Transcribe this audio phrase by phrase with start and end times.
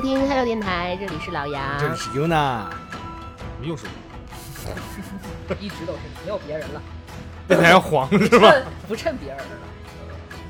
[0.00, 2.70] 收听 Hello 电台，这里是老杨，这里是 Yuna，
[3.36, 3.84] 怎么又是
[5.46, 5.54] 我？
[5.60, 6.80] 一直都是没有别人了，
[7.46, 8.50] 电台要黄是吧？
[8.88, 9.44] 不趁别人了，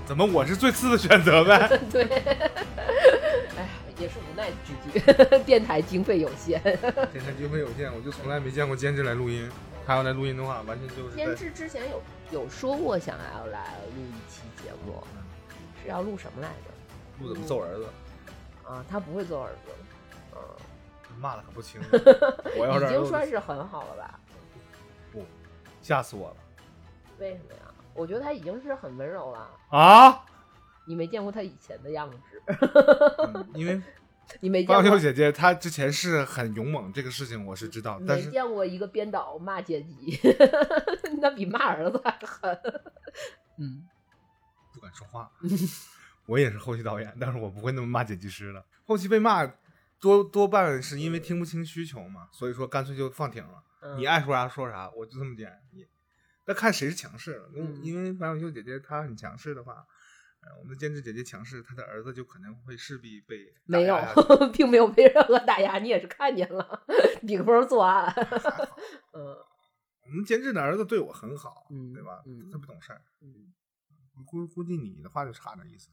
[0.07, 1.69] 怎么我是最次的选择呗？
[1.91, 3.69] 对，哎呀，
[3.99, 5.03] 也是无奈之举，
[5.45, 6.63] 电台经费有限。
[6.63, 9.51] 电台经费有限，我就从来没见过监制来录音。
[9.85, 15.03] 他要来录音的话，完全就是在监制之前有有说过想要来录一期节目，
[15.83, 17.25] 是要录什么来着？
[17.25, 17.87] 录怎么揍儿子，
[18.71, 19.73] 啊，他不会揍儿子，
[20.33, 20.39] 嗯，
[21.21, 21.81] 骂的可不轻。
[22.57, 24.21] 我要是已经算是很好了吧？
[25.11, 25.25] 不，
[25.83, 26.37] 吓死我了
[27.19, 27.63] 为什么呀？
[27.95, 29.51] 我觉得他已经是很温柔了。
[29.71, 30.25] 啊！
[30.87, 32.17] 你没见过他以前的样子，
[33.35, 33.81] 嗯因为
[34.41, 40.19] 你没见过方秀，姐姐她之前是很勇猛，这个事情我是知道，但没是见过一个编导骂阶级，
[41.21, 42.57] 那比骂儿子还狠。
[43.59, 43.87] 嗯，
[44.73, 45.31] 不敢说话。
[46.31, 48.65] 我也是后期导演，但是我不会那么骂剪辑师的。
[48.85, 49.45] 后期被骂
[49.99, 53.63] 多多半是因为听不清需求嘛，所以说干脆就放挺了。
[53.83, 55.61] 嗯你爱说啥说啥，我就这么剪。
[55.73, 55.85] 你
[56.47, 57.49] 那看谁是强势了。
[57.53, 59.85] 因为嗯因为白小秀姐姐她很强势的话，
[60.43, 64.15] 呃，我们的监制姐姐强势，她的儿子就可能会势必被打没有压
[64.55, 66.85] 并没有被任何打压，你也是看见了，
[67.27, 68.15] 顶风作案。
[69.15, 69.37] 嗯
[70.03, 72.23] 我们监制的儿子对我很好，嗯对吧？
[72.27, 73.03] 嗯特别懂事儿。
[73.23, 73.53] 嗯，
[74.27, 75.89] 估估计你的话就差点意思，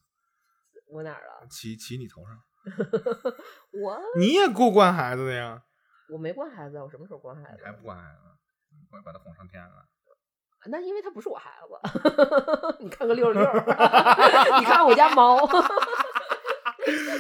[0.90, 1.48] 我哪儿了？
[1.52, 2.38] 骑骑你头上，
[3.72, 5.64] 我你也够惯孩子的呀，
[6.10, 7.72] 我没惯孩子，我什么时候惯孩子你还？
[7.72, 8.20] 不惯孩子，
[8.92, 9.86] 我把他哄上天了。
[10.70, 12.78] 那因为他不是我孩子。
[12.84, 15.40] 你看个六六，你看我家猫，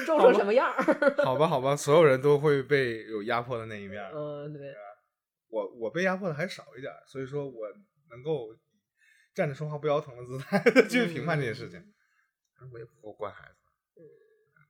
[0.05, 1.23] 皱成什么样儿？
[1.23, 4.11] 好吧，好吧，所有人都会被有压迫的那一面儿。
[4.13, 4.73] 嗯，对，
[5.49, 7.67] 我我被压迫的还少一点儿，所以说我
[8.09, 8.47] 能够
[9.33, 10.59] 站着说话不腰疼的姿态
[10.89, 11.81] 去评判这些事情。
[12.73, 13.56] 我也不够惯孩子，嗯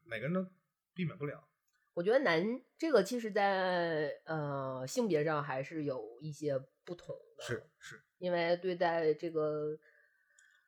[0.08, 0.46] 每个人都
[0.94, 1.48] 避免不了。
[1.94, 9.76] 我觉得男这个其实在，呃性别上还是有一些不同的，是是，因为对待这个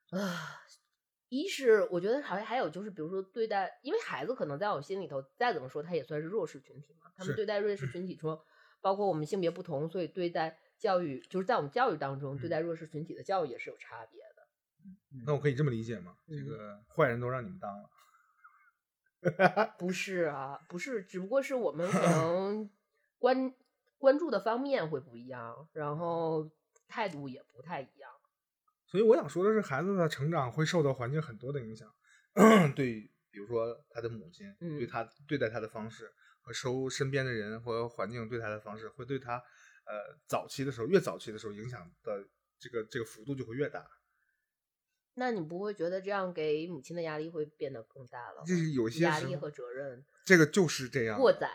[0.10, 0.64] 啊，
[1.30, 7.12] 一是我觉得好像还有就是，比如说对待，因为孩子可能在我心里头再怎么说，他也算是弱势群体嘛。
[7.16, 8.44] 他们对待弱势群体说，
[8.82, 14.48] 包括我们性别不同，所以对待教育，就是在我们教育当中，对嗯待弱势群体的教育也是有差别的。
[15.28, 16.18] 那我可以这么理解吗？
[16.28, 17.88] 这嗯个坏人都让你们当了，
[19.78, 22.70] 不是啊，不是，只不过是我们可能
[23.20, 23.54] 关
[23.98, 26.50] 关注的方面会不一样，然后
[26.88, 28.10] 态度也不太一样。
[28.86, 31.94] 所以我想说的是，孩子的成长会受到环境很多的影响，
[32.76, 39.36] 对，比如说他的母亲嗯对他对待他的方式和收身边的人和环境对他的方式，会对他
[39.86, 42.26] 呃早期的时候越早期的时候影响的
[42.58, 43.86] 这个这个幅度就会越大。
[45.16, 48.44] 那你不会觉得这样给母亲的压力会变得更大了吗？
[48.46, 51.50] 就是有些压力和责任这个就是这样，过载，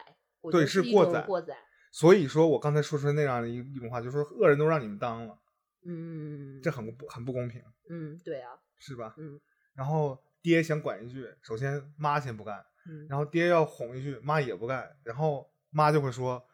[0.51, 1.57] 对是过载过载。
[1.91, 5.39] 所以说我刚才说出那样的一一种话，就是说恶人都让你们当了，
[5.87, 9.15] 嗯，这很不很不公平，嗯，对啊，是吧？
[9.17, 9.41] 嗯
[9.75, 16.45] 然后爹想管一句，首先妈先不干，嗯，然后爹要哄一句，妈也不干，然后妈就会说：“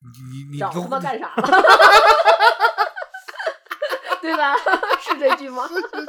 [0.00, 0.08] 你
[0.48, 1.46] 你你都找他妈干啥 了？
[4.20, 4.54] 对吧？
[5.18, 5.68] 是 这句吗？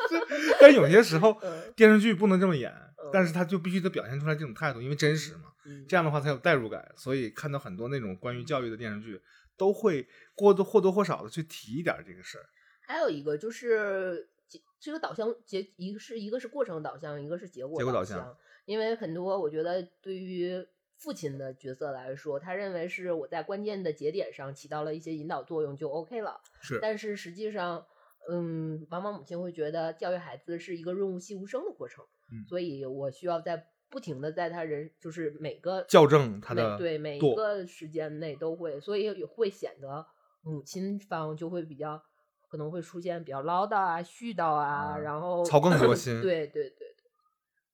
[0.59, 6.91] 但有些时候嗯电视剧不能这么演嗯，但是他就必须得表现出来这种态度，因为真实嘛，嗯这样的话才有代入感。
[6.95, 9.21] 所以看到很多那种关于教育的电视剧，
[9.57, 12.45] 都会过多或多或少的去提一点这个事儿。
[12.81, 18.17] 还有一个就是结这个导向结，一个是一个是过程导向，一个是结果结果导向。
[18.17, 20.65] 向因为很多我觉得对于
[20.97, 26.41] 父亲的角色来说，他认为是我在关键的节点上起到了一些引导作用就 OK 了。
[26.61, 27.85] 是，但是实际上，
[28.29, 40.05] 嗯，往往母亲会觉得教育孩子是一个润物细无声的过程，嗯所以我需要在不停的在他人就是每个校正他每的对每一个时间内都会，所以也会显得
[40.41, 42.03] 母亲方就会比较
[42.49, 47.11] 可能会出现比较唠叨啊、絮叨啊，啊然后操更多 心对对对对，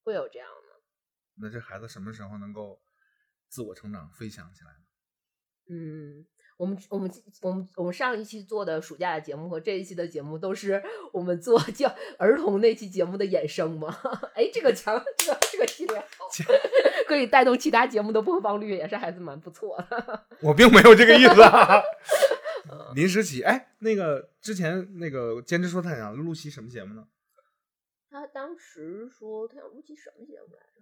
[0.03, 0.79] 会有这样的。
[1.35, 2.79] 那这孩子什么时候能够
[3.47, 4.77] 自我成长、飞翔起来呢？
[5.69, 6.25] 嗯，
[6.63, 7.11] 我们我们
[7.41, 10.81] 我们我们上一期做的暑假的节目和这一期的节目都是
[11.11, 13.93] 我们做教儿童那期节目的衍生嘛？
[14.33, 16.25] 哎，这个强，这个这个系列好，
[17.05, 20.25] 可以带动其他节目的播放率，也是还是蛮不错的。
[20.41, 21.81] 我并没有这个意思啊。
[22.71, 27.05] 嗯临时起，哎，那个之前那个兼职说他想录期什么节目呢？
[28.09, 30.81] 他当时说他想录期什么节目来着？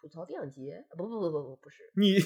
[0.00, 0.86] 吐槽电影节？
[0.96, 2.20] 不不不不不不是，你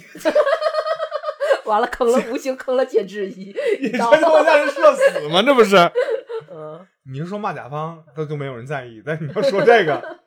[1.67, 3.91] 完了坑了，无形坑了监制一你。
[3.91, 5.43] 他妈让人社死吗？
[5.43, 5.77] 这不是？
[6.51, 10.21] 嗯，你是说骂甲方，那就没有人在意，但你要说这个，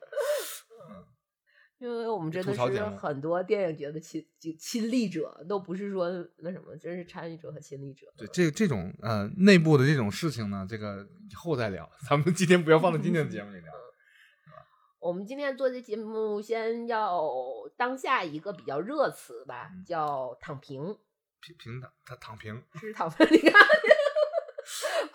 [1.78, 8.06] 因为我我们真的是很多电影节的亲亲亲历者，都不是说那什么，真是参与者和亲历者。
[8.16, 13.72] 对这这种呃内部的这种事情呢，这个以后再聊，咱们今天不要放在今天的节目里聊。
[15.00, 17.22] 我们今天做这节目，先要
[17.76, 20.96] 当下一个比较热词吧，嗯叫躺平，
[21.40, 23.26] 平平躺他躺平，是 躺平。
[23.30, 23.60] 你看，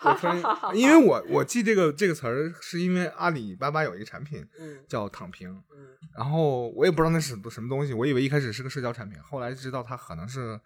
[0.00, 10.60] 我突然，因为我我记这个这个词儿，是因为阿里巴巴有一个产品嗯叫躺平，嗯然后我也不知道那是什么东西，我以为一开始是个社交产品，后来知道它可能是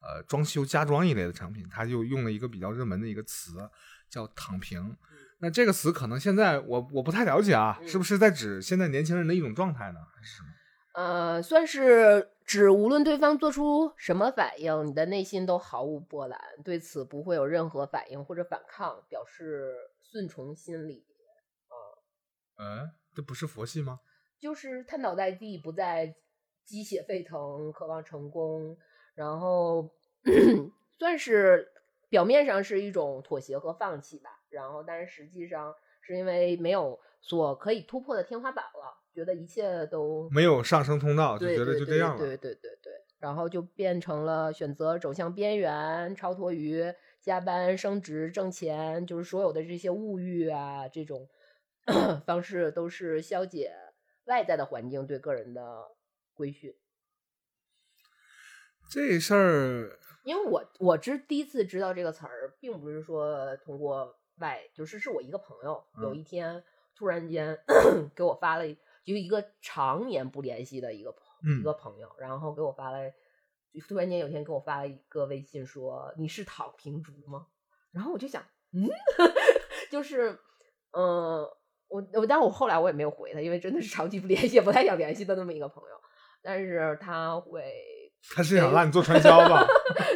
[0.00, 3.70] 呃装修家装一类的产品，它就用了一个比较热门的一个词
[4.10, 4.96] 叫躺平。
[5.38, 10.48] 那这个词可能现在我我不太了解啊，嗯是不是在指现在年轻人的一种状态呢，还是什么？
[10.94, 21.06] 呃，算是指无论对方做出什么反应，你的内心都毫无波澜，对此不会有任何反应或者反抗，表示顺从心理。
[22.56, 24.00] 嗯，这不是佛系吗？
[24.38, 26.14] 就是瘫倒在地，不再
[26.64, 28.76] 鸡血沸腾，渴望成功，
[29.14, 29.90] 然后
[30.98, 31.72] 算是
[32.08, 42.18] 表面上是一种妥协和放弃吧，然后但是实际上是因为没有所可以突破的天花板了，觉得一切都没有上升通道，就觉得就这样了。
[42.18, 51.28] 对对对对，然后就变成了选择走向边缘，超脱于加班、升职、挣钱，就是所有的这些物欲啊，这种
[52.26, 53.72] 方式都是消解
[54.24, 55.62] 外在的环境对个人的
[56.34, 56.74] 规训。
[58.90, 66.62] 这事儿，因为我我知第一次知道这个词儿，并不是说通过外，就是是我一个朋友有嗯一天
[66.94, 67.58] 突然间
[68.14, 72.98] 给我发了一，就一个常年不联系的一个朋嗯一个朋友，然后给我发了，
[73.72, 77.46] 就突然间有一天给我发了一个微信说你是躺平族吗？
[77.92, 78.42] 然后我就想，
[78.72, 78.88] 嗯，
[79.90, 80.38] 就是，
[80.92, 81.46] 嗯、
[81.88, 86.00] 我我，但是我后来我也没有回他，因为真的是长期不联系，也不太想联系的那么一个朋友，
[86.42, 87.62] 但是他会
[88.34, 89.66] 他是想让你做传销吧？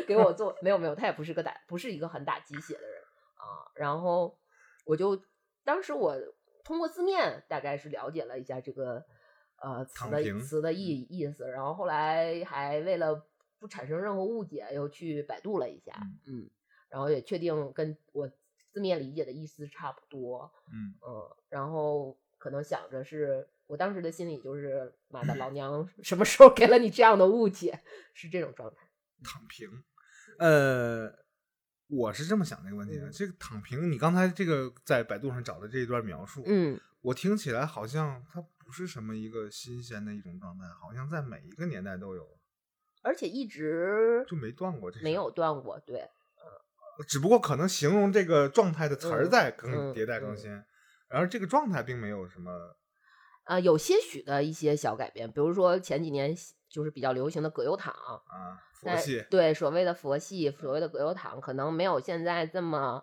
[0.09, 3.03] 给我做没有没有，他也不是个打不是一个很打鸡血的人
[3.35, 3.69] 啊。
[3.75, 4.39] 然后
[4.87, 5.23] 我就
[5.63, 6.17] 当时我
[6.69, 9.03] 通过字面大概是了解了一下这个
[9.63, 13.27] 呃词的词的意意思，然后后来还为了
[13.59, 16.51] 不产生任何误解，又去百度了一下，嗯，
[16.91, 18.31] 然后也确定跟我
[18.71, 27.81] 字面理解的意思差不多，嗯，嗯，然后可能想着是我当时的心里就是妈的老娘 什么时候给了你这样的误解，
[28.13, 28.77] 是这种状态。
[29.25, 29.67] 躺平。
[30.39, 31.11] 呃，
[31.89, 33.07] 我是这么想这个问题的。
[33.07, 42.27] 嗯这个躺平，你刚才这个在百度上找的这一段描述，嗯，我听起来好像它不是什么一个新鲜的一种状态，好像在每一个年代都有，
[43.03, 46.09] 而且一直就没断过这没有断过，对，
[47.07, 52.77] 只不过可能形容这个状态的词儿嗯在更嗯迭代更嗯新，然而这个状态并没有什么。
[53.45, 56.37] 啊、有些许的一些小改变，比如说前几年
[56.69, 63.03] 就是比较流行的葛优躺，啊，佛系，对所谓的佛系，所谓的葛优躺，可能没有现在这么，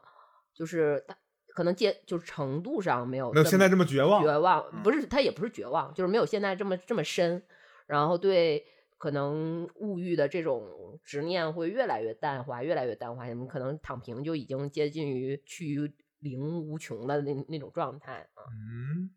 [0.54, 1.18] 就是它
[1.54, 4.22] 可能接就是程度上没有没有现在这么绝望。
[4.22, 4.84] 绝望，嗯。
[4.84, 7.42] 不是他也不是绝望，就是没有现在这么这么深，
[7.88, 8.66] 然后对
[8.98, 18.44] 可能物欲的这种执念会越来越淡化，越来越淡化，你们可能躺平就已经接近于趋于零无穷的那那种状态啊。
[18.52, 19.10] 嗯，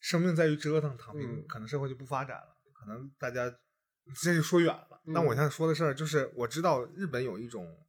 [0.00, 1.44] 生命在于折腾，躺平嗯。
[1.48, 3.50] 可能社会就不发展了，可能大家
[4.14, 5.02] 这就说远了。
[5.12, 7.84] 但我嗯现在说的事儿就是，我知道日本有一种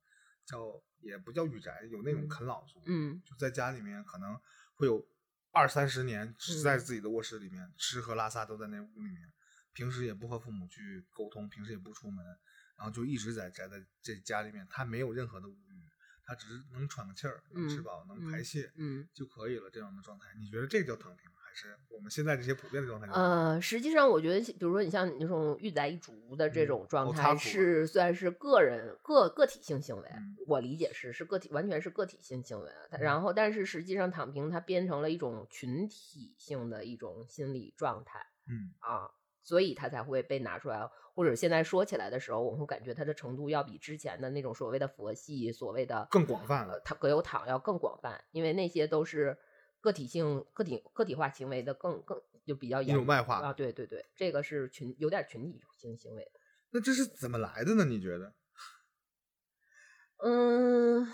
[0.46, 4.36] 叫也不叫御宅，有那种嗯啃老族，嗯就在家里面可能
[4.74, 5.08] 会有
[5.52, 9.32] 二三十年只在嗯自己的卧室里面，吃喝拉撒都在那屋里面，
[9.74, 12.26] 平时也不和父母去沟通，平时也不出门，
[12.78, 15.86] 然后就一直在宅在这家里面，他没有任何的物欲，
[16.24, 19.10] 他只是能喘个气儿，能吃嗯饱，能排嗯泄，嗯。
[19.14, 19.70] 就可以了。
[19.70, 23.08] 这样的状态，你觉得这叫躺平，还是我们现在这些普遍的状态？
[23.12, 30.04] 呃，实际上我觉得，比如说你像你这种御宅一族的这嗯种状态，是算是个人个个体性行为。
[30.10, 32.72] 嗯我理解是是个体，完全是个体性行为。
[33.00, 39.12] 然后，但是实际上躺平它变成了一种群体性的一种心理状态嗯啊，
[39.44, 46.82] 所以它才会被拿出来，或者现在说起来的时候，我们会感觉它的程度要比之前的那种所谓的佛系、所谓的更广泛呃了。
[46.84, 49.38] 它葛优躺要更广泛，因为那些都是
[49.82, 56.32] 个体性、个体个体化行为的更更就比较一严种外化啊，对对对，这个是群有点群体性行为。
[56.72, 57.86] 那这是怎么来的呢？
[57.86, 58.34] 你觉得？
[60.22, 61.08] 嗯，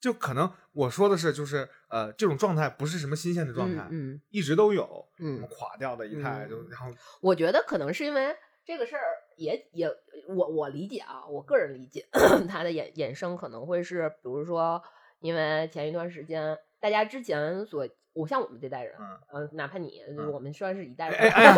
[0.00, 8.34] 就可能我说的是，就是呃，这种状态不是什么新鲜的状态，嗯一直都有，嗯垮掉的一态，嗯就然后我觉得可能是因为
[8.64, 9.02] 这个事儿
[9.36, 9.88] 也也
[10.28, 12.08] 我我理解啊，我个人理解
[12.48, 14.82] 它的衍衍生可能会是，比如说，
[15.20, 21.54] 因为前一段时间大家之前所我像我们这代人，嗯呃，哪怕你，嗯我们算是一代人，哎 哎呀，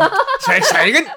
[0.46, 1.08] 谁谁跟你？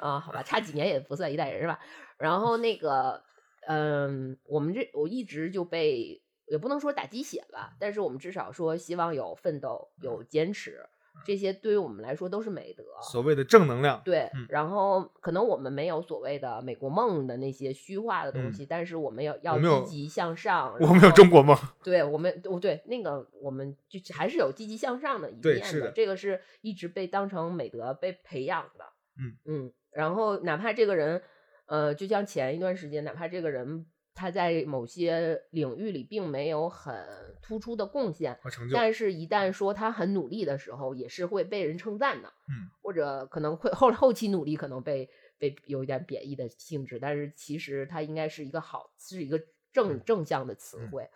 [0.00, 1.78] 啊，好吧，差几年也不算一代人是吧？
[2.18, 3.22] 然后那个，
[3.68, 10.84] 嗯，我们这我一直就被也不能说打鸡血吧，但是我们至少说希望有奋斗、有坚持，
[11.24, 12.84] 这些对于我们来说都是美德。
[13.02, 20.74] 所谓的正能量，对嗯，然后可能我们没有所谓的美国梦的那些虚化的东嗯西，但是我们要要积极向上。
[20.80, 21.56] 我们有中国梦。
[21.82, 28.84] 对我们，我对那个我们就还是有积极向上的一面的这个是一直被当成美德被培养的。
[29.20, 31.20] 嗯嗯，然后哪怕这个人，
[31.66, 33.86] 呃，就像前一段时间，哪怕这个人
[34.18, 37.06] 他在某些领域里并没有很
[37.40, 42.28] 突出的贡献，和成就，但是，一旦说他很努力的时候，也是会被人称赞的。
[42.48, 45.08] 嗯，或者可能会后后期努力可能被
[45.38, 49.40] 被有一点贬义的性质，但是其实它应该是一个好，是一个
[49.72, 51.08] 正嗯正向的词嗯汇。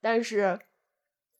[0.00, 0.58] 但是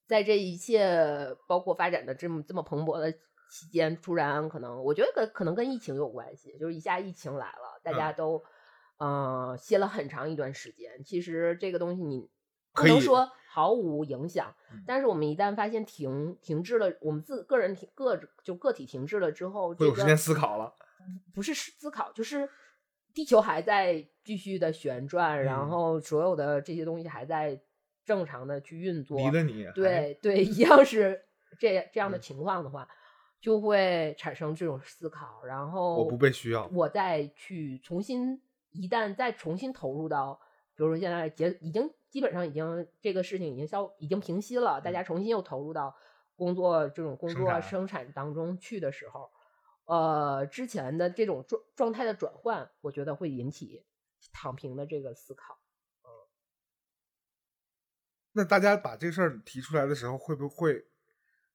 [0.06, 3.10] 在这一切包括发展的这么这么蓬勃的
[3.50, 8.44] 期间，突然可能我觉得可可能跟疫情有关系，就是一下疫情来了，大家嗯都
[8.98, 11.02] 呃歇了很长一段时间。
[11.04, 12.20] 其实这个东西你
[12.72, 20.74] 不可能说毫无影响嗯，但是我们一旦发现停停滞了，我们自个人停个就个体停滞了之后，这个会有时间思考了。
[21.34, 22.48] 不是思考，就是
[23.14, 27.58] 地球还在继续的旋转，然嗯后所有的这些东西还在
[28.04, 29.18] 正常的去运作。
[29.18, 31.24] 离了你，对对，一样是
[31.58, 32.86] 这这样的嗯情况的话，
[33.40, 38.38] 就会产生这种思考，然后我不被需要我再去重新，
[38.70, 40.40] 一旦再重新投入到，
[40.74, 45.96] 比如说现在结已经基本上已经这个事情已经消已经平息了，大家重新又投入到
[46.36, 49.30] 工作这种工作嗯生产当中去的时候，
[49.84, 53.84] 呃，之前的这种状状态的转换，我觉得会引起
[54.32, 55.58] 躺平的这个思考。
[56.04, 56.08] 嗯
[58.32, 60.86] 那大家把这事儿提出来的时候，会不会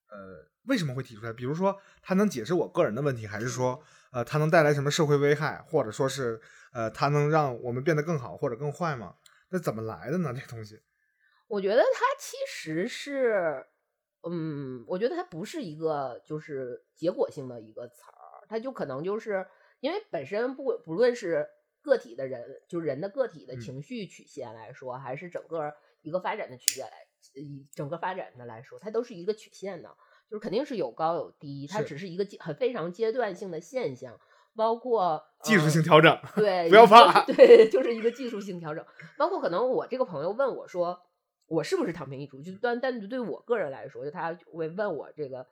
[0.09, 1.31] 呃为什么会提出来？
[1.31, 3.81] 比如说，他能解释我个人的问题，还是说
[4.13, 6.39] 呃它能带来什么社会危害，或者说是
[6.71, 9.15] 呃它能让我们变得更好或者更坏吗？
[9.49, 10.33] 那怎么来的呢？
[10.33, 10.79] 这东西，
[11.47, 13.65] 我觉得它其实是，
[14.27, 19.45] 嗯，我觉得它不是一个就是结果性的一个词儿，它就可能就是
[19.79, 21.47] 因为本身不不论是
[21.81, 29.95] 个体的人，就是人的个体的嗯情绪曲线来说，还是整个一个发展的曲线来，以整个发展的来说，它都是一个曲线的，
[30.33, 34.19] 就是肯定是有高有低，它只是一个阶很非常阶段性的现象，
[34.55, 38.83] 包括技术呃性调整，对， 不要怕对，就是一个技术性调整。
[39.15, 40.99] 包括可能我这个朋友问我说，
[41.45, 42.41] 我是不是躺平一族？
[42.41, 45.45] 就单单对我个人来说，就他会问我这个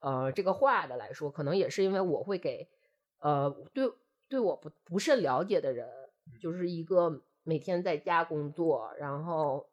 [0.00, 2.70] 呃这个话的来说，可能也是因为我会给
[3.18, 3.92] 呃对
[4.30, 5.86] 对我不不甚了解的人，
[6.40, 9.68] 就是一个每天在家工作，然后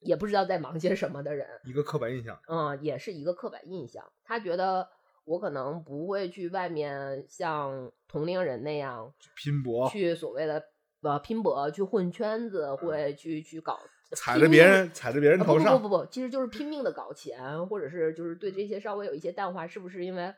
[0.00, 2.38] 也不知道在忙些什么的人，一个刻板印象。
[2.48, 4.04] 嗯，也是一个刻板印象。
[4.24, 4.88] 他觉得
[5.24, 10.62] 我可能不会去外面像同龄人那样拼搏，去所谓的
[11.02, 20.32] 呃拼搏，去混圈子，会去去搞嗯踩着别人，踩着别人啊头上，不不不不，其实就是拼命的搞钱，或者是就是对这些稍微有一些淡化，是不是因为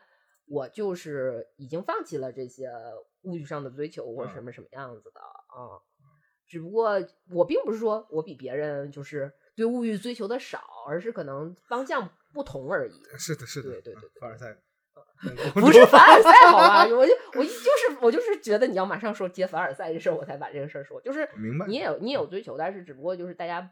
[0.47, 2.71] 我就是已经放弃了这些
[3.21, 5.77] 物欲上的追求或什么什么样子的啊？
[6.47, 6.99] 只不过
[7.29, 12.93] 我并不是说我比别人就是对物欲追求的少，而是可能方向不同而已。
[13.17, 14.57] 是的，是的，对对对对凡尔赛，
[15.53, 16.83] 不是凡尔赛，好吧？
[16.85, 21.01] 我就 我就是我就是觉得你要马上说接凡尔赛这事儿，我才把这个事儿说。
[21.01, 23.69] 就是明白你也有你也有追求，但是只不过就是大家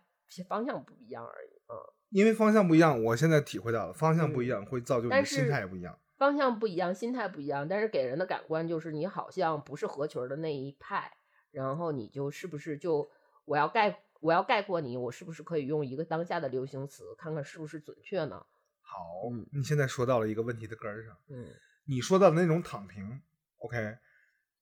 [0.50, 1.50] 方向不一样而已。
[1.70, 1.76] 嗯，
[2.10, 5.98] 因为方向不一样，我现在体会到了，方向不一嗯样会造就你心态也不一样。
[6.18, 11.14] 方向不一样，心态不一样，但是给人的感官就是你好像不是合群儿的那一派，
[11.52, 13.10] 然后你就是不是就
[13.46, 18.46] 我要概我要概括你，我是不是可以用一个当下的流行词，看看是不是准确呢？
[18.82, 21.48] 好，嗯你现在说到了一个问题的根儿上，嗯
[21.86, 23.22] 你说到的那种躺平
[23.58, 23.98] ，OK，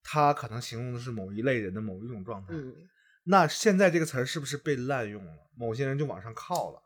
[0.04, 2.54] 它可能形容的是某一类人的某一种状态。
[2.54, 2.76] 嗯，
[3.24, 5.32] 那现在这个词儿是不是被滥用了？
[5.56, 6.82] 某些人就往上靠了，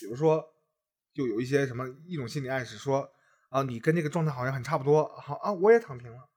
[0.00, 0.42] 比如说，
[1.12, 3.10] 就有一些什么一种心理暗示说
[3.50, 6.28] 啊，你跟这个状态好像很差不多，好啊，我也躺平了。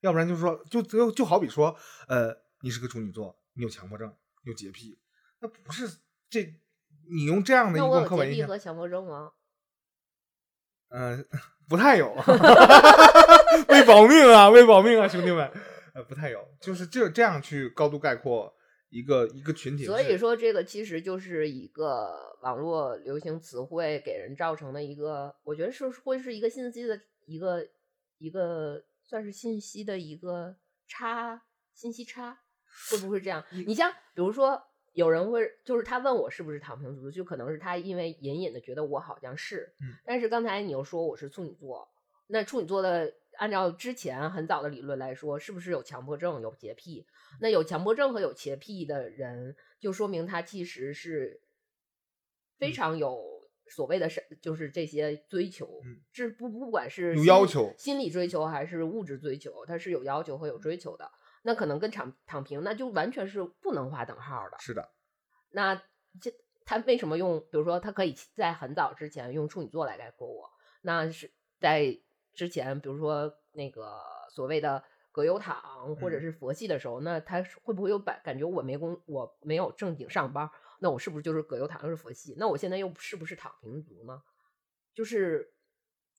[0.00, 1.74] 要不然就是说，就就就好比说，
[2.08, 4.98] 呃，你是个处女座，你有强迫症，你有洁癖，
[5.40, 5.88] 那不是
[6.30, 6.42] 这，
[7.10, 9.32] 你用这样的一个刻板印象和，强迫症吗？
[10.90, 11.26] 嗯、
[11.68, 12.14] 不太有，
[13.68, 15.50] 为保命啊，为保命啊，兄弟们，
[15.94, 18.54] 呃，不太有，就是这这样去高度概括
[18.90, 27.66] 一个一个群体，所以说，这个其实就是一个网络流行词汇给人造成的一个，我觉得是会是一个信息的一个
[28.18, 32.43] 一个算是信息的一个差信息差，
[32.90, 33.44] 会不会这样？
[33.66, 34.62] 你像比如说，
[34.92, 41.88] 有人会就是他问我是不是躺平族，就可能是他因为隐隐的觉得我好像是，嗯但是刚才你又说我是处女座，
[42.28, 47.06] 那处女座的按照之前很早的理论来说，是不是有强迫症、有洁癖？
[47.40, 51.40] 那有强迫症和有洁癖的人，就说明他其实是
[52.58, 53.20] 非嗯常有
[53.68, 61.10] 所谓的是就是这些追求，嗯这不不管是有要求心理追求还是物质追求，他是有要求和有追求的。
[61.46, 64.56] 那可能跟躺躺平，那就完全是不能划等号的。
[64.58, 64.90] 是的，
[65.50, 65.74] 那
[66.18, 66.32] 这
[66.64, 67.38] 他为什么用？
[67.38, 72.00] 比如说，他可以在很早之前用处女座来概括我，那是在
[72.32, 74.82] 之前，比如说那个所谓的
[75.12, 82.34] 葛优躺或者嗯是佛系的时候，那他会不会有感感觉我没工，我没有正经上班，那我是不是就是葛优躺又是佛系？
[82.38, 84.22] 那我现在又是不是躺平族呢？
[84.94, 85.53] 就是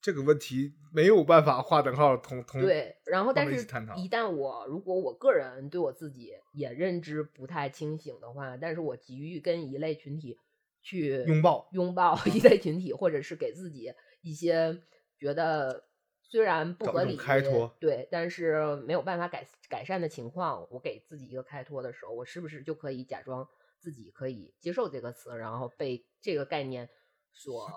[0.05, 3.63] 这个问题没有办法划等号同同对，然后但是
[3.95, 10.37] 一旦我如果我个人对我自己也认知不太清醒的话，但是我急于跟一类群体
[10.83, 14.79] 去拥抱拥抱一类群体，或者是给自己一些
[15.17, 15.87] 觉得
[16.21, 26.91] 虽然不合理，开脱对，但是没有办法改改善的情况，我给自己一个开脱的时候，我是不是就可以假装自己可以接受这个词，然后被这个概念
[27.33, 27.67] 所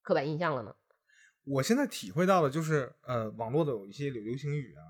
[0.00, 0.76] 刻板印象了呢？
[1.50, 4.82] 我现在体会到的就是，呃，网络的有一些流流行语啊，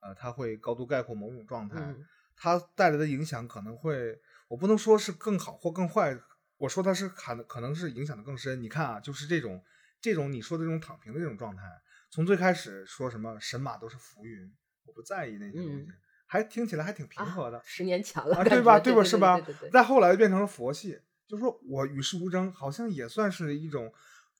[0.00, 2.04] 呃，它会高度概括某种状态，嗯
[2.34, 6.18] 它带来的影响可能会，我不能说是更好或更坏，
[6.56, 8.60] 我说它是可能可能是影响的更深。
[8.60, 9.62] 你看啊，就是这种
[10.00, 11.62] 这种你说的这种躺平的这种状态，
[12.10, 14.52] 从最开始说什么神马都是浮云，
[14.84, 15.88] 我不在意那些东西，嗯
[16.26, 18.80] 还听起来还挺平和的，啊、十年前了，啊，对吧？
[18.80, 19.04] 对吧？
[19.04, 19.38] 是吧？
[19.70, 23.92] 再后来变成了佛系，就说我与世无争，好像也算是一种，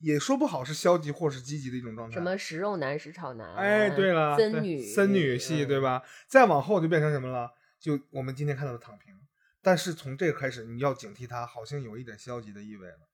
[0.02, 2.14] 也说不好是消极或是积极的一种状态。
[2.14, 5.82] 什么食肉男、食草男，哎，对了，对森女、森女系，对嗯？
[5.82, 6.02] 吧？
[6.26, 7.50] 再往后就变成什么了？
[7.80, 9.14] 就我们今天看到的躺平。
[9.62, 13.08] 但是从这个开始，你要警惕它，好像有一点消极的意味了。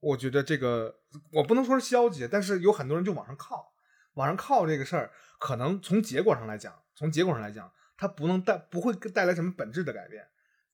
[0.00, 1.00] 我觉得这个
[1.32, 3.72] 我不能说是消极，但是有很多人就往上靠，
[4.14, 10.24] 往上靠这个事儿，可能从结果上来讲，从结果上来讲，它不能带不会带来什么本质的改变。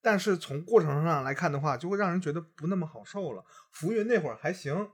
[0.02, 3.42] 但是从过程上来看的话，就会让人觉得不那么好受了。
[3.72, 4.90] 浮云那会儿还行，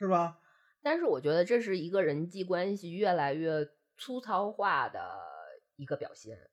[0.00, 0.38] 是吧？
[0.82, 4.98] 但是我觉得这是一个人际关系越来越粗糙化的
[5.76, 6.48] 一个表现。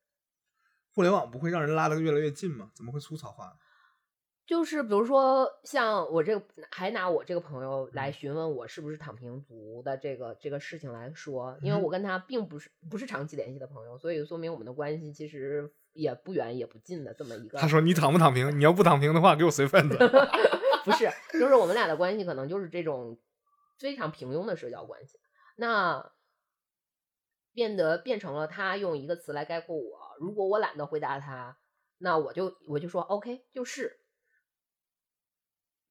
[0.94, 2.70] 互联网不会让人拉得越来越近吗？
[2.74, 3.56] 怎么会粗糙化？
[4.46, 17.58] 就是比如说，像我这个，还拿我这个朋友来嗯询问我是不是躺平族的这个这个事情来说，因为嗯我跟他并不是不是长期联系的朋友，所以说明我们的关系其实也不远也不近的这么一个。
[17.58, 18.58] 他说：“你躺不躺平？
[18.58, 19.96] 你要不躺平的话，给我随份子。
[20.84, 23.18] 不是，就是我们俩的关系可能就是这种
[23.78, 25.18] 非常平庸的社交关系。
[25.56, 26.12] 那
[27.52, 30.16] 变得变成了他用一个词来概括我。
[30.18, 31.58] 如果我懒得回答他，
[31.98, 34.00] 那我就我就说 OK，就是。”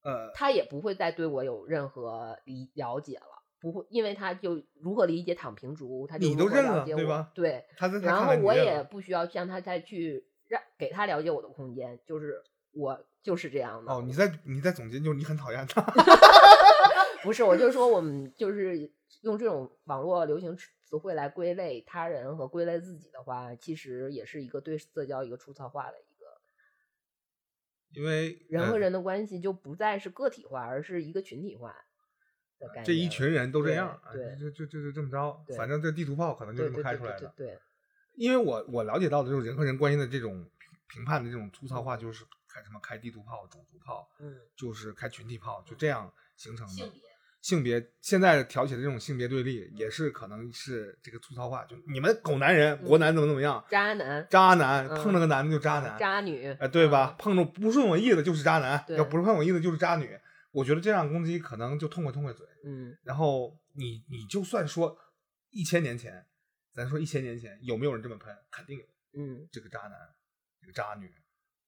[0.03, 13.91] 呃，他也不会再对我有任何理了解了，不会，因为他就如何理解躺平族，他就你都认了对吧对，他在他然后我也不需要向他再去让给他了解我的空间，就是我就是这样的。
[13.91, 15.81] 哦，你在你在总结，就是你很讨厌他。
[17.23, 26.25] 不是，我就说我们就是用这种网络流行词词汇来归类他人和归类自己的话，其实也是一个对社交一个粗糙化的一个
[27.93, 31.75] 因为人和呃人的关系就不再是个体化，而是一个群体化
[32.59, 32.85] 的概念。
[32.85, 37.33] 这一群人都这样，啊对就就就就这么着，反正这地图炮可能就这么开出来的。
[37.35, 37.59] 对
[38.13, 40.49] 因为我我了解到的就是人和人关系的这种
[40.87, 46.91] 评判的这种粗糙化，就是开什么开地图炮、种族炮，嗯，就是开群体炮，就这样形成的。
[47.47, 57.15] 性别现在挑起的这种性别对立，也是可能是这个粗糙化，就你们狗男人、国男怎么怎么样，渣男、渣男嗯碰着个男的就渣男，渣女，哎，对吧？
[57.15, 57.15] 嗯？
[57.17, 60.09] 碰着不顺我意的就是渣男，要不是碰我意的就是渣女。
[60.51, 62.45] 我觉得这样攻击可能就痛快痛快嘴。
[62.65, 64.97] 嗯，然后你你就算说
[65.51, 66.25] 一千年前，
[66.73, 68.35] 咱说一千年前有没有人这么喷？
[68.51, 68.83] 肯定有。
[69.17, 69.93] 嗯，这个渣男，
[70.59, 71.09] 这个渣女，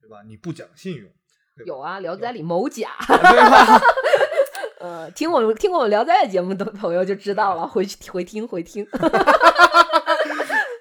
[0.02, 0.24] 对吧？
[0.24, 1.10] 你不讲信用，
[1.66, 3.80] 有啊，《聊斋》里某甲，对吧？
[4.80, 8.88] 呃，听我们听过我们《聊斋》的节目的朋友就知道了， 回去回听回听。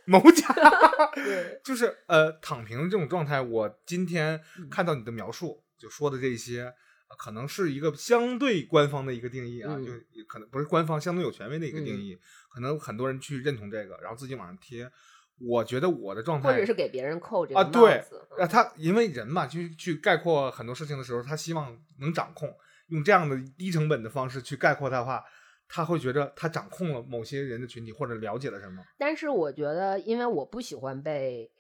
[0.07, 0.55] 某甲，
[1.15, 3.41] 对，就是呃躺平这种状态。
[3.41, 6.63] 我今天嗯看到你的描述，就说的这些，
[7.09, 9.93] 呃可能是一个相对官方的一个定义啊，嗯就
[10.27, 12.19] 可能不是官方，相对有权威的一个定嗯义。
[12.49, 14.91] 可能很多人去认同这个，然后自己往上贴。
[15.41, 22.53] 我觉得我的状态，或者是给别人扣这个啊，帽对子，啊，他因为人嘛，去去概括很多事情的时候，他希望能掌控，
[22.89, 25.25] 用这样的低成本的方式去概括它的话，
[25.69, 28.83] 他会觉得他掌控了某些人的群体或者了解了什么。
[28.99, 31.51] 但是我觉得，因为我不喜欢被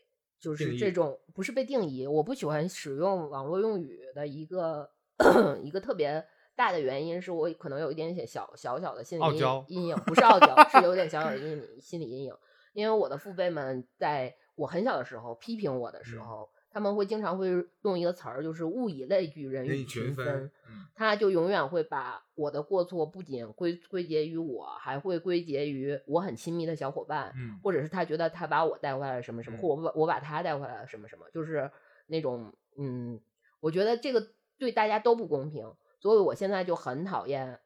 [0.40, 4.88] 就是这种不是被定义，我不喜欢使用网络用语的一个
[5.62, 6.24] 一个特别
[6.56, 12.32] 大的原因是我可能有一点点小小小的心理阴傲娇阴影，不是傲娇，是有点小小的阴影 心理阴影，
[12.72, 17.48] 因为我的父辈们在我很小的时候批评我的时嗯候，他们会经常会
[17.82, 20.24] 用一个词儿，就是物以类聚，人以群分。
[20.24, 31.70] 分，嗯他就永远会把我的过错不仅归归结于我，还会归结于我很亲密的小伙伴，嗯或者是他觉得他把我带回来了什么什么，嗯或我把我把他带回来了什么什么，就是
[32.08, 33.20] 那种嗯，
[33.60, 34.28] 我觉得这个
[34.58, 37.60] 对大家都不公平，所以我现在就很讨厌，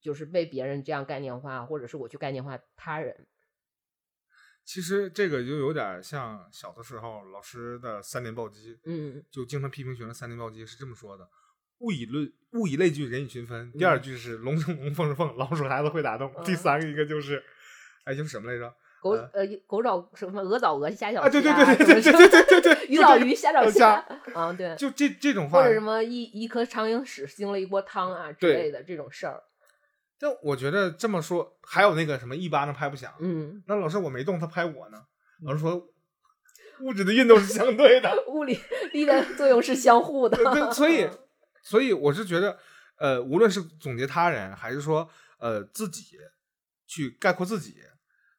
[0.00, 3.26] 就是被别人这样概念化，或者是我去概念化他人。
[4.64, 11.28] 其实这个就有点像小的时候老师的三年暴击，嗯就经常批评学生三年暴击是这么说的：
[11.80, 13.70] 物以类物以类聚，人以群分。
[13.72, 16.32] 第二句是龙生龙，凤生凤，老鼠孩子会打洞。
[16.44, 17.42] 第嗯三个一个就是，
[18.04, 18.74] 哎，就是什么来着？
[19.02, 23.94] 狗呃呃狗找什么鹅找鹅虾找啊，对对虾对对对对对对对对，鱼找鱼虾找找虾
[24.32, 29.42] 啊，对，就这这种话或者什么一一颗苍蝇屎腥了一锅汤啊之类的这种事儿。
[30.24, 33.12] 但我觉得这么说，还有那个什么一巴掌拍不响。
[33.18, 35.04] 嗯，那老师我没动，他拍我呢。
[35.42, 35.76] 老师说，
[36.80, 38.10] 物质的运动是相对的。
[38.28, 38.58] 物理
[38.94, 41.06] 力的作用是相互的对，对，所以，
[41.62, 42.58] 所以我是觉得，
[42.96, 45.06] 呃，无论是总结他人，还是说，
[45.36, 46.16] 呃，自己
[46.86, 47.76] 去概括自己，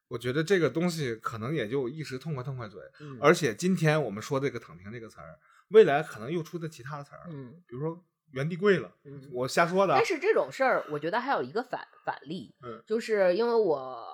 [0.07, 2.81] 我觉得这个东西可能也就一时痛快痛快嘴。
[2.99, 8.03] 嗯而且今天我们说这个“躺平”这个词儿，未来可能又出的其他的词儿，嗯比如说
[8.35, 9.27] 原地跪了，嗯。
[9.31, 10.05] 我瞎说的啊但。
[10.05, 14.05] 是这种事儿，我觉得还有一个反反例，嗯就是因为我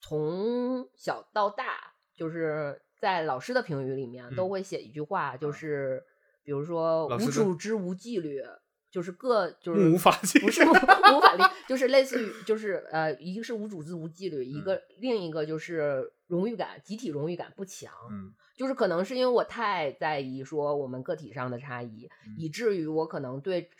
[0.00, 6.02] 从小到大，就是在老师的评语里面都嗯会写一句话，就是
[6.42, 8.42] 比如说无组织无纪律，
[8.90, 10.70] 就是各就是无法纪，不是无
[11.14, 17.92] 无法律，就是类似于就是呃，一个是无组织无纪律，一嗯个、另一个就是荣誉感，集体荣誉感不强。
[18.10, 22.34] 嗯就是可能是因为我太在意说我们个体上的差异，嗯。
[22.36, 23.70] 以至于我可能对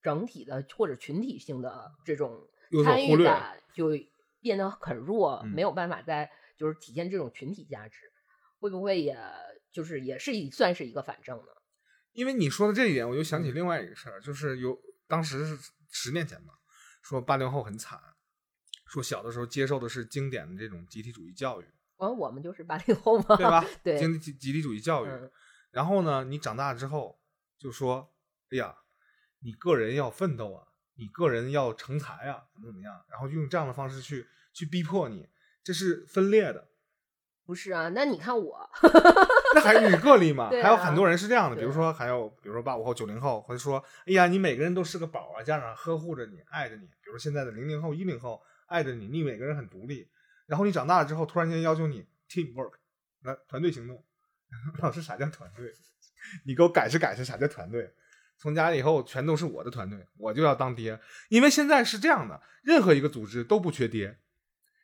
[0.00, 2.48] 整体的或者群体性的这种
[2.84, 3.88] 参与感就
[4.40, 5.50] 变得很弱，嗯。
[5.50, 8.12] 没有办法在就是体现这种群体价值，
[8.60, 9.18] 会不会也
[9.72, 11.52] 就是也是算是一个反证呢？
[12.12, 13.54] 因为你说的这一点，我就想起嗯。
[13.56, 15.58] 另外一个事儿，就是有当时是
[15.90, 16.54] 十年前吧，
[17.02, 17.98] 说八零后很惨，
[18.86, 21.66] 说小的时候接受的是经典的这种集体主义教育，
[22.08, 23.64] 完我们就是八零后嘛，对吧？
[23.82, 25.08] 对经集集体主义教育。
[25.08, 25.30] 嗯
[25.72, 27.18] 然后呢，你长大之后
[27.58, 28.12] 就说，
[28.50, 28.76] 哎呀，
[29.40, 35.26] 你个人要奋斗啊，你个人要成才啊，怎么怎么样，然后用这样的方式去去逼迫你，
[35.64, 36.68] 这是分裂的。
[37.46, 38.70] 不是啊，那你看我，
[39.54, 40.44] 那还是你个例嘛？
[40.52, 46.86] 啊还有很多人是这样的，比如说还有，比如说八五后、九零后，会说，哎呀，你每个人都是个宝啊，家长呵护着你，爱着你。
[47.02, 50.06] 比如现在的零零后、一零后，爱着你，你每个人很独立。
[50.46, 52.72] 然后你长大了之后，突然间要求你 team work，
[53.22, 54.04] 来团队行动。
[54.80, 55.72] 老师，啥叫团队？
[56.44, 57.94] 你给我解释解释啥叫团队？
[58.38, 61.00] 从家里以后全都是我的团队，我就要当爹。
[61.28, 64.18] 因为现在是这样的，任何一个组织都不缺爹，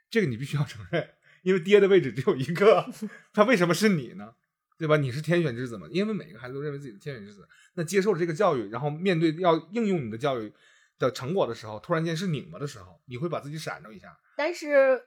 [0.09, 1.15] 这个你必须要承认。
[1.43, 2.89] 因为爹的位置只有一个，
[3.33, 4.35] 他为什么是你呢？
[4.77, 4.97] 对吧？
[4.97, 5.89] 你是天选之子嘛？
[5.91, 10.53] 因为每个孩子都认为自己是天选之子，那接受了这个教育，然后面对要应用你的教育
[10.99, 14.17] 的成果的时候，突然间是拧巴的时候，你会把自己闪着一下。
[14.37, 15.03] 但是，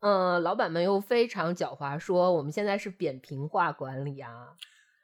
[0.00, 4.54] 呃，老板们又非常狡猾，说我们现在是扁平化管理啊。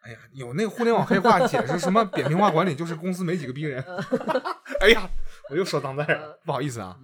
[0.02, 3.82] 哎呀，有那个互联网黑话解释什么扁平化管理，就是公司没几个逼人。
[4.80, 5.10] 哎呀，
[5.50, 6.98] 我又说脏字儿了，不好意思啊，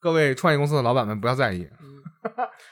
[0.00, 1.68] 各位创业公司的老板们不要在意。
[1.80, 2.02] 嗯，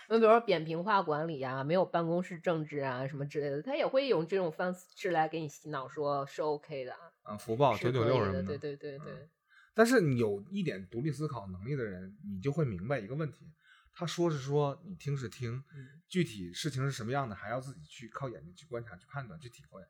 [0.08, 8.04] 那比如说扁平化管理啊，没有办公室政治啊，什么之类的，他也会用这种方式来给你洗脑，说是 OK 的啊，啊，福报九九。
[8.04, 9.28] 六什么的，对对对对，
[9.72, 13.46] 但是你有一点独立思考能力的人，你就会明白一个问题：
[13.94, 19.80] 他说是说，你听是听，嗯具体事情是什么样的，还要自己去靠眼睛去观察、去判断、去体会，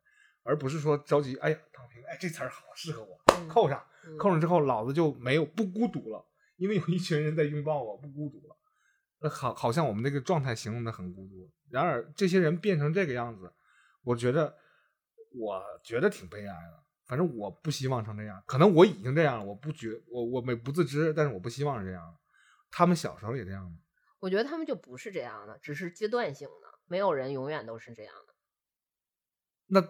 [0.43, 1.37] 而不是说着急。
[1.37, 6.25] 哎呀，躺平，哎，这词儿好，适合我，嗯扣上，嗯扣上之后，老子就没有不孤独了，
[6.57, 8.57] 因为有一群人在拥抱我，不孤独了。
[9.21, 11.51] 那好，好像我们那个状态形容的很孤独。
[11.71, 13.51] 然而，这些人变成这个样子，
[14.03, 14.55] 我觉得，
[15.35, 16.85] 我觉得挺悲哀的。
[17.07, 22.17] 反正我不希望成这样，可能我已经这样了，我不觉我我没不自知，但是我不希望是这样。
[22.71, 23.79] 他们小时候也这样吗？
[24.25, 28.35] 我觉得他们就不是这样的，只是阶段性的，没有人永远都是这样的。
[29.67, 29.87] 那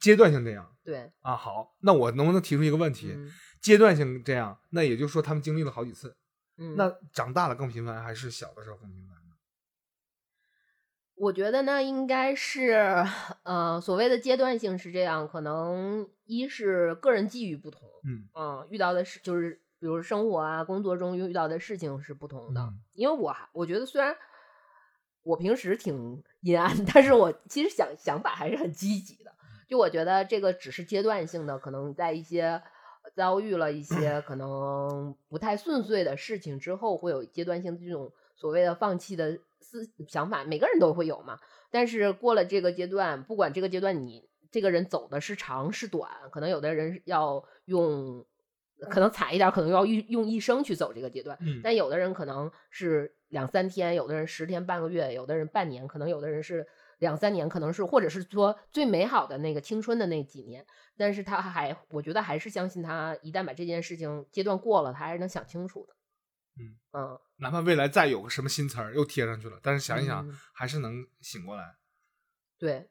[0.00, 3.12] 阶段性这样对，啊，好，那我能不能提出一个问题？
[3.14, 6.16] 嗯阶段性这样，那也就是说他们经历了好几次。
[6.56, 9.34] 嗯，那长大了更频繁，还是小的时候更频繁呢？
[11.14, 13.04] 我觉得呢，应该是，
[13.44, 22.60] 呃，所谓的阶段性是这样，可能一是个人际遇不同，嗯嗯，遇到的是就是，比如生活啊、工作中遇到的事情是不同的。
[22.60, 24.16] 嗯因为我还我觉得虽然
[25.22, 29.30] 我平时挺阴暗，但是我 其实想想法还是很积极的。
[29.68, 32.60] 就我觉得这个只是阶段性的，可能在一些
[33.14, 41.38] 遭遇了一些可能不太顺遂的事情之后，会有阶段性的这种所谓的放弃的思想法，每个人都会有嘛。
[41.70, 48.26] 但是过了这个阶段，不管这个阶段你这个人走的是长是短，可能有的人要用，
[48.90, 51.36] 可能惨一点，可能要用用一生去走这个阶段。
[51.40, 56.66] 嗯但有的人可能是两三天，有的人十天半个月，有的人半年，可能有的人是
[56.98, 60.64] 两三年，可能是或者是说最美好的那个青春的那几年。
[60.96, 65.94] 但是他还，我觉得还是相信他，一旦把这件事情阶段过了，他还是能想清楚的。
[66.58, 71.76] 嗯嗯，哪怕未来再有个什么新词儿又贴上去了，但是想一想，嗯还是能醒过来，
[72.58, 72.88] 对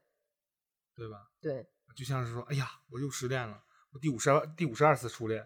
[0.95, 1.31] 对吧？
[1.41, 5.45] 对，就像是说，哎呀，我又失恋了，我第五十二第五十二次初恋，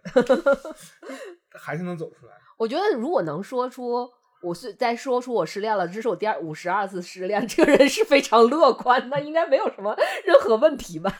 [1.53, 2.33] 还是能走出来。
[2.57, 4.09] 我觉得如果能说出
[4.41, 11.11] 我是在说出我失恋了，这是我第二五十二次失恋，这个人是非常乐观的，应该没有什么任何问题吧？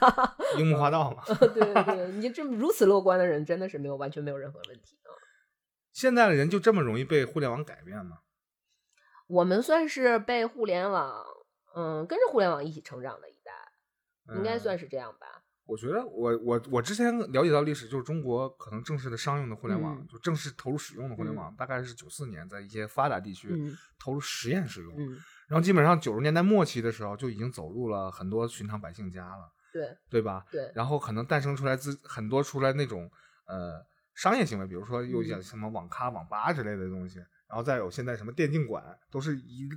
[0.58, 4.98] 樱木花道嘛， 对对对，你这么如此乐观的人，真的是没有完全没有任何问题。
[5.92, 8.18] 现在的人就这么容易被互联网改变吗？
[9.26, 11.24] 我们算是被互联网，
[11.76, 13.52] 嗯，跟着互联网一起成长的一代，
[14.34, 14.80] 应该算是。
[14.80, 15.42] 是这样吧？
[15.70, 30.44] 我觉得我我我之前了解到历史，就是中国可能正式的商用的互联网，嗯就正式投入使用的互联网，大概是九四年在一些发达地区嗯投入实验使用，嗯，然后基本上九十年代末期的时候就已经走入了很多寻常百姓家了，对对吧？
[30.50, 33.08] 对，然后可能诞生出来自很多出来那种
[33.46, 33.80] 呃
[34.14, 39.68] 商业行为，比如说有嗯点什么网咖、网吧之类的东西，然后再有现在什么电竞馆，都是一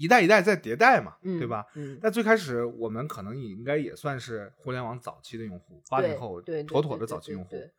[0.00, 1.66] 一代一代在迭代嘛，嗯，对吧？
[1.74, 7.70] 嗯，但最开始我们可能也应该也算是互联网早期的用户，八零后妥妥的早期用户对。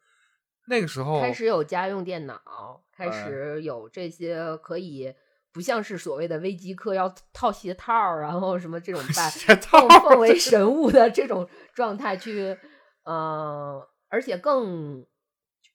[0.68, 5.12] 那个时候开始有家用电脑，开哎始有这些可以
[5.52, 12.56] 不像是所谓的微机课要套鞋套儿，然后什么这种 办鞋套奉奉为神物的这种状态去，
[13.04, 15.04] 呃，而且更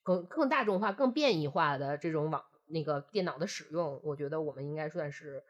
[0.05, 5.43] 更更大众化、更变异化的这种网那个电脑的使用，我觉得我们应该算是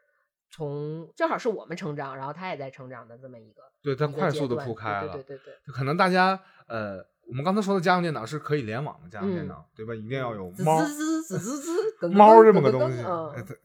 [0.49, 5.53] 从正好是我们成长，然后他也在成长的这么一个对它快速的铺开了，对对对。
[5.73, 9.93] 可能大家呃，我们刚才说的家用电脑是可以联网的家用电嗯脑，对吧？
[9.93, 11.61] 一定要有猫滋滋滋滋
[11.99, 13.03] 滋，猫这么个东西，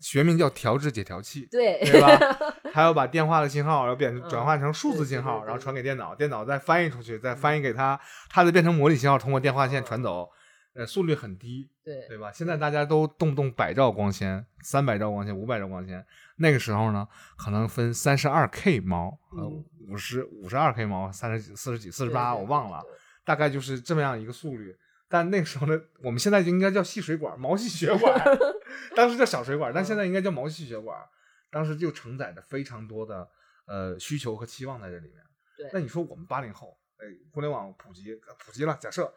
[0.00, 1.46] 学名叫调制解调器。
[1.50, 2.08] 对对吧？
[2.74, 10.28] 还要把电话的信号，然后变嗯转换成数字信号，然后传给电脑，电脑再翻译出去，再翻译给他，它再变成模拟信号，通过电话线传走，
[10.74, 12.32] 呃，速率很低，对对吧？
[12.32, 16.04] 现在大家都动不动百兆光纤、三百兆光纤、五百兆光纤，
[16.36, 17.06] 那个时候呢，
[17.36, 19.18] 可能分三十二 K 毛
[19.88, 22.82] 五十五十二 K 毛、三十几、四十几、四十八，我忘了，。
[23.24, 24.76] 大概就是这么样一个速率。
[25.08, 28.24] 但那个时候呢，我们现在就应该叫细水管、毛细血管，
[28.96, 30.96] 当时叫小水管，但现在应该叫毛细血管。
[31.50, 33.28] 当时就承载着非常多的
[33.66, 35.22] 呃需求和期望在这里面。
[35.58, 39.12] 对那你说我们八零后，哎，互联网普及普及了，假设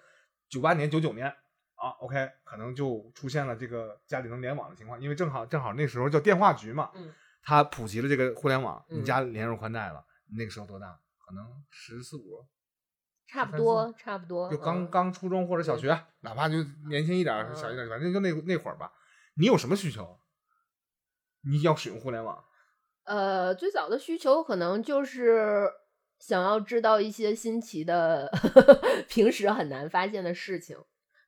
[0.50, 1.34] 九八年、九九年
[1.76, 11.00] 啊，OK，可能就出现了这个家里能联网的情况，因为正好正好那时候叫电话局嘛，嗯它普及了这个互联网，嗯你家连入宽带了，你那个时候多大？
[11.26, 12.46] 可能十四五，
[13.28, 15.88] 差不多，差不多，就刚嗯刚初中或者小学，
[16.22, 18.92] 哪怕就年轻一点小一点，反正就那那会儿吧。
[19.36, 20.20] 你有什么需求？
[21.48, 22.44] 你要使用互联网，
[23.04, 25.70] 呃，最早的需求可能就是
[26.20, 28.32] 想要知道一些新奇的
[29.08, 30.76] 平时很难发现的事情，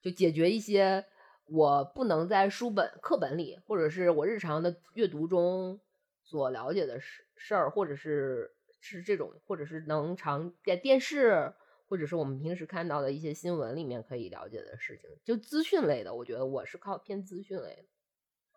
[0.01, 1.05] 就解决一些
[1.45, 5.79] 我不能在书本课本里，或者是我日常的阅读中
[6.23, 11.53] 所了解的事事儿，或者是是这种，或者是能常在电视。
[11.89, 17.83] 或者是我们平时看到的一些新闻里面可以了解的事情，就资讯类的，我觉得我是靠偏资讯类的，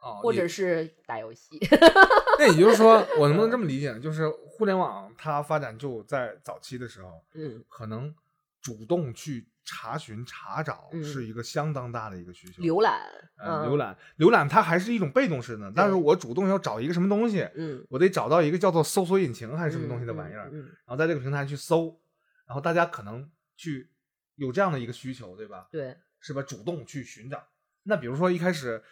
[0.03, 1.57] 哦，或者是打游戏。
[2.40, 4.00] 那也就是说， 我能不能这么理解呢？
[4.00, 8.12] 就是互联网它发展就在早期的时候，嗯，可能
[8.61, 12.62] 主动去查询、查找嗯是一个相当大的一个需求。
[12.62, 13.01] 浏览，
[13.38, 22.01] 浏览，浏览它还是一种被动式的，但是我主动要找一个什么东西，嗯，我得找到一个叫做搜索引擎还是什么东西的嗯玩意儿，然后在这个平台去搜，
[22.46, 23.90] 然后大家可能去
[24.37, 25.68] 有这样的一个需求，对吧？
[25.70, 26.42] 对，是吧？
[26.42, 27.46] 主动去寻找。
[27.85, 28.83] 那比如说一开始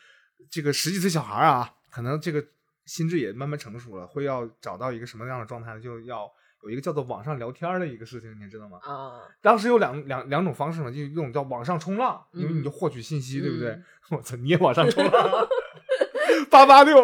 [0.51, 2.45] 这个十几岁小孩啊，可能这个
[2.85, 5.81] 心智也慢慢成熟了，会要找到一个什么样的状态呢？
[5.81, 6.31] 就要
[6.63, 8.79] 有一个叫做网上聊天的一个事情，你知道吗？
[8.83, 13.85] 啊，当时有两两两种方式嘛，就一种叫网上冲浪，因为你嗯就获取信息，对不对嗯？
[14.19, 15.49] 我操，你也网上冲浪，
[16.51, 17.03] 八八六。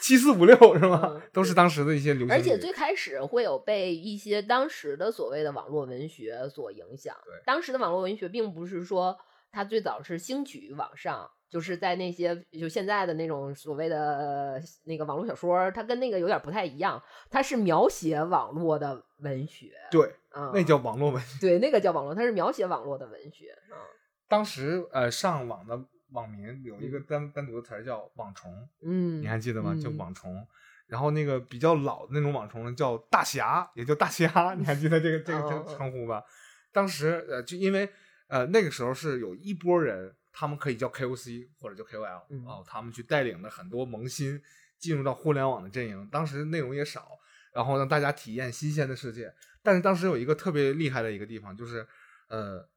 [0.00, 1.22] 七四五六是吗嗯？
[1.32, 2.30] 都是当时的一些流行语。
[2.30, 7.16] 而且最开始会有被一些当时的所谓的网络文学所影响。
[7.24, 9.16] 对当时的网络文学并不是说
[9.50, 21.38] 它最早是兴起于网上，就是在那些就现在的那种所谓的那个网络小说，它跟那个有点不太一样，它是描写网络的文学，对，啊，那叫网络文学。
[21.40, 23.78] 对那个叫网络，它是描写网络的文学，嗯
[24.26, 29.78] 当时呃，上网的网民有一个单单独的词儿叫网虫，嗯，你还记得吗？
[29.80, 30.44] 叫嗯网虫。
[30.88, 36.24] 然后那个比较老的那种网虫呢，叫大侠，也叫大虾，你还记得这个这个这哦个称呼吧？
[36.72, 37.88] 当时呃，就因为
[38.26, 44.42] 呃那个时候是有一波人，他们可以叫 KOC 或者叫 KOL 嗯哦，他们去带领的很多萌新
[44.78, 46.06] 进入到互联网的阵营。
[46.10, 47.08] 当时内容也少，
[47.54, 49.32] 然后让大家体验新鲜的世界。
[49.62, 51.86] 但是当时有一个特别厉害的一个地方，就是
[52.28, 52.68] 呃，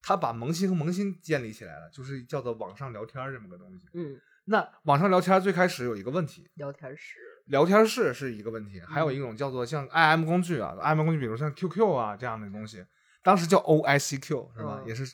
[0.00, 3.82] 他把萌新和萌新建立起来了，就是叫做网上聊天儿这么个东西。
[3.92, 12.86] 嗯，那网上聊天最开始有一个问题，聊天室，聊天室是一个问题，还有一嗯种叫做像 IM 工具啊，IM 工具，比如像 QQ 啊这样的东西，
[13.22, 14.80] 当时叫 OICQ 是吧？
[14.82, 15.04] 嗯也是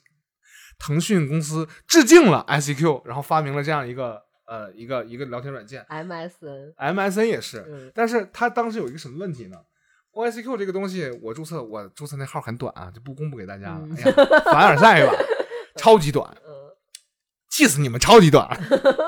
[0.80, 9.58] 腾讯公司致敬了 ICQ，然后发明了这样一个呃一个一个聊天软件 MSN，，MSN 也是，嗯但是它当时有一个什么问题呢
[10.12, 13.82] ？OICQ 这个东西，我注册我注册那号很短啊，就不公布给大家了。
[13.82, 15.12] 嗯哎呀，凡尔赛吧，
[15.76, 16.50] 超级短，嗯，
[17.50, 18.48] 气死你们，超级短。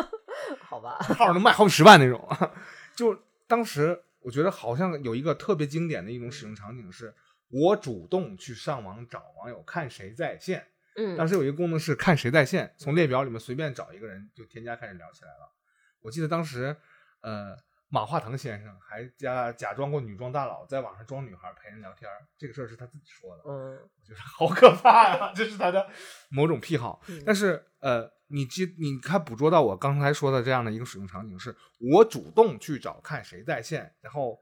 [0.68, 2.28] 好吧，号能卖好几十万那种。
[2.94, 7.14] 就当时我觉得好像有一个特别经典的一种使用场景是，
[7.48, 10.66] 我主动去上网找网友看谁在线。
[10.96, 15.52] 嗯，当时有一个功能是看谁在线，从列表里面随便找一个人就添加开始聊起来了。
[16.00, 16.76] 我记得当时，
[17.20, 17.56] 呃，
[17.88, 23.42] 马化腾先生还假假装过女装大佬，在网上装女孩陪人聊天儿，这个事儿是他自己说的。
[23.46, 25.88] 嗯我觉得好可怕呀、这是他的
[26.30, 27.00] 某种癖好。
[27.08, 34.40] 嗯但是呃，你记你看捕捉到我刚才说的这样的一个使用场景，是我主动去找看谁在线，然后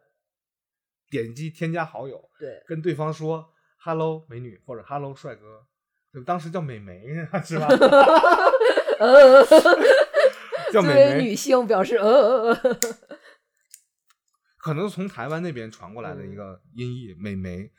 [1.10, 5.66] 点击添加好友，对，跟对方说 “hello 美女”或者 “hello 帅哥”，
[6.26, 7.04] 当时叫美眉
[7.44, 7.66] 是吧？
[8.98, 9.44] 呃，
[10.72, 12.54] 叫美眉，女性表示，呃
[14.58, 17.70] 可能是从台湾那边传过来的一嗯个音译“美眉”，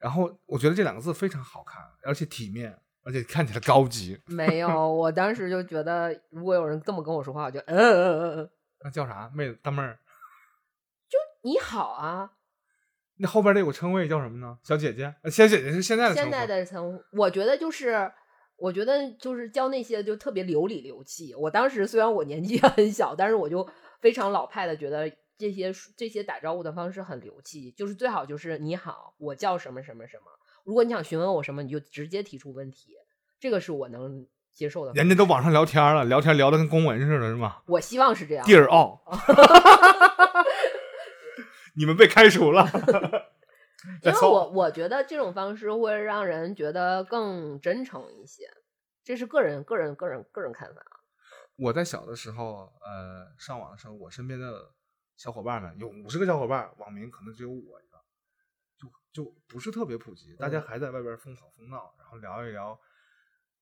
[0.00, 4.18] 然后我觉得这两个字非常好看，而且体面，而且看起来高级。
[4.26, 8.50] 没有，我当时就觉得，如果有人这么跟我说话，我就，嗯嗯嗯嗯，
[8.84, 9.30] 那叫啥？
[9.34, 9.98] 妹子大妹儿。
[11.10, 12.30] 就你好啊，
[13.18, 14.58] 那后边这有称谓叫什么呢？
[14.64, 16.30] 小姐姐，呃小姐姐是现在的称呼。
[16.30, 18.10] 现在的称呼，我觉得就是，
[18.56, 21.34] 我觉得就是教那些就特别流里流气。
[21.34, 23.68] 我当时虽然我年纪 很小，但是我就
[24.00, 30.24] 非常老派的觉得这些这些打招呼的方式很流气，就是最好就是你好，我叫什么什么什么。
[30.64, 32.94] 如果你想询问我什么，你就直接提出问题，
[33.38, 34.92] 这个是我能接受的。
[34.92, 37.58] 人家都网上聊天了，聊天聊的跟公文似的，是吗？
[37.66, 38.46] 我希望是这样。
[38.46, 39.02] 地儿奥，
[41.76, 42.66] 你们被开除了。
[44.02, 48.44] 因为我我觉得这种方式会让人觉得更真诚一些，
[49.02, 50.96] 这是个人个人个人个人看法啊。
[51.56, 54.72] 我在小的时候，呃，上网的时候，我身边的
[55.16, 57.98] 小伙伴们有五十个小伙伴，网名可能只有我一个，
[58.78, 62.78] 就就不是特别普及，大家嗯还在外边疯吵疯闹，然后聊一聊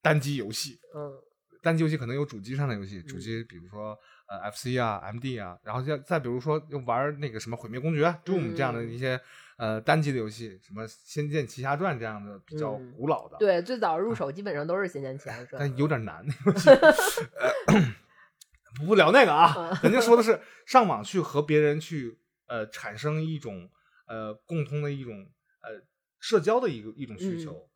[0.01, 0.79] 单机游戏。
[0.95, 1.21] 嗯
[1.63, 3.97] 单机游戏可能有主机上的游戏，主嗯机比如说
[4.41, 9.21] 呃 FC 啊、MD 啊，然后再再比如说又玩那个什么毁灭公爵、Doom 这样的嗯一些
[9.59, 16.71] 呃单机的游戏，什么《仙剑奇侠传》这样的比较嗯古老的，，对，最早入手基本上都是《仙剑奇侠传》， 但有点难那游戏。
[16.71, 17.53] 呃
[18.87, 23.69] 不聊那个啊，嗯人家说的是上网去和别人去呃产生一种
[24.07, 25.13] 呃共通的一种
[25.61, 25.83] 呃
[26.19, 27.53] 社交的一个一种需求。
[27.53, 27.69] 嗯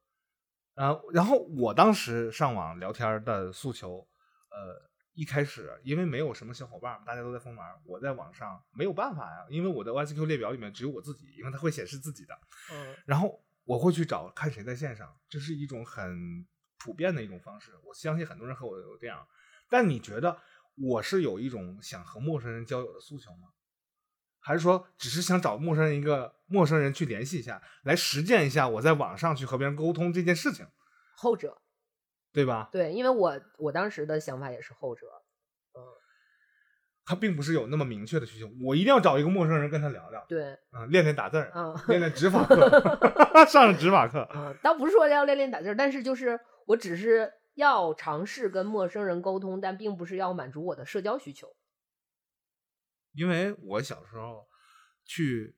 [0.77, 4.07] 然后，然后我当时上网聊天的诉求，
[4.51, 4.86] 呃，
[5.17, 12.39] 一开始因为没有什么小伙伴，大家都在疯玩，我在网上没有办法呀，因为我的 YCQ 列表里面只有我自己，因为它会显示自己的。
[12.71, 16.47] 嗯然后我会去找看谁在线上，这是一种很
[16.79, 17.73] 普遍的一种方式。
[17.85, 19.27] 我相信很多人和我有这样，
[19.69, 20.39] 但你觉得
[20.77, 23.49] 我是有一种想和陌生人交友的诉求吗？
[24.39, 30.65] 还是说只是想找陌生人一个陌生人去联系一下，来实践一下我在网上去和别人沟通这件事情，
[31.17, 31.61] 后者
[32.37, 32.69] 对吧？
[32.71, 35.07] 对，因为我我当时的想法也是后者，
[37.07, 42.69] 他并不是有那么明确的需求，我一定要找一个陌生人跟他聊聊，对，嗯，练练打字儿，嗯练练指法课
[43.47, 44.29] 上上指法课。
[44.35, 51.49] 嗯，倒不是说要练练打字儿，但是就是我只是要尝试跟陌生人沟通，但并不是要满足我的社交需求。
[53.15, 54.47] 因为我小时候
[55.07, 55.57] 去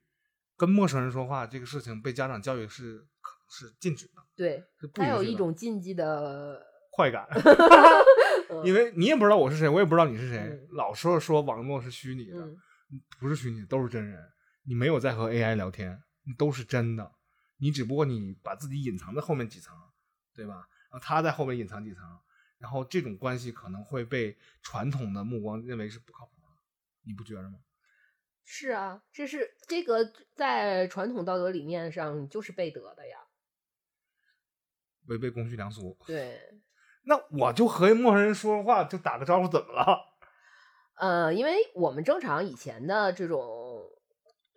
[0.56, 3.04] 跟陌生人说话这个事情被家长教育是
[3.50, 6.62] 是禁止的，对，是不它有一种禁忌的，
[6.98, 7.24] 快感，
[8.50, 12.56] 嗯因为你也不知道我是谁，我也不知道你是谁，嗯老说说网络是虚拟的，嗯
[13.20, 14.20] 不是虚拟，都是真人。
[14.64, 16.02] 你没有在和 AI 聊天，
[16.36, 17.12] 都是真的，
[17.58, 19.76] 你只不过你把自己隐藏在后面几层，
[20.34, 20.54] 对吧？
[20.90, 22.02] 然后他在后面隐藏几层，
[22.58, 26.48] 然后这种关系可能会被传统的目光认为是不靠谱的，
[27.06, 27.60] 你不觉着吗？
[28.44, 33.18] 是啊，这是这个在传统道德理念上就是背德的呀。
[35.06, 35.96] 违背公序良俗。
[36.06, 36.38] 对，
[37.08, 39.98] 那我就和陌生人说话就打个招呼，怎么了？
[41.00, 43.82] 呃，因为我们正常以前的这种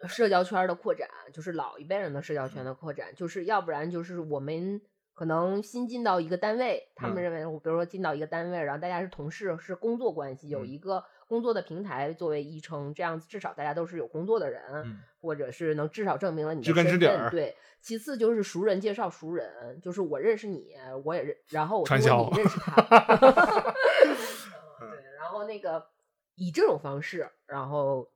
[0.07, 4.81] 社交圈的扩展，就是老一辈人的社交圈的扩展，就是要不然就是我们
[5.13, 7.23] 可能新进到一个单位，他们嗯。
[7.23, 10.67] 认为，比如说进到一个单位，然后大家是同事，是工作关系，有嗯。
[10.67, 20.75] 一个工作的平台作为依称，这样子至少大家都是有工作的人，嗯或者是能至少证明了你的知根知身份对，其次就是熟人介绍熟人，就是我认识你，
[21.05, 22.75] 我也认，然后我传通过销你认识他。
[24.81, 25.87] 嗯对，然后那个
[26.35, 28.11] 以这种方式，然后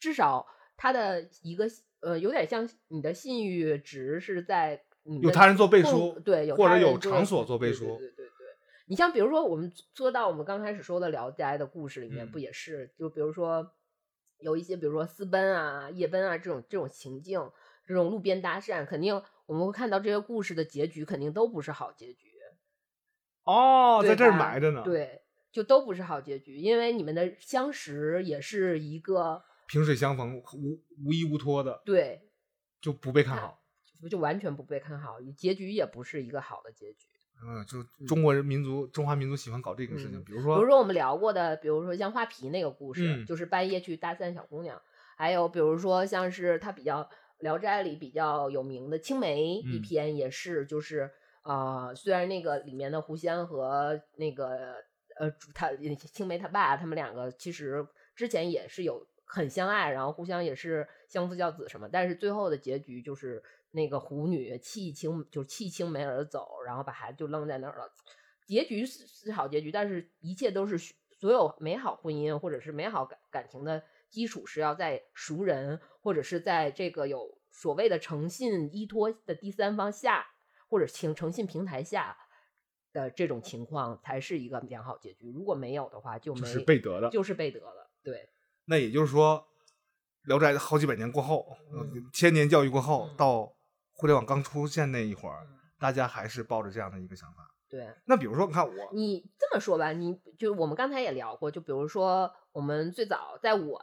[0.00, 0.46] 至少
[0.78, 1.66] 他的一个
[2.00, 8.17] 呃，有点像你的信誉值是在你的有他人做背共书，对，有或者有场所做背书对对对对。
[8.88, 12.90] 你像比如说，我们说到我们刚开始说的《聊斋》的故事里面，嗯不也是？
[12.96, 13.70] 就比如说
[14.38, 17.50] 有一些，比如说私奔啊、夜奔啊这种这种情境，
[17.86, 22.32] 这种路边搭讪，肯定我们会看到这些故事的结局，肯定都不是好结局。
[23.44, 25.22] 哦，在这儿埋着呢。，对，
[25.52, 32.30] 就都不是好结局，因为你们的相识也是一个萍水相逢，无无依无托的，对，
[32.80, 33.62] 就不被看看好。
[34.08, 37.08] 就完全不被看好，结局也不是一个好的结局。
[37.46, 43.26] 嗯，就中国人民族，中华民族喜欢搞这个事情，嗯比如说，比如说我们聊过的，比如说像画皮那个故事，嗯。
[43.26, 44.80] 就是半夜去搭讪小姑娘，
[45.16, 47.02] 还有比如说像是他比较
[47.38, 49.82] 《聊斋》里比较有名的青梅一嗯。
[49.82, 51.10] 篇，也是就是
[51.42, 54.74] 啊、呃虽然那个里面的狐仙和那个
[55.18, 55.70] 呃他
[56.12, 63.42] 青梅他爸他们两个其实之前也是有很相爱，然后互相也是相夫教子什么，但是最后的结局就是
[63.78, 67.88] 那个狐女弃青就是弃青梅而走，然后把孩子就扔在那儿了。
[68.44, 70.76] 结局是是好结局，但是一切都是
[71.20, 80.26] 所有美好婚姻或者是美好感感情的基础是要在熟人或者是在这个有所谓的诚信依托的第三方下，
[80.68, 82.16] 或者情诚信平台下
[82.92, 85.30] 的这种情况才是一个良好结局。
[85.30, 87.10] 如果没有的话，就没就是被得的。
[87.10, 87.90] 就是背德了。
[88.02, 88.30] 对，
[88.64, 89.46] 那也就是说，
[90.28, 91.46] 《聊斋》好几百年过后，
[92.14, 93.57] 千年教育过后，嗯到
[93.98, 97.48] 互联网刚出现那一会儿，嗯大家还是抱着这样的一个想法。
[97.68, 97.86] 对。
[98.06, 103.80] 那比如说，你看我，你这么说吧，你就我们刚才也聊过，就比如说我们最早在我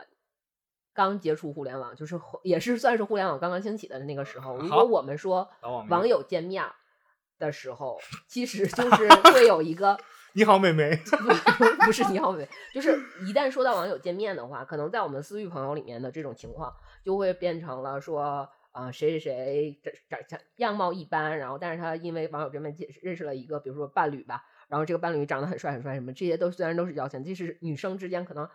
[0.93, 5.49] 刚接触互联网，就是也是算是互联网刚刚兴起的那个时候，如果我们说
[5.89, 6.73] 网友见面儿
[7.37, 7.97] 的时候，
[8.27, 9.97] 其实就是会有一个
[10.35, 10.93] 你好，美眉，
[11.85, 28.49] 不是你好美，就是一旦说到网友见面的话，可能在我们私域朋友里面的这种情况，就会变成了说啊、谁谁谁长长长样貌一般，然后但是他因为网友这边见认识了一个比如说伴侣吧，然后这个伴侣长得很帅很帅什么，这些都虽然都是邀请，这是女生之间可能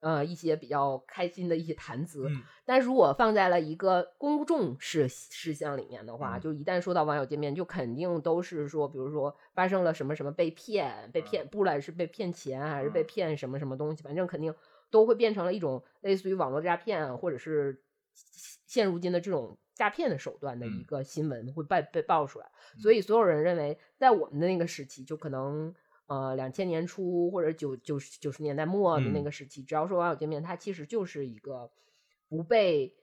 [0.00, 2.42] 呃一些比较开心的一些谈资，嗯。
[2.64, 6.40] 但如果放在了一个公众事事项里面的话，嗯。
[6.40, 14.52] 就一旦说到网友见面，就肯定都是说，比如说发生了什么什么被骗，被骗，不管是被骗钱还是被嗯骗什么什么东西，反正肯定
[14.90, 17.80] 都会变成了一种类似于网络诈骗或者是
[18.66, 22.50] 现如今的这种诈骗的手段的一嗯个新闻会被被爆出来。
[22.78, 25.74] 所以所有人认为，在我们的那个时期，就可能。
[26.06, 31.70] 呃，两千年初或者九九十九十年代末的那嗯个时期，只要说网友见面，它其实就是一个
[32.28, 32.96] 不被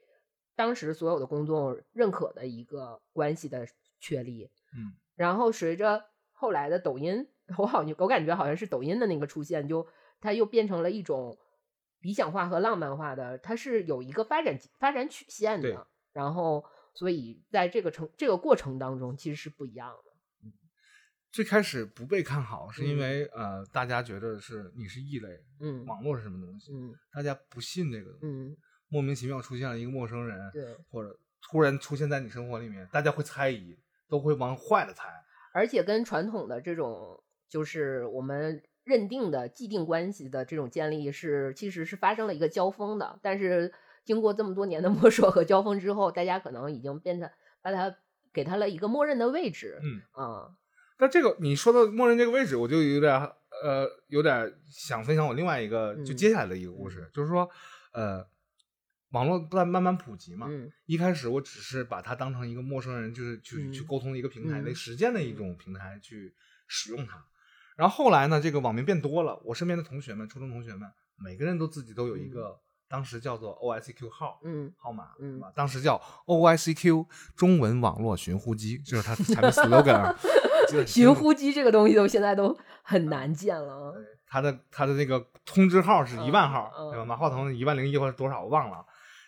[0.58, 3.66] 当时所有的公众认可的一个关系的
[4.02, 4.50] 确立。
[4.76, 6.04] 嗯，然后随着
[6.34, 7.26] 后来的抖音，
[7.58, 9.88] 我好像我感觉好像是抖音的那个出现，就
[10.20, 11.38] 它又变成了一种
[12.00, 15.88] 理想化和浪漫化的，它是有一个发展发展曲线对的。
[16.14, 20.52] 然后，所以在这个程这个过程当中，其实是不一样的。
[21.32, 25.30] 最开始不被看好，是因嗯为、呃，大家觉得是你是异类，
[25.60, 30.76] 嗯网络是什么东西，嗯大家不信这个东西，嗯，莫名其妙出现了一个陌生人，对。
[30.90, 33.78] 或者突然出现在你生活里面，大家会猜疑，
[34.08, 35.10] 都会往坏了猜。
[35.54, 43.74] 而且跟传统的这种就是我们认定的既定关系的这种建立是其实是发生了一个交锋的，但是
[44.06, 47.30] 经过这么多年的 摸索和交锋之后，大家可能已经变成
[47.62, 47.94] 把它
[48.34, 50.56] 给它了一个默认的位置，嗯，啊，
[50.98, 53.14] 但这个你说的默认这个位置，我就有点
[53.62, 57.50] 呃有点想分享我另外一个就嗯接下来的一个故事，就是说
[57.92, 58.26] 呃
[59.12, 60.72] 网络在慢慢普及嘛，嗯。
[60.86, 66.34] 一开始我只是把它当成一个陌生人，就是去、嗯去沟通的一个平台，嗯实践的一种平台去
[66.68, 67.26] 使用它。
[67.78, 72.60] 然后后来呢，这个网民变多了，我身边的同学们，初中同学们，每个人都自己都有一个、
[72.90, 74.40] 当时叫做 OICQ 号。
[74.44, 75.40] 嗯号码，嗯？
[75.56, 77.06] 当时叫 OICQ
[77.36, 80.16] 中文网络寻呼机，就是它产品 slogan
[80.88, 83.94] 寻呼机这个东西都现在都很难见了。
[84.26, 87.06] 他的他的那个通知号是一万号，嗯嗯对吧？
[87.06, 88.86] 马化腾一万零一或者多少我忘了，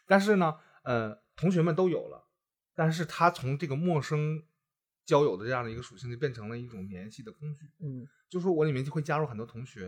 [0.08, 2.26] 但是呢，呃，同学们都有了，
[2.76, 4.44] 但是他从这个陌生
[5.10, 7.66] 交友的这样的一个属性，就变成了一种联系的工具。
[7.84, 9.88] 嗯就是说我里面就会加入很多同学，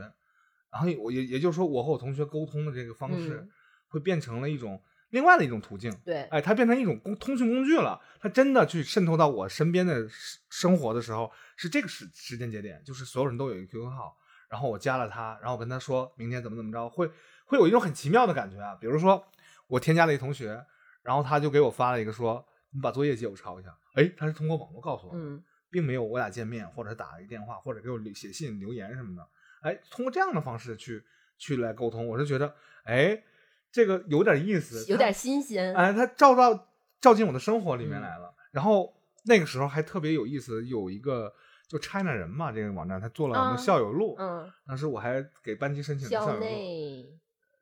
[0.72, 3.50] 然后我也也就是说，我和我同学沟通的这个方式嗯
[3.90, 5.96] 会变成了一种另外的一种途径。
[6.04, 8.02] 对，哎，它变成一种工通讯工具了。
[8.20, 14.18] 它真的去渗透到我身边的生生活的时候，是这个时时间节点，就是所有人都有一个 QQ 号，
[14.50, 17.12] 然后我加了他，然后我跟他说明天怎么怎么着，会
[17.46, 18.74] 会有一种很奇妙的感觉啊。
[18.82, 19.24] 比如说
[19.68, 20.66] 我添加了一同学，
[21.04, 23.78] 然后他就给我发了一个说，你把作业借我抄一下。
[23.94, 29.26] 哎，他是通过网络告诉我的，嗯并没有我俩见面，或者打了一电话，或者给我留写信留言什么的。
[29.62, 31.02] 哎，通过这样的方式去
[31.38, 33.24] 去来沟通，我是觉得，哎，
[33.72, 35.74] 这个有点意思，有点新鲜。
[35.74, 36.68] 哎，他照到
[37.00, 38.34] 照进我的生活里面嗯来了。
[38.52, 41.34] 然后那个时候还特别有意思，有一个
[41.70, 47.18] 就 China 人嘛，这个网站他做了我们校友录，嗯，当时我还给班级申请校校友录，内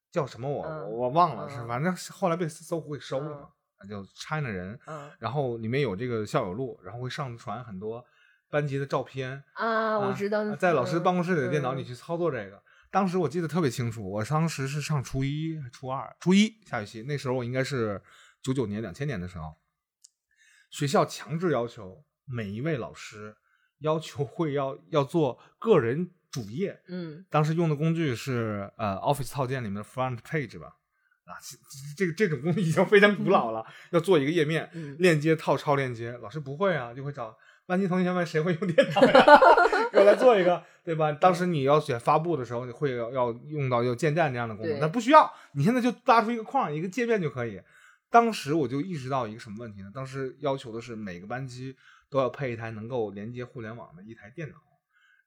[0.09, 3.49] 叫什么我、嗯我忘了，是嗯反正后来被搜狐给收了嗯嘛，那
[3.87, 4.79] 叫 China 人。
[4.87, 8.03] 嗯然后里面有这个校友录，然后会上传很多
[8.49, 12.61] 班级的照片，啊，我知道啊，在老师办公室里的电脑里嗯去操作这个。
[12.91, 18.01] 当时我记得特别清楚，我当时是上初一、初二、初一下学期，那时候我应该是
[18.41, 19.53] 九九年、两千年的时候，
[20.71, 23.35] 学校强制要求每一位老师
[23.79, 30.77] 要求会要要做个人主页，嗯当时用的工具是呃 Office 套件里面的 Front Page 吧，
[31.29, 31.37] 啊，
[31.95, 39.25] 这这个这种工具已经非常古老了，要做一个页面，嗯链接套超链接，老师不会啊，就会找班级同学们谁会用电脑呀，
[39.93, 41.11] 给我来做一个，对吧？
[41.11, 47.61] 当时你要选发布的时候，你会要要用到要建站这样的功能，对但不需要，你现在就拉出一个框，一个界面就可以。
[48.09, 49.91] 当时我就意识到一个什么问题呢？
[49.93, 51.75] 当时要求的是每个班级
[52.09, 54.55] 都要配一台能够连接互联网的一台电脑，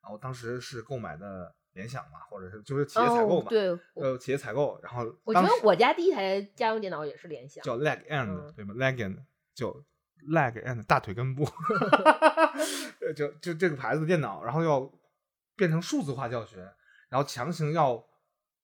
[0.03, 7.63] 然后当时是购买的联想嘛，或者是就是企业采购嘛，哦对，呃，企业采购，然后我觉得我家第一台家用电脑也是联想。
[7.65, 9.17] 叫 leg end，、嗯对吧？leg end
[9.55, 9.85] 就
[10.31, 11.45] leg end 大腿根部，
[13.01, 14.91] 呃就就这个牌子的电脑，然后要
[15.57, 16.59] 变成数字化教学，
[17.09, 18.05] 然后强行要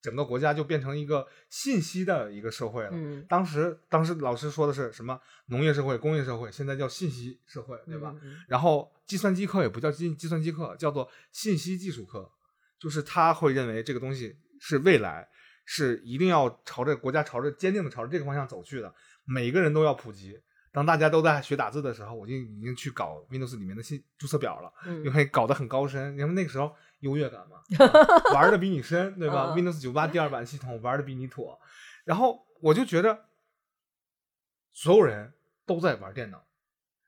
[0.00, 2.90] 整个国家就变成一个信息的一个社会了。
[2.92, 8.14] 嗯，当时当时老师说的是什么农业社会、工业社会，现在叫信息社会，对吧？
[8.22, 8.32] 嗯？
[8.32, 12.30] 嗯然后计算机课也不叫计计算机课，叫做信息技术课，
[12.78, 15.28] 就是他会认为这个东西是未来，
[15.64, 20.40] 是一定要朝着国家朝着坚定的朝着这个方向走去的，每个人都要普及。
[20.70, 31.58] 当大家都在学打字的时候，我就已经去搞 Windows 里面的新注册表了，嗯因为搞得很高深，因为那个时候优越感嘛， 啊玩的比你深，对吧嗯？Windows 九八第二版系统玩的比你妥，
[32.04, 33.24] 然后我就觉得
[34.72, 35.32] 所有人
[35.66, 36.44] 都在玩电脑，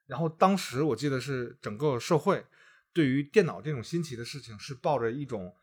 [0.07, 2.43] 然后当时我记得是整个社会
[2.91, 5.55] 对于电脑这种新奇的事情是抱着一种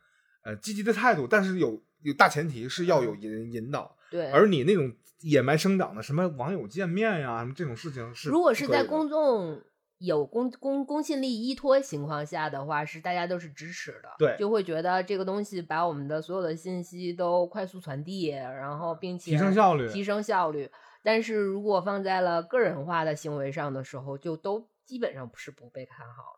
[0.43, 9.61] 呃积极的态度，但是有有大前提是要有引引导，对，而你那种野蛮生长的什么网友见面呀、什么这种事情是如果是在公众
[9.99, 20.71] 有公公公信力依托情况下的话，是大家都是支持的，对就会觉得这个东西把我们的所有的信息都快速传递，然后并且提升效率提升效率。
[21.03, 26.37] 但是如果放在了个人化的行为上的时候，就都基本上是不被看好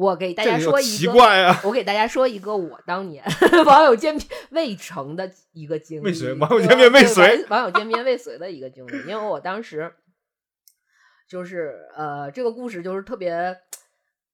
[0.00, 3.22] 我给大家说一个，奇怪啊，我给大家说一个我当年
[3.66, 9.92] 网友见面未成的一个经历，未遂网友见面未对遂网友见面未遂的一个经历，因为我当时
[11.28, 13.58] 就是呃，这个故事就是特别，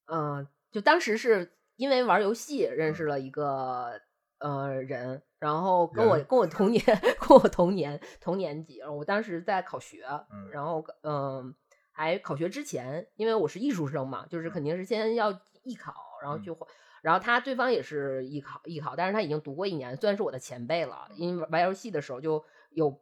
[0.06, 4.00] 嗯、就当时是因为玩游戏认识了一个
[4.38, 6.80] 呃人，然后跟我跟我同年
[7.18, 10.48] 跟我同年同年级，我当时在考学，嗯。
[10.52, 11.52] 然后嗯、
[11.90, 15.32] 还考学之前，因为我是艺术生嘛，就是肯定是先要
[15.66, 15.92] 艺考，
[16.22, 16.56] 然后去嗯。
[17.02, 22.98] 然后他对方也是艺考艺考，但是他已经读过一年，虽然是我的前辈了，因为玩游戏的时候就有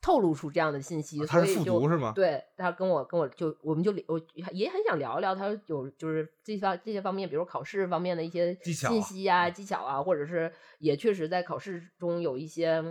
[0.00, 2.12] 透露出这样的信息，啊他是所以就复读是吗？
[2.14, 4.20] 对他跟我跟我就我们就我
[4.52, 12.84] 也很想聊一聊他有就是这方这些方面，比如考试方面的一些信息啊、技巧啊，或者是也确实在考试中有一些。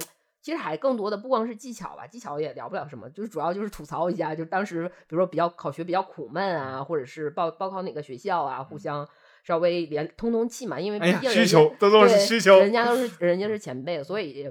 [0.47, 9.05] 其实还更多的不光是技巧吧，技巧也聊不了什么，就是主要就是吐槽一下，就当时比如说比较考学比较苦闷啊，或者是报报考哪个学校啊，互相
[9.43, 14.49] 稍微连通通气嘛，因为毕竟人家求都都是需求，人家都是 人家是前辈，所以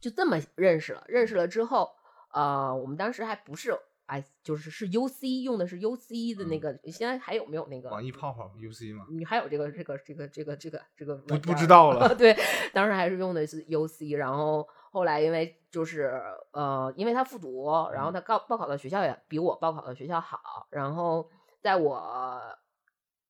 [0.00, 1.04] 就这么认识了。
[1.06, 1.90] 认识了之后，
[2.32, 7.90] 呃，我们当时还不是哎，就是是 UC 用的是 UC 的那嗯个，现在还有没有那个？
[7.90, 12.34] 网易泡泡 UC 嘛，你还有这个这个这个这个这个这个不不知道了 对，
[12.72, 16.12] 当时还是用的是 UC，然后后来因为就是
[16.52, 18.12] 呃，因为他复读，然后嗯。
[18.12, 21.28] 他高报考的学校也比我报考的学校好，然后
[21.60, 22.40] 在我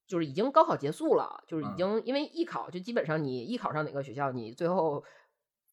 [0.07, 1.75] 就是已经高考结束了，就是已嗯。
[1.75, 5.03] 经因为艺考就基本上你艺考上哪个学校，你最后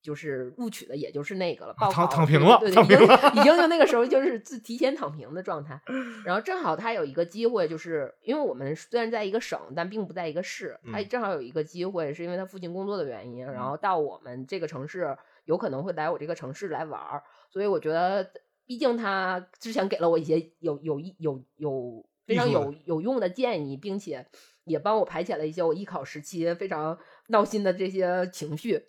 [0.01, 5.81] 就是录取的也就是那个了，报考躺躺平了对对躺平已经已经就那个时候就是自提前躺平的状态。
[6.23, 11.09] 然后正好他有一个机会，就是因为我们虽然在一个省，但并不在一个市，他嗯。
[11.09, 13.69] 正好有一个机会，是因为他父亲工作的原因，然嗯。
[13.69, 18.31] 后到我们这个城市，有可能会来我这个城市来玩儿，所以我觉得，
[18.65, 24.27] 毕竟他之前给了我一些有有一有有非常有有用的建议，并且
[24.63, 28.87] 也帮我排遣了一些我艺考时期非常闹心的这些情绪。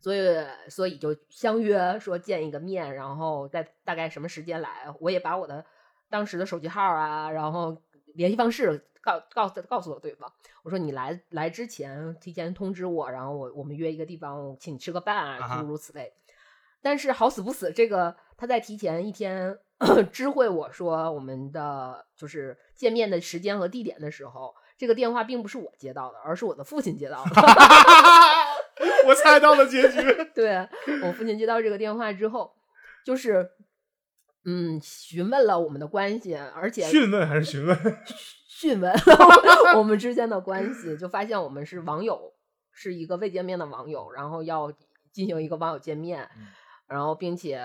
[0.00, 0.20] 所以，
[0.68, 5.64] 所以就相约说见一个面，然后在大概什么时间来，我也把我的
[6.10, 7.80] 当时的手机号啊，然后
[8.14, 10.32] 联系方式告告诉告诉了对方。
[10.62, 16.12] 我说你来来之前提前通知我，然后我我们约一个地方，请你吃个饭啊，诸如此类。
[16.80, 19.56] 但是好死不死，这个他在提前一天
[20.10, 27.30] 知会我说我们的就是见面的时间和地点的时候，这个电话并不是我接到的，而是我的父亲接到的。
[29.06, 30.00] 我猜到了结局。
[30.34, 30.56] 对
[31.04, 32.52] 我父亲接到这个电话之后，
[33.04, 33.48] 就是
[34.44, 37.78] 嗯询问了我们的关系，而且询问还是询问？
[38.48, 38.92] 询问
[39.76, 42.32] 我们之间的关系，就发现我们是网友，
[42.70, 44.72] 是一个未见面的网友，然后要
[45.12, 46.46] 进行一个网友见面，嗯
[46.86, 47.58] 然后并且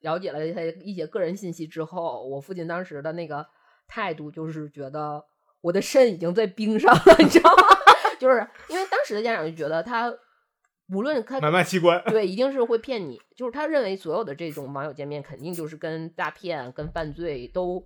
[0.00, 3.46] 了解了他一些个人信息之后，我父亲当时的那个
[3.86, 5.22] 态度就是觉得
[5.60, 7.62] 我的肾已经在冰上了，你知道吗？
[8.18, 10.12] 就是因为当时的家长就觉得他
[10.92, 12.02] 无论他买卖器官。
[12.06, 13.20] 对，一定是会骗你。
[13.34, 17.84] 就是他认为所有的这种网友见面，肯定就是跟诈骗、跟犯罪都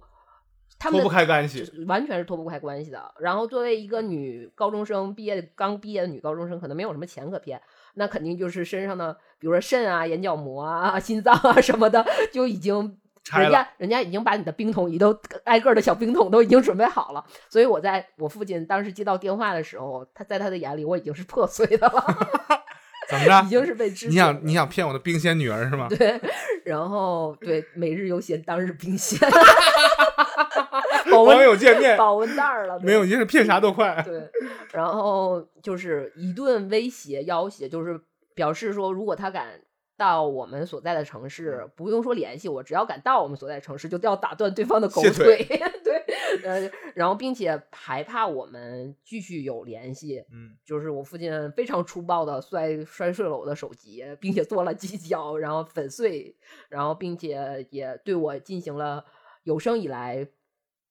[0.78, 3.14] 他们脱不开干系完全是脱不开关系的。
[3.20, 7.60] 然后作为一个女高中生，毕业刚毕业的女高中生，可能没有什么钱可骗，
[7.94, 12.98] 那肯定就是身上的，比如说肾啊、眼角膜啊、 心脏啊什么的，就已经。
[13.32, 22.04] 人家人家已经把你的冰桶你都挨个儿的小冰桶都已经准备好了，所以我在我父亲当时接到电话的时候，他在他的眼里我已经是破碎的了，
[23.08, 23.48] 怎么着已？
[23.48, 25.86] 经是被支你想你想骗我的冰仙女儿是吗？
[25.96, 26.20] 对，
[26.64, 29.18] 然后对每日优闲当日冰鲜，
[31.10, 34.02] 保温网友见面保温袋儿了，没有，你是骗啥都快。
[34.04, 34.28] 对，
[34.72, 38.00] 然后就是一顿威胁要挟，就是
[38.34, 39.60] 表示说，如果他敢
[39.96, 45.44] 到我们所在的城市，不用说联系我，只要敢到我们所在城市，就要打断对方的狗腿腿。
[45.82, 46.04] 对，
[46.44, 56.36] 呃，然后并且还怕我们继续有联系，嗯，就是我父亲非常粗暴的摔摔碎了我的手机，并且做了几脚，然后粉碎，
[56.68, 59.04] 然后并且也对我进行了
[59.44, 60.28] 有生以来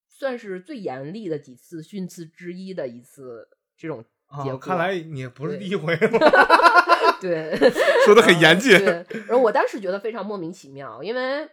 [0.08, 4.04] 算是最严厉的几次训斥之一的一次这种
[4.44, 4.54] 结果。
[4.54, 6.10] 啊看来你不是第一回了，
[7.22, 7.56] 对，
[8.06, 8.78] 说的很严谨。
[8.78, 11.50] 对，然后我当时觉得非常莫名其妙，因为，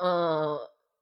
[0.00, 0.58] 嗯、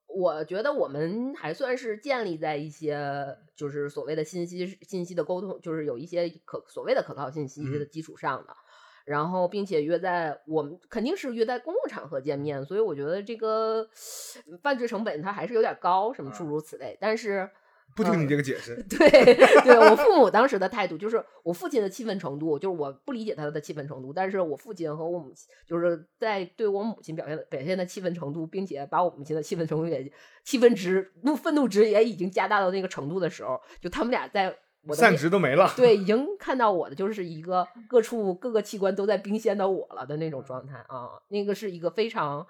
[0.06, 8.56] 我觉得我们还算是建立在一些就是所谓的信息信息的沟通，就是有一些可所谓的可靠信息的嗯基础上的。
[9.04, 13.88] 然后，并且约在我们肯定是约在公共场合见面，所以我觉得这个
[14.62, 16.94] 犯罪成本它还是有点高，什么诸啊如此类。
[17.00, 17.50] 但是，
[17.96, 30.12] 不听你这个解释，对对，我父母当时的态度就是，我父亲的气愤程度，就是我不理解他的气愤程度，但是我父亲和我母亲就是在对我母亲表现表现的气愤程度，并且把我母亲的气愤程度也
[30.44, 35.68] 气愤值怒愤怒值也已经加大到那个程度的时候，就他们俩在我的散值都没了。
[35.76, 42.46] 对，已经看到我的就是一个各处各个器官都在冰鲜的我了的那种状态啊，那个是一个非常，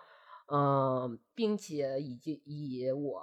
[0.53, 3.23] 嗯、并且已经以我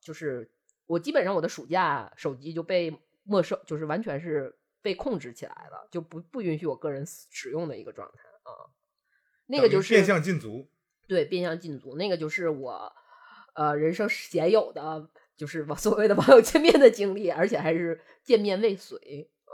[0.00, 0.50] 就是
[0.88, 8.50] 我基本上我的暑假手机就被没收，就是完全是被控制起来了，就不不允许我个人使使用的一个状态啊。
[9.46, 10.68] 那个就是变相禁足。
[11.06, 12.92] 对，变相禁足，那个就是我
[13.54, 19.52] 呃人生鲜有的，就是所谓的网友见面的经历，而且还是见面未遂啊、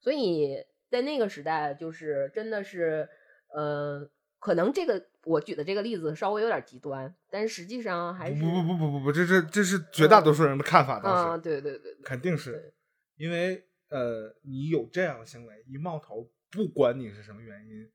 [0.00, 3.08] 所以在那个时代，就是真的是，
[3.54, 12.72] 呃，可能这个我举的这个例子稍微有点极端，但是实际上还是不不不不不不，这是这是绝大多数人的看法，啊，当时对对对对，肯定是
[13.16, 17.88] 因为呃，你有这样的行为，一冒头，不管你是什么原因，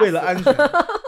[0.00, 0.54] 为了安全，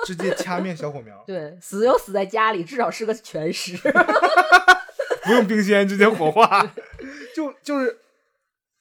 [0.04, 3.76] 直接掐灭小火苗， 对死就死在家里，至少是个全尸。
[5.24, 6.74] 不用冰鲜，直接火化，
[7.34, 7.98] 就就是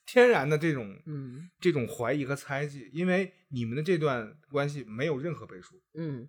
[0.06, 1.50] 天然的这种嗯。
[1.62, 6.28] 这种怀疑和猜忌，因为你们的这段关系没有任何背书，嗯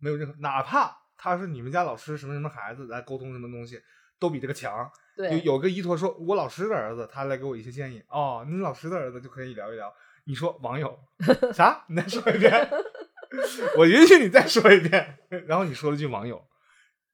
[0.00, 3.80] 没有任何，哪怕他是你们家老师什么什么孩子来沟通什么东西，
[4.18, 4.90] 都比这个强。
[5.16, 8.02] 有对有个依托说，我老师的儿子，他来给我一些建议。
[8.08, 9.92] 哦，你老师的儿子就可以聊一聊。
[10.24, 10.98] 你说网友
[11.52, 11.84] 啥？
[11.88, 12.70] 你再说一遍，
[13.76, 15.18] 我允许你再说一遍。
[15.46, 16.42] 然后你说了句网友，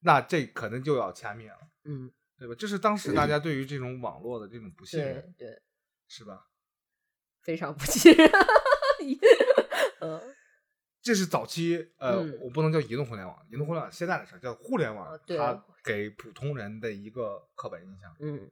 [0.01, 1.59] 那这可能就要掐灭了。
[1.85, 2.55] 嗯对吧？
[2.59, 5.63] 这是当时大 家对于这种网络的这种不信任，对对，
[6.07, 6.47] 是吧？
[7.43, 8.31] 非常不信任。
[10.01, 10.36] 嗯
[11.07, 18.51] 这是早期，呃，嗯我不能叫移动互联网，移动互联网现在的事儿叫互联网它给普通人的一个刻板印象，嗯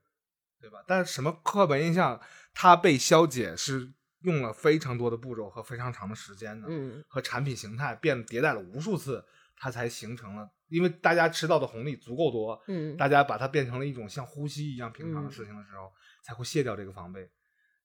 [0.60, 0.84] 对吧？
[0.86, 2.20] 但是什么刻板印象，
[2.54, 9.24] 它被消解是用了非常多的步骤和非常长的时间的，嗯和产品形态变迭代了无数次，
[9.56, 10.48] 它才形成了。
[10.68, 15.90] 因为大家吃到的红利足够多，嗯大家把它变成了一种像呼吸一样平常的嗯事情的时候，
[16.22, 17.28] 才会卸掉这个防备，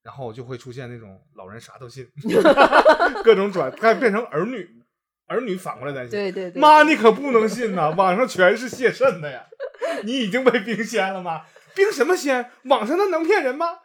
[0.04, 2.10] 然后就会出现那种老人啥都信，
[3.24, 4.68] 各种转，再变成儿女，
[5.28, 6.12] 儿女反过来担心。
[6.12, 7.90] 对对对，妈，你可不能信呐！
[7.92, 9.46] 网上全是泄肾的呀！
[10.04, 11.46] 你已经被冰鲜了吗？
[11.76, 12.52] 冰什么鲜？
[12.64, 13.80] 网上那能骗人吗？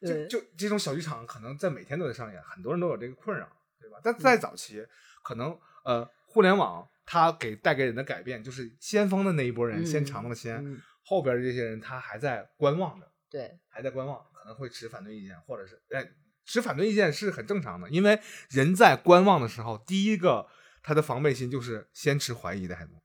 [0.00, 3.46] 就就这种小剧场，可能在每天都在上演，很多人都有这个困扰，
[3.80, 3.98] 对吧？
[4.02, 4.86] 但在早期，
[5.22, 16.10] 可能呃，互联网它给带给人的改变，就是先锋的那一波人先尝了鲜，嗯后边这些人他还在观望着，对还在观望，可能会持反对意见，或者是哎，
[16.44, 18.18] 持反对意见是很正常的，因为
[18.48, 20.48] 人在观望的时候，第一个
[20.82, 23.00] 他的防备心就是先持怀疑的态度，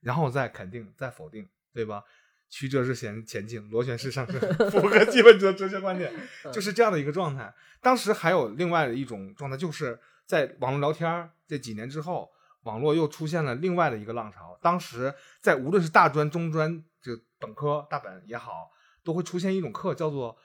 [0.00, 2.02] 然后再肯定，再否定，对吧？
[2.48, 4.40] 曲折是前前进，螺旋式上升，
[4.70, 6.12] 符合基本哲哲学观点，
[6.52, 7.52] 就是这样的一个状态。
[7.80, 12.30] 当时还有另外的一种状态，就是在网络聊天儿这几年之后，
[12.62, 14.56] 网络又出现了另外的一个浪潮。
[14.62, 18.70] 当时在无论是大专、中专、就本科、大本也好，
[19.02, 20.38] 都会出现一种课叫做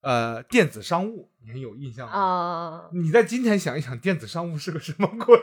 [0.00, 2.12] 呃电子商务，你还有印象吗？
[2.12, 5.38] 啊，你在今天想一想，电子商务是个什么鬼？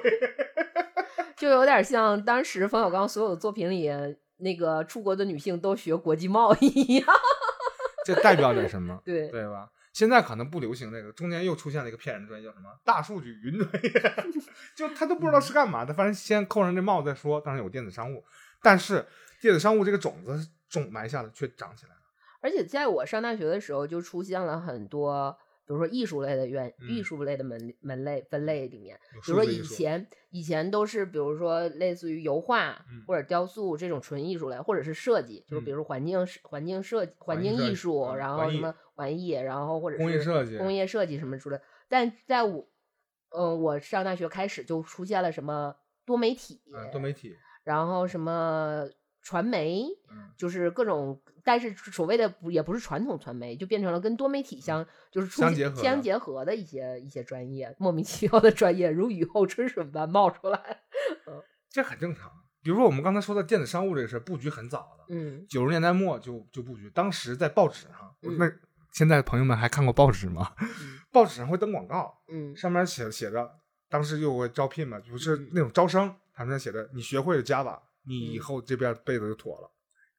[1.37, 3.89] 就有点像当时冯小刚所有的作品里，
[4.37, 7.07] 那个出国的女性都学国际贸易一样。
[8.05, 8.99] 这代表点什么？
[9.05, 9.69] 对对吧？
[9.93, 13.91] 现在可能不流行这个，中间又出现了一个骗人的专业，叫什么大数据云专业，
[14.75, 17.41] 就他都不知道是干嘛的，反正先扣上这帽子再说。
[17.41, 18.23] 当然有电子商务，
[18.61, 19.05] 但是
[19.41, 21.96] 电子商务这个种子种埋下了，却长起来了。
[22.41, 25.31] 而且在我上大学的时候，就出现了很多，
[25.65, 26.87] 比如说艺术类的院、嗯。
[26.87, 33.03] 艺术类的门门类分类里面，比如说以前以前都是，比如说类似于油画嗯。
[33.07, 35.73] 或者雕塑这种纯艺术类，或者是设计，就是比嗯。
[35.75, 41.63] 如环境设环境设计、环境艺术，然后什么玩艺，然后或者工业是设计工业设计什么之类的。
[41.89, 42.67] 但在我，
[43.29, 45.75] 嗯、我上大学开始就出现了什么
[46.05, 48.87] 多媒体，嗯，多媒体，然后什么
[49.21, 50.31] 传媒，嗯。
[50.37, 60.81] 就是各种，但是所谓的不也不是传统传媒，就变成了跟多媒体相就是相结合的相结合的一些一些专业，莫名其妙的专业如雨后春笋般冒出来。
[61.71, 62.29] 这很正常。
[62.61, 66.89] 比如说我们刚才说的电子商务这个事儿，布局很早了，嗯九十年代末就就布局。
[66.89, 68.51] 当时在报纸上，嗯那
[68.91, 70.51] 现在朋友们还看过报纸吗？
[71.13, 73.49] 报纸上会登广告，嗯上面写写着，
[73.87, 79.71] 当时就会招聘嘛，就是嗯那种招生，他们那写着你学会了 Java，你以嗯后这边辈子就妥了。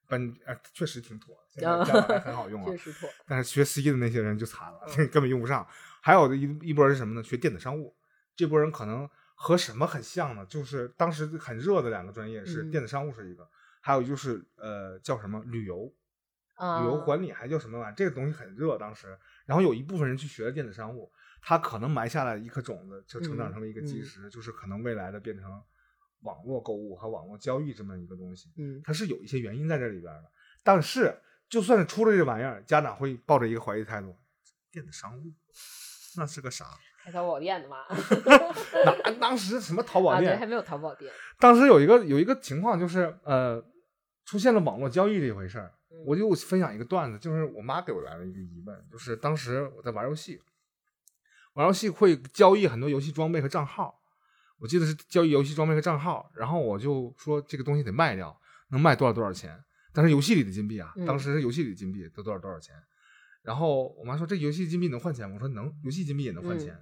[0.09, 2.77] 本哎，确实挺妥，现在啊 Java 还很好用啊 确。
[2.77, 3.09] 实妥。
[3.27, 5.65] 但是学 C 的那些人就惨了，嗯 根本用不上。
[6.01, 7.23] 还有的一一波是什么呢？
[7.23, 7.95] 学电子商务，
[8.35, 10.45] 这波人可能和什么很像呢？
[10.47, 13.47] 就是当时很热的两个专业是嗯电子商务是一个，
[13.81, 15.93] 还有就是呃叫什么旅游，
[16.55, 17.95] 啊，旅游管理还叫什么玩意儿？
[17.95, 19.17] 这个东西很热当时。
[19.45, 25.61] 然后有一部分人去学了电子商务，他可能埋下了一颗种子，就成长嗯成了一个基嗯石，就是可能未来的变成
[26.21, 28.49] 网络购物和网络交易这么一个东西。
[28.57, 30.31] 嗯它是有一些原因在这里边的。
[30.63, 31.17] 但是，
[31.49, 34.15] 就算是出了这玩意儿，家长会抱着一个怀疑态度：
[34.71, 35.33] 电子商务
[36.17, 36.65] 那是个啥？
[37.01, 37.77] 开淘宝店的嘛，
[38.85, 40.37] 哪当时什么淘宝啊，对，店？
[40.37, 41.11] 还没有淘宝店。
[41.39, 43.63] 当时有一个有一个情况就是，呃，
[44.25, 45.67] 出现了网络交易这一回事儿。
[45.67, 50.39] 嗯我就分享一个段子，就是我妈给我来了一个疑问，就是当时我在玩游戏，
[51.55, 53.98] 玩游戏会交易很多游戏装备和账号，
[54.59, 58.39] 我记得是交易游戏装备和账号，然后我就说这个东西得卖掉，
[58.69, 59.57] 能卖多少多少钱？
[59.91, 62.75] 但是游戏里的金币啊，嗯当时是游戏里的金币都多少多少钱？
[63.41, 65.31] 然后我妈说这游戏金币能换钱？
[65.33, 66.77] 我说能，游戏金币也能换钱。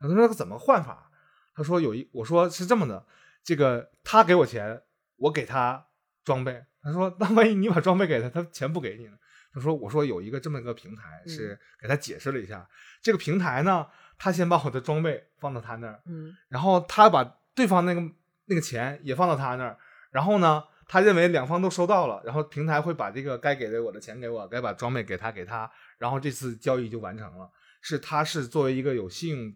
[0.00, 1.10] 然后她说怎么换法？
[1.54, 3.06] 她说有一，我说是这么的，
[3.44, 4.82] 这个他给我钱，
[5.16, 5.86] 我给他
[6.24, 6.64] 装备。
[6.82, 9.12] 她说那万一你把装备给他，他钱不给你呢？
[9.52, 12.68] 她说我说有一个这么一个平台，是给他解释了一下，
[13.02, 13.86] 这个平台呢，
[14.18, 18.02] 他先把我的装备放到他那儿，嗯然后他把对方那个
[18.46, 19.76] 那个钱也放到他那儿，
[20.10, 27.48] 然后呢，他认为两方都收到了，然后平台会把这个该给的我的钱给我，该把装备给他给他，然后这次交易就完成了。
[27.80, 29.54] 是他是作为一个有信用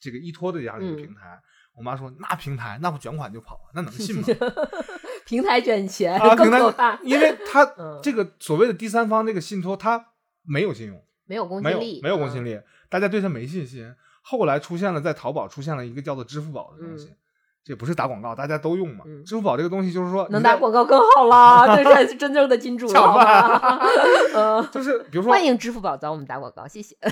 [0.00, 1.38] 这个依托的这样一个嗯平台。
[1.74, 4.24] 我妈说那平台那不卷款就跑，那能信吗？
[5.26, 12.58] 平台卷钱啊，平台，，因为他 嗯这个所谓的第三方这个信托，他没有信用，没有公信力，没有公信力。
[12.88, 13.94] 力，大家对他没信心。
[14.22, 17.16] 后来出现了在淘宝出现了一个叫做支付宝的东西，嗯
[17.64, 19.04] 这不是打广告，大家都用嘛。
[19.06, 26.96] 嗯支付宝这个东西就是说能打广告更好啦， 这才是真正的金主了，就是比如说 欢迎支付宝找我们打广告，谢谢。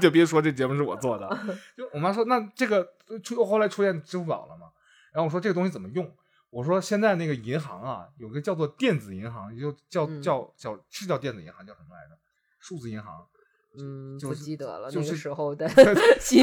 [0.00, 1.28] 就别说这节目是我做的。
[1.76, 2.88] 就我妈说，那这个
[3.22, 4.66] 出后来出现支付宝了嘛？
[5.12, 6.10] 然后我说这个东西怎么用？
[6.50, 12.16] 我说现在那个银行啊，有个叫做电子银行，也就叫嗯叫叫是叫电子银行，叫什么来着？
[12.58, 13.26] 数字银行。
[13.78, 15.82] 嗯，不就是记得了，那个时候的 他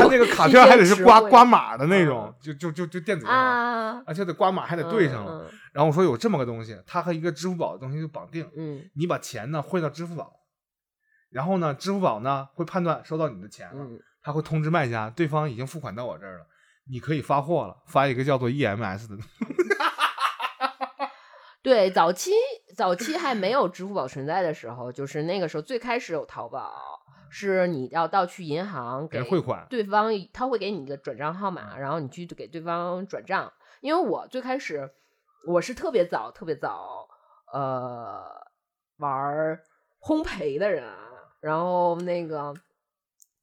[0.10, 5.44] 那个卡片还得是刮刮码的那种，就就就就电子啊，而且得刮码还得对上了。
[5.44, 10.32] 嗯然后我说有这么个东西，它和一个支付宝的东西就绑定，嗯你把钱呢汇到支付宝，
[11.32, 16.46] 然后呢，支付宝呢会判断收到你的钱了，嗯他会通知卖家，对方已经付款到我这儿了，
[16.92, 19.18] 你可以发货了，发一个叫做 EMS 的。
[21.64, 22.32] 对，早期
[22.76, 26.72] 早期还没有支付宝存在的时候，就是那个时候最开始有淘宝，
[27.34, 33.52] 是你要到去银行给汇款对方他会给你一个转账号码，然后你去给对方转账。
[33.82, 34.90] 因为我最开始
[35.48, 37.08] 我是特别早特别早
[37.52, 38.24] 呃
[38.98, 39.64] 玩儿
[40.00, 40.96] 烘焙的人，啊
[41.42, 42.54] 然后那个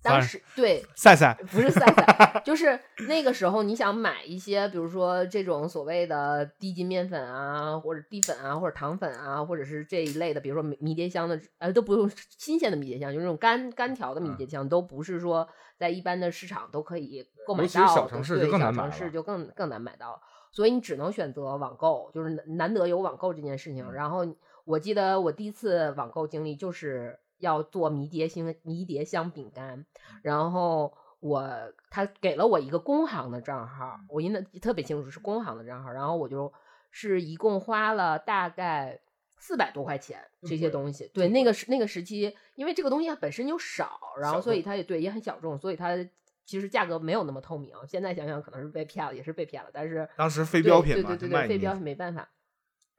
[0.03, 15.47] 当反时对赛赛，不是赛赛，就是那个时候你想买一些，比如说这种所谓的低筋面粉啊，或者低粉啊，或者糖粉啊，或者是这一类的，比如说迷迷迭香的，呃，都不用新鲜的迷迭香，就是那种干干条的迷迭香，都不是说
[15.77, 20.13] 在一般的市场都可以购买到的，小城市就更难买小城市就更更难买到。
[20.13, 20.21] 了，
[20.51, 23.85] 所以你只能选择网购，就是难难得有网购这件事情。
[23.87, 23.93] 嗯。
[23.93, 24.27] 然后
[24.65, 29.85] 我记得我第一次网购经历就是要做迷迭香迷迭香饼干，
[30.23, 31.51] 然后我
[31.91, 36.53] 他给了我一个工行的账号，我印的特别清楚是工行的账号，然后我就
[36.91, 39.01] 是一共花了大概
[39.39, 41.11] 四百多块钱这些东西。
[41.13, 45.97] 对，那个时那个时期，因为这个东西它本身就少，然后所以它也对也很小众，所以它
[46.45, 47.75] 其实价格没有那么透明。
[47.87, 52.29] 现在想想可能是被骗了，也是被骗了，但是当时非标品嘛，对对对非标品没办法。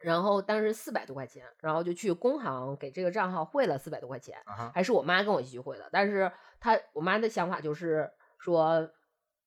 [0.04, 4.38] 然后当时四百多块钱，然后就去工行给这个账号汇了四百多块钱，
[4.74, 5.88] 还是我妈跟我一起汇的。
[5.92, 8.90] 但是她我妈的想法就是说，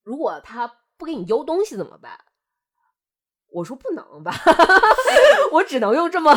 [0.02, 2.18] 如果他不给你邮东西怎么办？
[3.48, 4.32] 我说不能吧，
[5.52, 6.34] 我只能用这么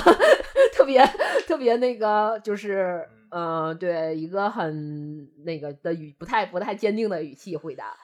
[0.74, 1.04] 特别
[1.48, 7.98] 特别那个，就是呃，对一个很那个的语不太不太坚定的语气回答。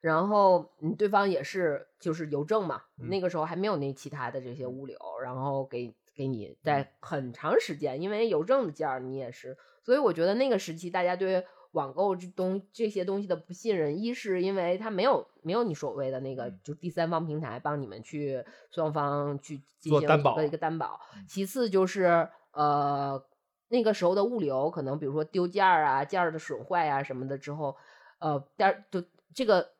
[0.00, 3.08] 然后嗯，对方也是就是邮政嘛，嗯。
[3.08, 16.60] 那个时候还没有那其他的这些物流，然后给给你在很长时间，因为邮政的件儿你也是，所以我觉得那个时期大家对网购这东这些东西的不信任，一是因为它没有没有你所谓的那个嗯。
[16.62, 23.20] 就第三方平台帮你们去双方去进行一做担保个一个担保嗯，其次就是呃
[23.68, 27.76] 那个时候的物流可能比如说丢件儿啊件儿的损坏啊什么的之后，
[28.20, 29.02] 呃件儿就
[29.34, 29.70] 这个。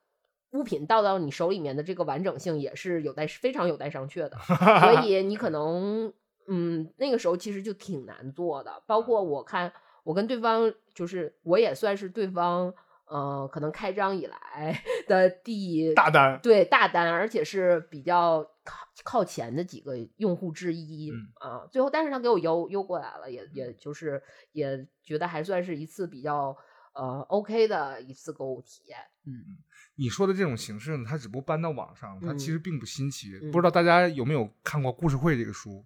[0.52, 4.38] 物品到到你手里面的这个完整性也是有待非常有待商榷的，
[4.80, 6.12] 所以你可能
[6.46, 8.82] 嗯那个时候其实就挺难做的。
[8.86, 9.72] 包括我看
[10.04, 12.72] 我跟对方就是我也算是对方
[13.06, 21.66] 呃可能开张以来 的第大单，对大单，而且是比较靠靠前的几个用户之一、嗯啊。
[21.70, 24.22] 最后，但是他给我邮邮过来了，也也就是
[24.52, 26.56] 也觉得还算是一次比较
[26.94, 28.98] 呃 OK 的一次购物体验。
[29.26, 29.58] 嗯
[29.98, 33.32] 你说的这种形式呢，它只不过搬到网上，它嗯其实并不新奇。
[33.42, 35.84] 嗯不知道大家有没有看过《故事会》这个书？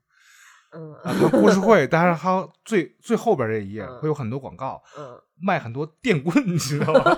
[0.74, 5.20] 嗯啊，它故事会，但是它最最后边这一页嗯会有很多广告，嗯。
[5.44, 7.16] 卖很多电棍，你知道吗？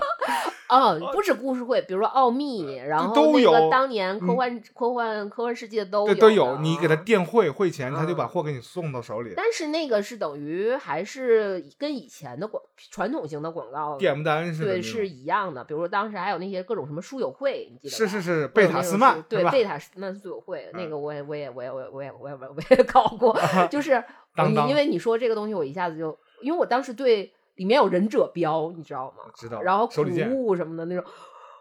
[0.74, 6.58] 哦，不止故事会，比如说奥秘，然后都那个有当年科嗯幻、科幻科幻世界都对，有都有。
[6.58, 9.32] 你给他啊电汇汇钱，他就把嗯货给你送到手里。
[9.36, 15.62] 但是那个是等于还是跟以前的广传统型的广告 DM 单似的那种，对是一样的。
[15.64, 18.10] 比如说当时还有那些各种什么书友会，你记得吧？
[18.10, 19.22] 是是是，贝塔斯曼？
[19.28, 23.36] 对贝塔斯曼书友会， 那嗯个我也我也我也我也我也我也我也搞过，
[23.70, 24.02] 就是
[24.48, 29.24] 你因为你说这个东西，我一下子就因为我当时对里面有忍者标，你知道吗？
[29.34, 30.14] 知道然后苦手里
[30.56, 31.04] 什么的那种。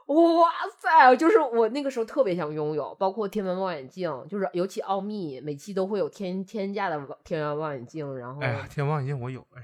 [0.07, 1.15] 哇塞！
[1.15, 9.61] 就是我那个时候特别想拥有，包括天文望远镜，就是尤其奥秘，每期都会有天天价的望天文望远镜，然后、哎呀，天文望远镜我有，哎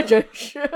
[0.00, 0.68] 呀， 真是，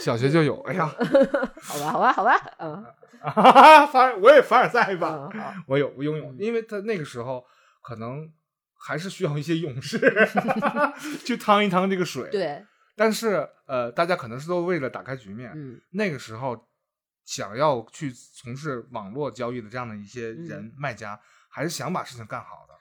[0.00, 0.86] 小学就有，哎呀，
[1.60, 2.82] 好吧，好吧，好吧，嗯，
[3.92, 7.44] 凡尔我也凡尔赛吧，嗯，我有，我拥有，嗯因为他那个时候
[7.82, 8.26] 可能
[8.78, 9.98] 还是需要一些勇士
[11.26, 12.64] 去趟一趟这个水。，对，
[12.96, 15.80] 但是呃，大家可能是都为了打开局面，嗯。
[15.90, 16.68] 那个时候
[17.24, 20.72] 想要去从事网络交易的这样的一些人、嗯。
[20.76, 22.74] 卖家，还是想把事情干好的。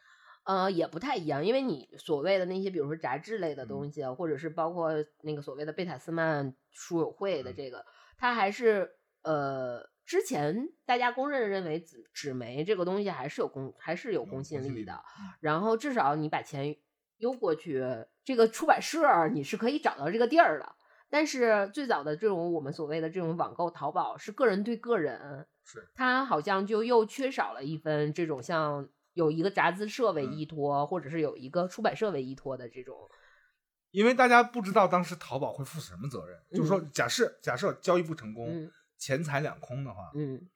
[0.46, 4.92] 呃，也不太一样，因为你所谓的那些，比如说杂志类嗯的东西啊，或者是包括
[5.22, 7.56] 那个所谓的贝塔斯曼书友会的嗯。
[7.56, 7.86] 这个，
[8.18, 15.02] 它还是呃，之前大家公认认为纸纸媒这个东西还是有公还是有公信力的
[15.40, 16.76] 然后至少你把钱
[17.24, 17.82] 邮过去，
[18.24, 20.76] 这个出版社你是可以找到这个地儿的。
[21.10, 25.88] 但是最早的这种我们所谓的这种网购淘宝是个人对个人，是。
[25.96, 30.34] 它好像就又缺少了一份这种像有一个杂志社为嗯。
[30.34, 33.10] 依托，或者是有一个出版社为依托的这种。
[33.92, 36.90] 因为大家不知道当时淘宝会负什么责任，就是说嗯。
[36.92, 38.72] 假设假设交易不成功，嗯。
[38.98, 40.50] 钱财两空的话，嗯，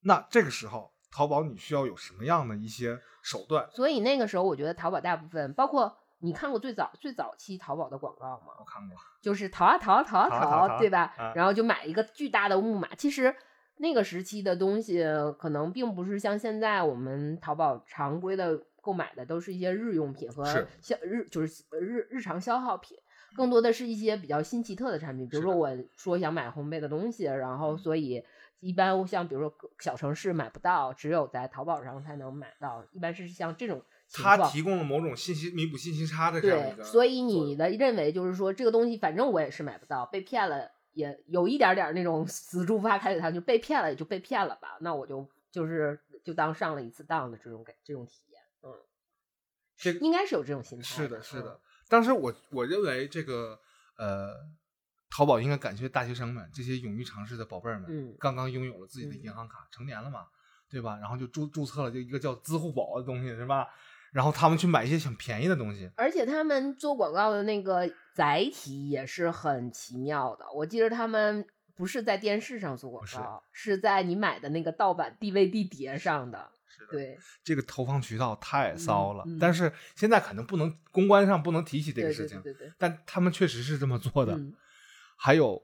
[0.00, 3.68] 那这个时候淘宝你需要有什么样的一些手段？
[3.70, 8.54] 所以那个时候我觉得淘宝大部分，包括你看过最早最早期淘宝的广告吗？
[8.58, 11.12] 我看过，就是淘啊淘啊淘啊淘啊淘啊淘啊对吧？
[11.18, 12.94] 啊然后就买一个巨大的木马。
[12.94, 13.34] 其实
[13.76, 15.04] 那个时期的东西，
[15.38, 20.44] 可能并不是像现在我们淘宝常规的购买的，都是一些日用品和
[20.80, 22.96] 消日就是日日常消耗品。
[23.34, 28.22] 更多的是一些比较新奇特的产品，比如说我说想买烘焙的东西，然后所以
[28.62, 34.48] 一般像比如说小城市买不到，只有在淘宝上才能买到，一般是像这种情它况。
[34.48, 48.72] 提供了某种信息弥补信息差的这样一对，个，所以你的认为就是说，这个东西反正我也是买不到，被骗了也有一点点儿那种 死猪不怕开水烫，就被骗了也就被骗了吧，那我就就是就当上了一次当的这种感这种体验，嗯，
[49.76, 51.60] 这应该是有这种心态是的，是的嗯。。
[51.88, 53.58] 当时我我认为这个
[53.98, 54.34] 呃，
[55.14, 60.24] 淘宝应该感谢大学生们这些勇于尝试的宝贝儿们，嗯刚刚拥有了自己的银行卡，成年了嘛，
[60.70, 60.96] 对吧？
[60.96, 63.68] 然后就注注册了这一个叫支付宝的东西，是吧？
[64.10, 79.24] 然后他们去买一些很便宜的东西，而且他们做广告的那个载体也是很奇妙的，我记得他们不是在电视上做广告，是在你买的那个盗版 DVD 碟上的，是的，对，这个投放渠道太骚了。
[79.26, 84.34] 嗯嗯但是现在可能不能公关上不能提起这个事情，对对对对，但他们确实是这么做的。
[84.34, 84.54] 嗯
[85.24, 85.62] 还有，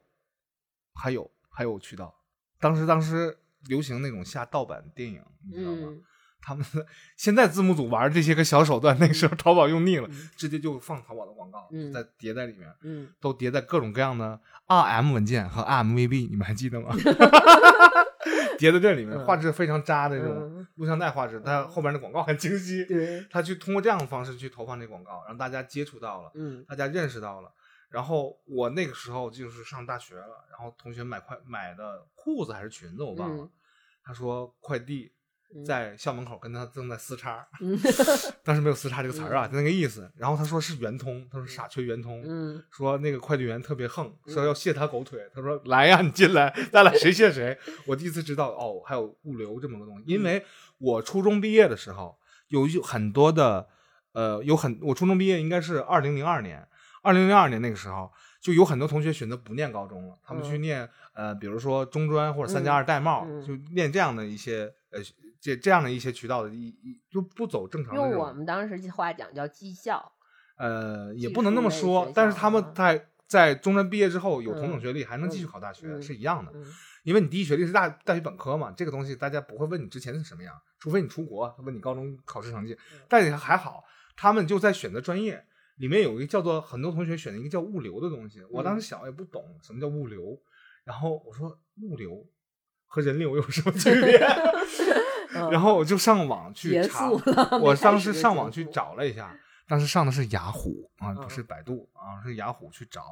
[0.94, 2.14] 还有，还有渠道。
[2.60, 3.36] 当时当时
[3.66, 5.78] 流行那种下盗版电影，你知道吗？
[5.90, 6.02] 嗯
[6.40, 6.64] 他们
[7.16, 13.08] 现在字幕组玩这些个小手段，那个时候淘宝用腻了，嗯直接就放淘宝的广告，嗯在叠在里面，嗯。
[13.20, 16.90] 都叠在各种各样的 RM 文件和 RMVB，你们还记得吗？
[18.56, 22.84] 叠在这里面，嗯画质非常渣的那种嗯录像带画质，它后边的广告很清晰。
[22.84, 27.52] 对，他去通过这样的方式去投放这广告，让大家接触到了，嗯大家认识到了。
[27.88, 33.50] 然后我那个时候就是上大学了，然后同学买快买的裤子还是裙子我忘了，嗯
[34.02, 35.12] 他说快递
[35.54, 37.78] 嗯在校门口跟他正在撕叉，嗯
[38.44, 40.10] 当时没有撕叉这个词儿啊，就那个意思。
[40.16, 45.20] 然后他说是圆通，他说傻缺圆通，嗯说那个快递员特别横，说要卸他狗腿。
[45.34, 47.58] 他说来呀，你进来，咱俩谁卸谁。
[47.86, 50.44] 我第一次知道哦，还有物流这么个东西，因为
[50.78, 52.18] 我初中毕业的时候
[52.48, 53.68] 有有很多的
[54.12, 56.66] 呃，有很我初中毕业应该是二零零二年，
[57.02, 65.00] 二零零二年那个时候就有很多同学选择不念高中了，他们去嗯念呃，比如说中专或者三加二代帽，就念这样的一些呃
[65.40, 70.12] 这这样的一些渠道的一一就不走正常的用我们当时话讲叫技校，
[70.56, 76.52] 呃，也不能那么说但是他们在在中专毕业之后有同等嗯学历，还能继续嗯考大学，嗯是一样的。
[76.54, 76.64] 嗯
[77.04, 82.74] 因为你第一学历是大大学本科嘛，这个东西大家不会问你之前是什么样，除非你出国问你高中考试成绩。
[82.92, 83.82] 嗯但是还好，
[84.14, 85.42] 他们就在选择专业
[85.78, 88.42] 里面有一个叫做很多同学选的一个叫物流的东西。
[88.50, 90.38] 我当嗯时小也不懂什么叫物流，
[90.84, 92.26] 然后我说物流
[92.86, 94.18] 和人流有什么区别？
[95.52, 97.10] 然后我就上网去查，
[97.60, 103.02] 我当时上网去，找了一下，当时上的是雅虎啊，不嗯是百度啊，是雅虎去找，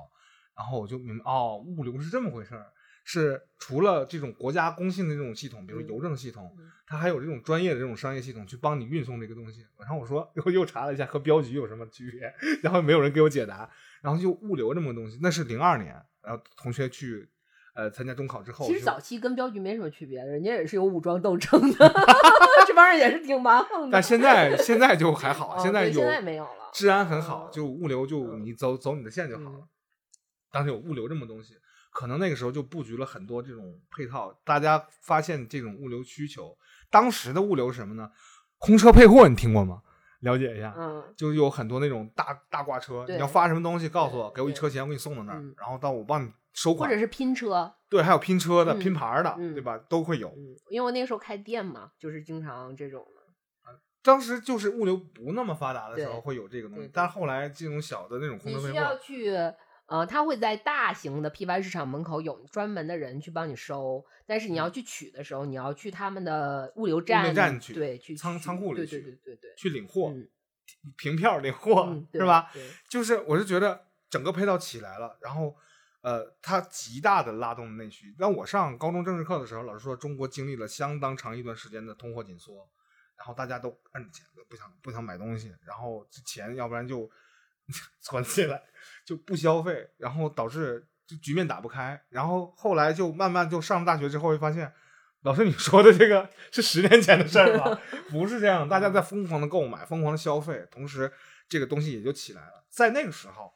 [0.57, 2.73] 然后我就明白哦，物流是这么回事儿，
[3.09, 9.65] 是除了这种国家公信的这种系统，比如嗯邮政系统，嗯它还有这种专业的这种商业系统去帮你运送这个东西。
[9.79, 12.35] 然后我说， 又又查了一下和镖局有什么区别，
[12.65, 13.71] 然后没有人给我解答，
[14.03, 17.29] 然后就物流这么个东西，那是零二年，然后同学去
[17.77, 21.93] 呃参加中考之后，其实早期跟镖局没什么区别，人家也是有武装斗争的，
[22.67, 23.93] 这帮人也是挺蛮横的。
[23.93, 29.59] 但现在现在就还好，哦现在有现在没有了治安很好，嗯就物流就嗯你走走你的线就好了。
[29.61, 29.69] 嗯
[30.53, 31.55] 当时有物流这么东西，
[31.97, 36.55] 可能那个时候就布局了很多这种配套，大家发现这种物流需求。
[36.91, 38.11] 当时的物流是什么呢？
[38.59, 39.81] 空车配货，你听过吗？
[40.21, 40.75] 了解一下。
[40.77, 46.87] 嗯就有很多那种大大挂车，你要发什么东西，告诉我，给我一车钱，我给你送到那儿嗯，然后到我帮你收款。
[46.87, 49.79] 或者是拼车，对，还有拼车的、嗯拼盘儿的，嗯对吧？
[49.89, 50.29] 都会有。
[50.37, 53.23] 嗯，因为我那个时候开店嘛，就是经常这种的。
[54.03, 59.35] 当时就是物流不那么发达的时候会有这个东西但是后来这种小的那种空车配货，要去，
[59.87, 70.29] 呃，他会在大型的批发市场门口有专门的人去帮你收，但是你要去取的时候，你要去他们的物流站，站去对，去仓仓库里对去对对对对，去领货，嗯
[70.97, 72.51] 凭票领货、嗯，是吧？？
[72.89, 75.57] 就是我是觉得整个配套起来了，然后
[76.01, 78.13] 呃，它极大的拉动内需。
[78.19, 82.69] 当我上高中政治课的时候，老师说中国经历了相当长一段时间的通货紧缩，
[83.17, 87.09] 然后大家都摁着钱，不想不想买东西，然后这钱要不然就
[88.01, 88.63] 存起来，
[89.05, 92.01] 就不消费，然后导致就局面打不开。
[92.09, 94.73] 然后后来就慢慢就上大学之后会发现，
[95.23, 97.81] 老师你说的这个是十年前的事儿吗？
[98.11, 101.13] 不是这样，大家在疯狂的购买，疯狂的消费，同时
[101.49, 102.67] 这个东西也就起来了。
[102.69, 103.53] 在那个时候，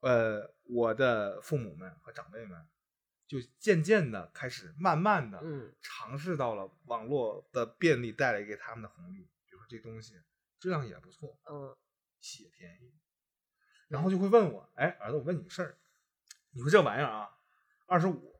[0.00, 2.66] 呃，我的父母们和长辈们
[3.26, 10.14] 就渐渐的开始慢慢的嗯尝试到了网络的便利带来给他们的红利，比如说这东西
[10.60, 11.74] 质量也不错，嗯
[12.20, 12.92] 且便宜，
[13.94, 15.76] 然后就会问我，哎，儿子，我问你个事儿，
[16.52, 17.28] 你说这玩意儿啊，
[17.86, 18.34] 二十五，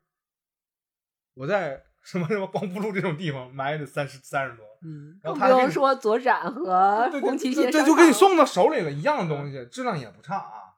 [1.34, 10.74] 我在什么什么光复路这种地方买也得三十三十多，嗯，然后更他不用说左展和对红旗对对，街商就给你送到手里了，一样的东西，质量也不差啊，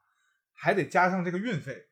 [0.53, 1.87] 还得加上这个运费、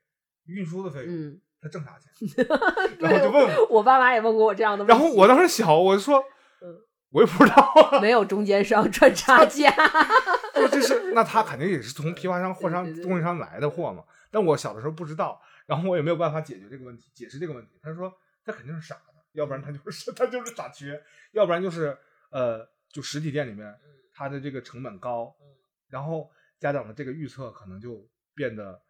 [0.46, 2.46] 运输的费用，嗯，他挣啥钱？
[3.00, 6.24] 然后就问我，我爸妈也问过我这样的问题，然后我当时小，我就说
[6.62, 6.76] 嗯，
[7.10, 9.70] 我也不知道啊，没有中间商赚差 价，
[10.56, 14.04] 我这是那他肯定也是从批发商、货商、供应商来的货嘛。
[14.32, 17.80] 但我小的时候不知道，然后我也没有办法解决这个问题，解释这个问题。
[17.82, 21.02] 他说他肯定是傻的，要不然他就是 他就是傻缺，
[21.32, 21.98] 要不然就是
[22.32, 23.74] 呃，就实体店里面
[24.14, 25.36] 他的这个成本高，
[25.88, 26.30] 然后
[26.60, 28.82] 家长的这个预测可能就变得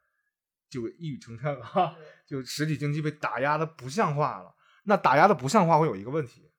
[0.69, 1.95] 就一语成谶哈，
[2.25, 4.55] 就实体经济被打压的不像话了。
[4.83, 6.51] 那打压的不像话会有一个问题，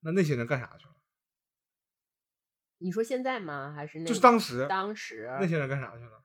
[0.00, 0.91] 那那些人干啥去了？
[2.82, 3.72] 你说现在吗？
[3.74, 6.22] 还是那就是当时当时那些人干啥去了？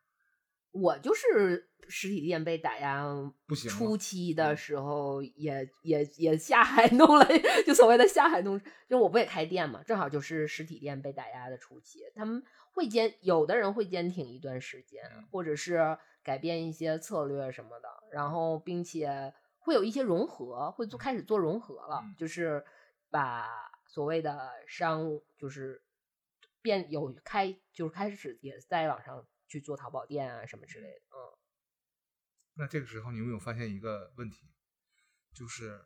[0.72, 3.04] 我就是实体店被打压
[3.48, 4.58] 不行初期的嗯。
[4.58, 7.26] 时候也，也也下海弄了，
[7.66, 12.44] 就所谓的下海弄，就我不也开店嘛，正好就是实体店被打压的初期，他们
[12.74, 15.26] 会坚，有的人会坚挺一段时间，嗯。
[15.32, 22.14] 或者是改变一些策略什么的，然后并且会有一些融合，会做开始做融合了，嗯。
[22.18, 22.64] 就是
[23.10, 23.48] 把
[23.88, 25.82] 所谓的商就是
[26.68, 31.16] 变有开，就是开始也在网上去做淘宝店啊什么之类的，嗯。
[32.56, 34.50] 那这个时候，你有没有发现一个问题，
[35.34, 35.86] 就是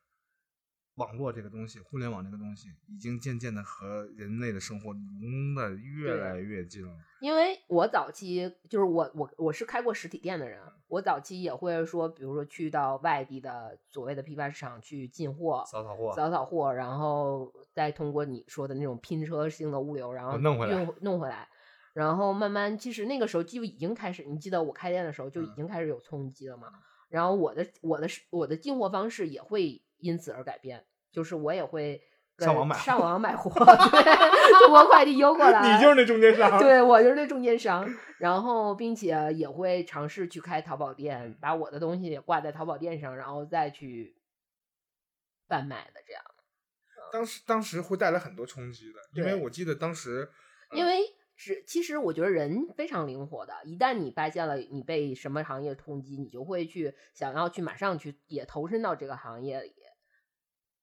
[0.95, 6.97] 网络这个东西，互联网这个东西，已经渐渐的和人类的生活融的越来越近了。
[7.21, 21.47] 因为我早期就是我我我是开过实体店的人，我早期也会说，比如说去到外地的所谓的批发市场去进货、扫扫货，扫扫货，然后再通过你说的那种拼车性的物流，然后哦弄回来运弄回来，
[21.93, 26.67] 然后慢慢其实那个时候就已经开始，你记得我开店的时候就已嗯经开始有冲击了嘛。
[27.09, 32.01] 然后我的我的我的进货方式也会因此而改变，就是我也会
[32.37, 36.57] 上网买上网买 货， 对，中国快递邮过来，你就是那中间商。
[36.57, 37.85] 对我就是那中间商，
[38.17, 44.15] 然后并且也会尝试去开淘宝店，把我的东西挂在淘宝店上，然后再去
[45.49, 46.23] 贩卖的这样。
[47.11, 50.31] 当时当时会带来很多冲击的，因为我记得当时，
[50.69, 51.01] 呃因为
[51.35, 59.73] 是其实我觉得人非常灵活的，一旦你发现了你被什么行业冲击，你就会去想要去马上去也投身到这个行业里，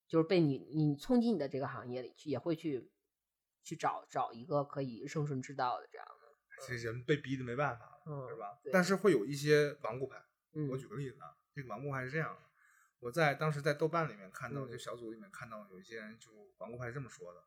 [0.07, 2.91] 就是被你你冲击你的这个行业里去，也会去
[3.63, 6.67] 去找找一个可以生存之道的这样的。
[6.67, 8.59] 这人被逼的没办法了，嗯是吧？
[8.63, 10.17] 对但是会有一些顽固派。
[10.55, 12.48] 嗯我举个例子啊，这个顽固派是这样的：
[13.01, 17.41] 我在当时在豆瓣里面看到，嗯就小组里面看到有一些人就顽固派是这么说的。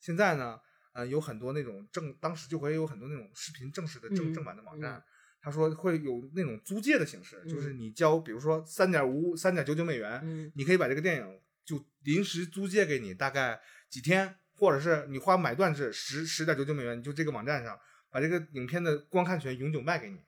[0.00, 0.60] 现在呢，
[0.92, 5.04] 呃，有很多那种正，当时就会有很多那种视频正式的正、嗯正版的网嗯站，
[5.40, 17.78] 他说会有那种租借的形式，就是嗯你交，比如说三点五、三点九九美元，嗯你可以把这个电影就临时租借给你，大概几天，或者是你花买断制十十点九九美元，你就这个网站上
[18.10, 20.24] 把这个影片的观看权永久卖给你，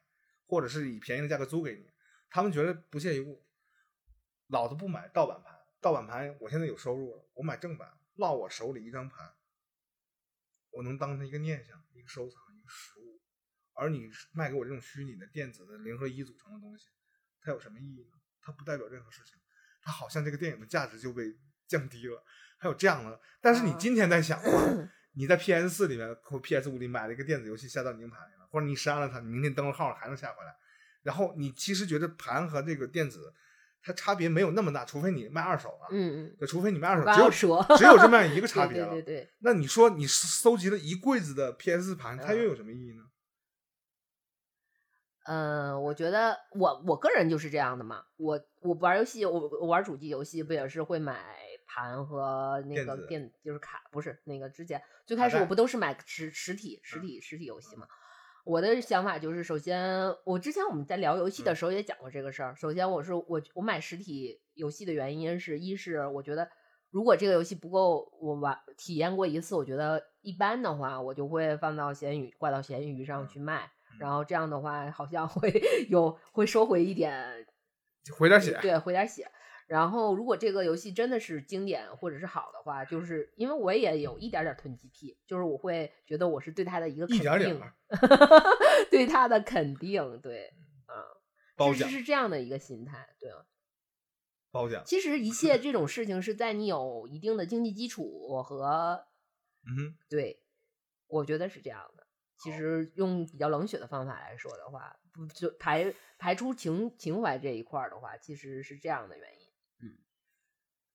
[0.47, 1.87] 或者是以便宜的价格租给你。
[2.29, 3.46] 他们觉得不屑一顾，
[4.49, 9.35] 老子不买盗版盘，盗版盘我现在有收入了，我买正版，落我手里一张盘，
[10.71, 13.21] 我能当成一个念想、一个收藏、一个实物。
[13.75, 16.87] 而你卖给我这种虚拟的电子的零和一组成的东西，
[17.41, 18.17] 它有什么意义呢？
[18.41, 19.37] 它不代表任何事情，
[19.83, 21.37] 它好像这个电影的价值就被
[21.67, 22.25] 降低了。
[22.59, 30.57] 还有这样的，但是你啊今天在想啊， 你在 PS 四里面或 PS 五里买了一个电子游戏下到你硬盘里了，或者你删了它，你明天登录号还能下回来。
[31.03, 33.35] 然后你其实觉得盘和这个电子，
[33.83, 38.91] 它差别没有那么大，除非你卖二手啊，嗯嗯，对，除非你卖二手，只有只有这么样一个差别了。
[38.91, 43.05] 对对对，那你说你搜集了一柜子的 PS 盘，它又嗯有什么意义呢？
[45.27, 48.05] 嗯，我觉得我我个人就是这样的嘛。
[48.17, 51.37] 我我玩游戏，我我玩主机游戏不也是会买
[51.67, 57.89] 盘和那个电，就是卡，不是那个之前最开始我不都是买实实体实体实体游戏嘛。
[58.47, 62.55] 我的想法就是，首先，我之前我们在聊游戏的嗯时候也讲过这个事儿。
[62.55, 66.49] 首先，我是我我买实体游戏的原因是一是我觉得
[66.93, 75.53] 如果这个游戏不够我玩体验过一次，我觉得一般的话，我就会放到闲鱼挂到闲鱼上嗯去卖，嗯然后这样的话好像会
[75.91, 77.45] 有会收回一点
[78.17, 79.29] 回点血，对，回点血。
[79.67, 87.75] 然后，如果这个游戏真的是经典或者是好的话，就是因为我也有一点点囤积癖，就是我会觉得我是对他的一个肯一定，点点儿
[88.91, 90.55] 对他的肯定，对，
[90.87, 91.03] 啊
[91.57, 93.31] 褒奖是是这样的一个心态，对。
[94.53, 99.05] 褒奖，其实一切这种事情是在你有一定的经济基础和
[99.67, 100.43] 嗯，对，
[101.09, 102.07] 我觉得是这样的。
[102.39, 109.36] 其实用比较冷血的方法来说的话，不就排排除情情怀这一块儿的话，其实是这样的原因。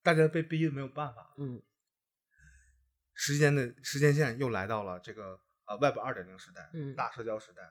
[0.02, 1.62] 大家被逼的没有办法，嗯
[3.14, 7.62] 时间的时间线又来到了这个呃 Web 二点零时代，嗯大社交时代，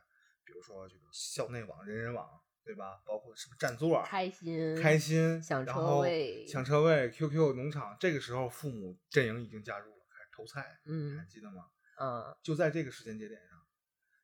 [0.46, 2.30] 比如说这个校内网、人人网，
[2.64, 3.02] 对吧？
[3.06, 11.66] 包括什么占座、开心开心、抢车位抢车位、QQ 农场，这个时候父母阵营已经加入了，开始偷菜，你还嗯记得吗？
[12.00, 13.60] 嗯就在这个时间节点上，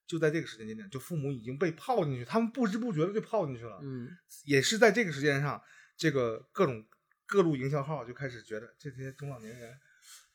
[0.05, 3.79] 就在这个时间节点，就父母已经被泡进去，他们不知不觉的就泡进去了。
[3.81, 4.07] 嗯
[4.45, 5.61] 也是在这个时间上，
[5.97, 6.87] 这个各种
[7.27, 9.77] 各路营销号就开始觉得这些中老年人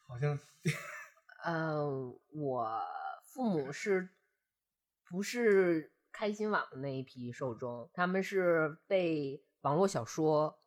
[0.07, 0.39] 好像
[1.43, 1.85] 呃，
[2.31, 2.81] 我
[3.25, 4.11] 父母是
[5.05, 7.91] 不是开心网的那一批受众？
[7.95, 10.63] 他们是被网络小说，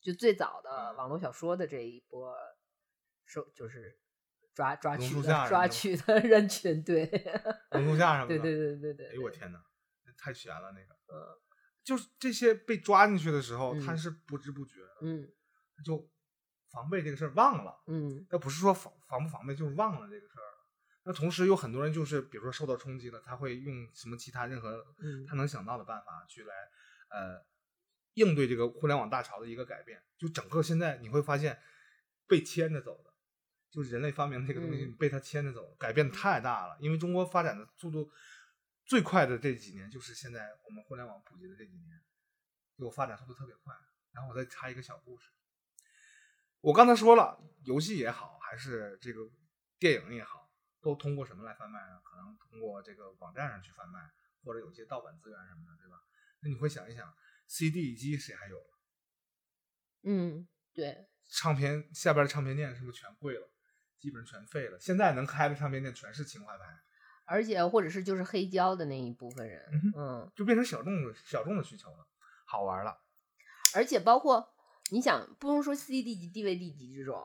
[0.00, 2.34] 就最早的嗯网络小说的这一波
[3.24, 3.98] 受，就是
[4.54, 7.04] 抓抓榕取的 抓取的人群，对，
[7.70, 8.38] 榕树下什么的。
[8.38, 9.08] 对对对对对。
[9.08, 9.30] 哎呦我！
[9.30, 9.62] 天哪，
[10.16, 10.94] 太悬了那个。
[11.12, 11.38] 嗯
[11.84, 15.06] 就是这些被抓进去的时候，嗯他是不知不觉的，
[15.78, 16.10] 嗯就
[16.70, 17.82] 防备这个事儿忘了。
[17.86, 20.44] 嗯那不是说防防不防备，就是忘了这个事儿。
[21.04, 26.54] 那同时有很多人就是，比如说受到冲击了，他会用什么其他任何嗯他能想到的办法去来
[27.10, 27.44] 呃
[28.14, 30.02] 应对这个互联网大潮的一个改变。
[30.18, 31.60] 就整个现在你会发现
[32.26, 33.12] 被牵着走的，
[33.70, 36.76] 就是人类发明的这个东西嗯被他牵着走，改变太大了。
[36.80, 38.10] 因为中国发展的速度
[38.84, 42.02] 最快的这几年，就是现在我们互联网普及的这几年，
[42.76, 43.74] 就发展速度特别快。
[44.12, 45.30] 然后我再插一个小故事，
[46.60, 49.20] 我刚才说了，游戏也好，还是这个
[49.78, 50.50] 电影也好，
[50.80, 52.00] 都通过什么来贩卖呢？
[52.02, 54.10] 可能通过这个网站上去贩卖，
[54.42, 56.02] 或者有些盗版资源什么的，对吧？
[56.40, 57.14] 那你会想一想
[57.46, 58.78] ，CD 机谁还有了？
[60.02, 63.50] 嗯，对，唱片下边的唱片店是不是全贵了？
[63.98, 64.78] 基本上全废了。
[64.78, 66.64] 现在能开的唱片店全是情怀牌，
[67.24, 72.06] 而且或者是就是黑胶的那一部分人，嗯嗯就变成小众的小众的需求了，
[72.44, 73.00] 好玩了。
[73.74, 74.54] 而且包括
[74.92, 77.20] 你想，不能说 CD 级、DVD 级这种，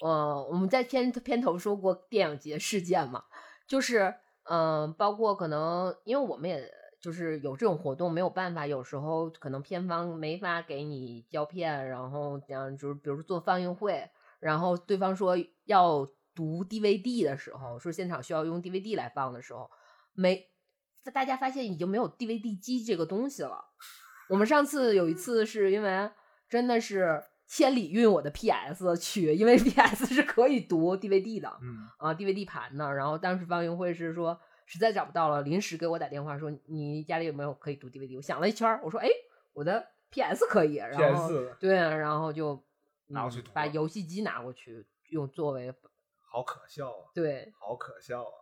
[0.00, 3.24] 呃，我们在片片头说过电影节事件嘛，
[3.68, 4.14] 就是
[4.44, 6.70] 嗯、包括可能因为我们也
[7.00, 14.08] 就是有这种活动，没有办法，有时候可能片方没法给你胶片，然后这样就是比如说做放映会，
[14.40, 19.70] 然后对方说要读 DVD 的时候，说现场需要用 DVD 来放的时候，
[20.14, 20.48] 没
[21.12, 23.64] 大家发现已经没有 DVD 机这个东西了。
[24.28, 26.10] 我们上次有一次是因为
[26.48, 32.94] 真的是千里运我的 PS 去，因为 PS 是可以读 DVD 的嗯，啊，DVD 盘的。
[32.94, 38.16] 然后当时放映会是说实在找不到了，临时给我打电话说你家里有没有可以读 DVD？
[38.16, 39.08] 我想了一圈儿，我说哎，
[39.52, 42.54] 我的 PS 可以，然后 PS 对，然后就
[43.08, 45.72] 嗯拿过去读了游戏机拿过去用作为
[46.20, 48.32] 好可笑啊，对，好可笑啊！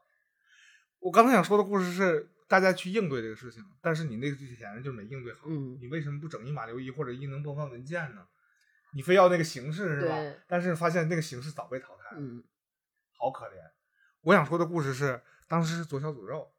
[1.01, 5.41] 我刚才想说的故事是大家去应对这个事情，但是你那个之前就没应对好。
[5.47, 8.25] 嗯你为什么不整一码六一或者一能播放文件呢？
[8.93, 10.17] 你非要那个形式是吧？
[10.47, 12.45] 但是发现那个形式早被淘汰了，嗯
[13.19, 13.51] 好可怜。
[14.21, 16.53] 我想说的故事是，当时是左小诅咒，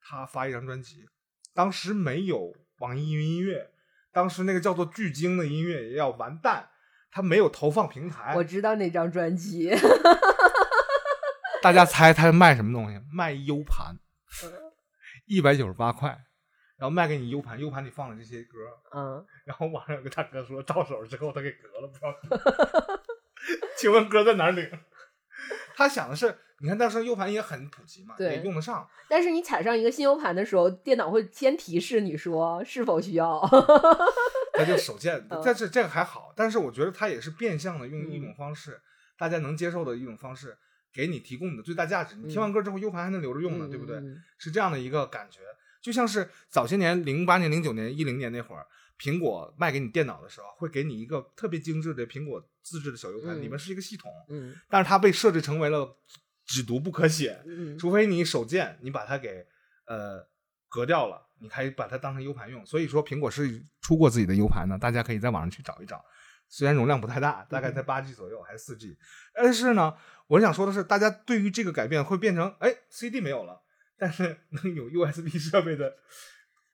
[0.00, 1.08] 他发一张专辑，
[1.54, 3.70] 当时没有网易云音乐，
[4.10, 6.70] 当时那个叫做巨鲸的音乐也要完蛋，
[7.12, 8.34] 他没有投放平台。
[8.34, 9.70] 我知道那张专辑，
[11.62, 13.00] 大家猜他卖什么东西？
[13.12, 14.00] 卖 U 盘，
[15.28, 16.08] 一百九十八块，
[16.76, 18.58] 然后卖给你 U 盘，U 盘里放的这些歌，
[18.94, 23.02] 嗯， 然后网上有个大哥说到手之后他给隔了，不知道。
[23.76, 24.68] 请问歌在哪儿领？
[25.76, 28.88] 他想的是，你看当时候 U 盘也很普及嘛，对也用得上。
[29.08, 33.40] 但是你踩上一个新 U 盘的时候，电脑会先提示你说是否需要。
[34.54, 38.80] 他就手贱，嗯但是这个还好，但是我觉得他也是变相的用一嗯种方式，
[39.16, 40.58] 大家能接受的一种方式，
[40.92, 42.16] 给你提供你的最大价值。
[42.16, 43.96] 你听嗯完歌之后，U 盘还能留着用呢，对不对？
[43.98, 45.40] 嗯是这样的一个感觉，
[45.82, 48.66] 就像是早些年零八年、零九年、一零年那会儿，
[48.98, 55.96] 苹果卖给你电脑的时候，会给你一个特别精致的苹果自制的小 U 盘，嗯里面是一个系统，嗯但是它被设置成为了
[56.46, 59.46] 只读不可写，嗯除非你手贱，你把它给
[59.86, 60.26] 呃
[60.68, 62.64] 革掉了，你可以把它当成 U 盘用。
[62.64, 66.04] 所以说，苹果是出过自己的 U 盘的，大家可以在网上去找一找。
[66.48, 68.98] 虽然容量不太大，大概在八 G 左右，还是四 G。
[69.34, 69.94] 但是呢，
[70.28, 73.62] 我想说的是，大家对于这个改变会变成，哎，CD 没有了，
[73.98, 75.96] 但是能有 USB 设备的，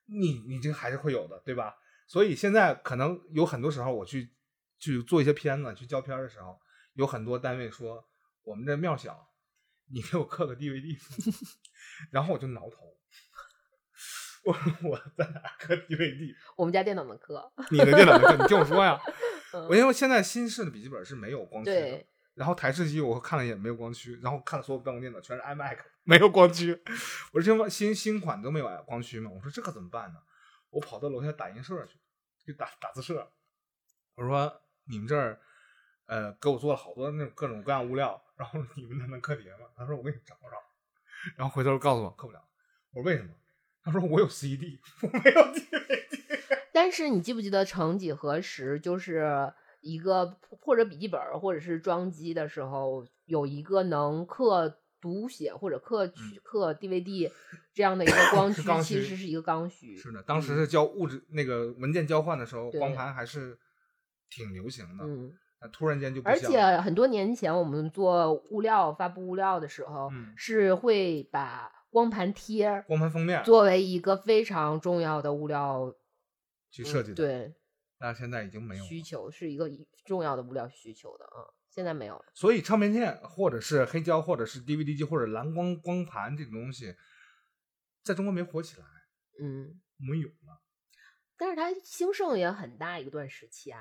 [0.06, 1.74] 你你这个还是会有的，对吧？
[2.06, 4.30] 所以现在可能有很多时候，我去
[4.78, 6.60] 去做一些片子、去胶片的时候，
[6.92, 8.06] 有很多单位说
[8.44, 9.28] 我们这庙小，
[9.90, 10.96] 你给我刻个 DVD，
[12.12, 12.94] 然后我就挠头。
[14.44, 16.34] 我我在哪刻 DVD？
[16.54, 18.36] 我们家电脑能刻，你的电脑能刻？
[18.42, 19.00] 你听我说呀。
[19.54, 22.04] 嗯我因为现在新式的笔记本是没有光驱的，
[22.34, 26.82] 然后台式机我看了一眼没有光驱，然后看了所有办公电脑全是 iMac 没有光驱，
[27.32, 30.18] 我说新新款都没有光驱嘛，我说这可怎么办呢？
[30.70, 31.98] 我跑到楼下打印社去，
[32.44, 33.32] 去打打字社，
[34.16, 35.40] 我说你们这儿
[36.06, 39.68] 呃给我做了好多那种各种各样物料，然后你们能能刻碟吗？
[39.76, 40.58] 他说我给你找找，
[41.36, 42.44] 然后回头告诉我刻不了，
[42.90, 43.30] 我说为什么？
[43.84, 46.33] 他说我有 CD，我没有 DVD。
[46.74, 57.30] 但是你记不记得曾几何时，就是一个或者笔记本儿或者是装机的时候，有一个能刻读写或者刻取刻 DVD
[57.72, 59.96] 这样的一个 光驱，嗯其实是一个刚需。
[59.96, 63.56] 是的，当时是交物质那个文件交换的时候，光盘还是
[64.28, 65.04] 挺流行的。
[65.04, 65.32] 嗯，
[65.72, 75.94] 突然间就不而且很多年前我们做物料发布物料的时候，嗯是会把光盘贴儿光盘封面作为一个非常重要的物料嗯
[76.82, 77.54] 去设计的，，对
[77.98, 78.84] 但是现在已经没有。
[78.84, 79.70] 需求是一个
[80.04, 82.24] 重要的物料需求的啊，现在没有了。
[82.34, 86.96] 所以唱片片或者是黑胶或者是 DVD 机或者蓝光光盘这种东西，
[88.02, 88.86] 在中国没火起来，
[89.40, 90.60] 嗯，没有了，
[91.36, 93.80] 但是它兴盛也很大一段时期啊。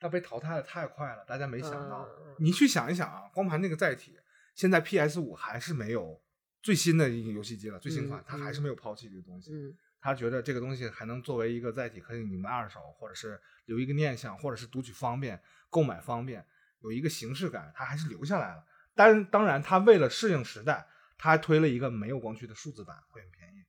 [0.00, 2.06] 它被淘汰的太快了，大家没想到。
[2.20, 4.16] 嗯你去想一想啊，光盘那个载体，
[4.54, 6.22] 现在 PS 五还是没有
[6.62, 9.50] 最新的一个游戏机了，最新款嗯它还是没有抛弃这个东西。
[9.52, 16.44] 嗯他觉得这个东西还能作为一个载体，可以你们二手，或者是留一个念想，或者是读取方便、购买方便，
[16.80, 18.64] 有一个形式感，他还是留下来了。
[18.94, 23.64] 但当然，他为了适应时代，他还推了一个没有光驱的数字版，会很便宜。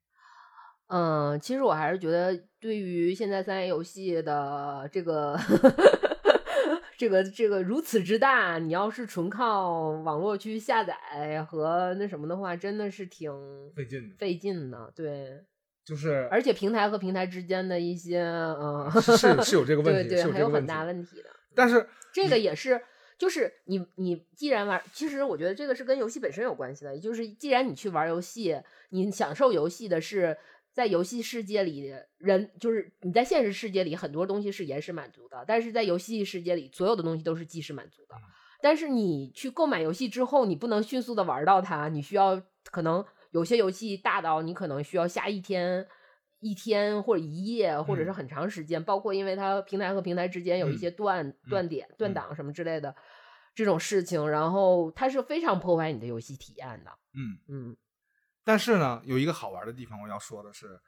[0.88, 5.38] 嗯，其实我还是觉得，对于现在三 A 游戏的这个
[6.98, 13.32] 这个这个如此之大，你要是纯靠网络去下载和那什么的话，真的是挺
[13.76, 14.92] 费劲的费劲的。
[14.96, 15.46] 对，
[15.86, 20.32] 就是而且平台和平台之间的一些嗯，是是是有这个 问题，对对。
[20.32, 21.30] 还有很大问题的。
[21.56, 22.80] 但是这个也是，
[23.18, 26.98] 就是你你既然玩，其实我觉得这个是跟游戏本身有关系的。
[27.00, 30.38] 就是既然你去玩游戏，你享受游戏的是
[30.72, 38.16] 在游戏世界里人，就是你在现实世界里很多东西是延时满足的，但是在游戏世界里所有的东西都是即时满足的。
[38.62, 42.42] 但是你去购买游戏之后，你不能迅速的玩到它，你需要
[42.72, 45.88] 可能有些游戏大到你可能需要下一天。
[46.42, 52.96] 一天或者一夜，或者是嗯很长时间，包括因为它平台和平台之间有一嗯些断、断点、断嗯档什么之类的
[53.54, 56.92] 这种事情，然后它是非常破坏你的游戏体验的。
[57.14, 57.78] 嗯，嗯
[58.46, 60.80] 但是呢，有一个好玩的地方，我要说的是，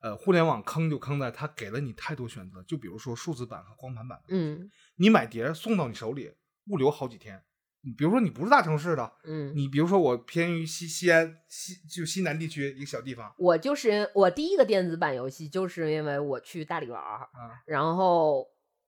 [0.00, 6.32] 呃，互联网坑就坑在它给了你太多选择，就比如说数字版和光盘版，嗯你买碟送到你手里，
[6.70, 7.44] 物流好几天。
[7.86, 18.46] 你比如说你不是大城市的，嗯，你比如说我偏于西西安西就西南地区一个小地方，我就是我第一个电子版游戏，就是因为我去大理玩儿，啊然后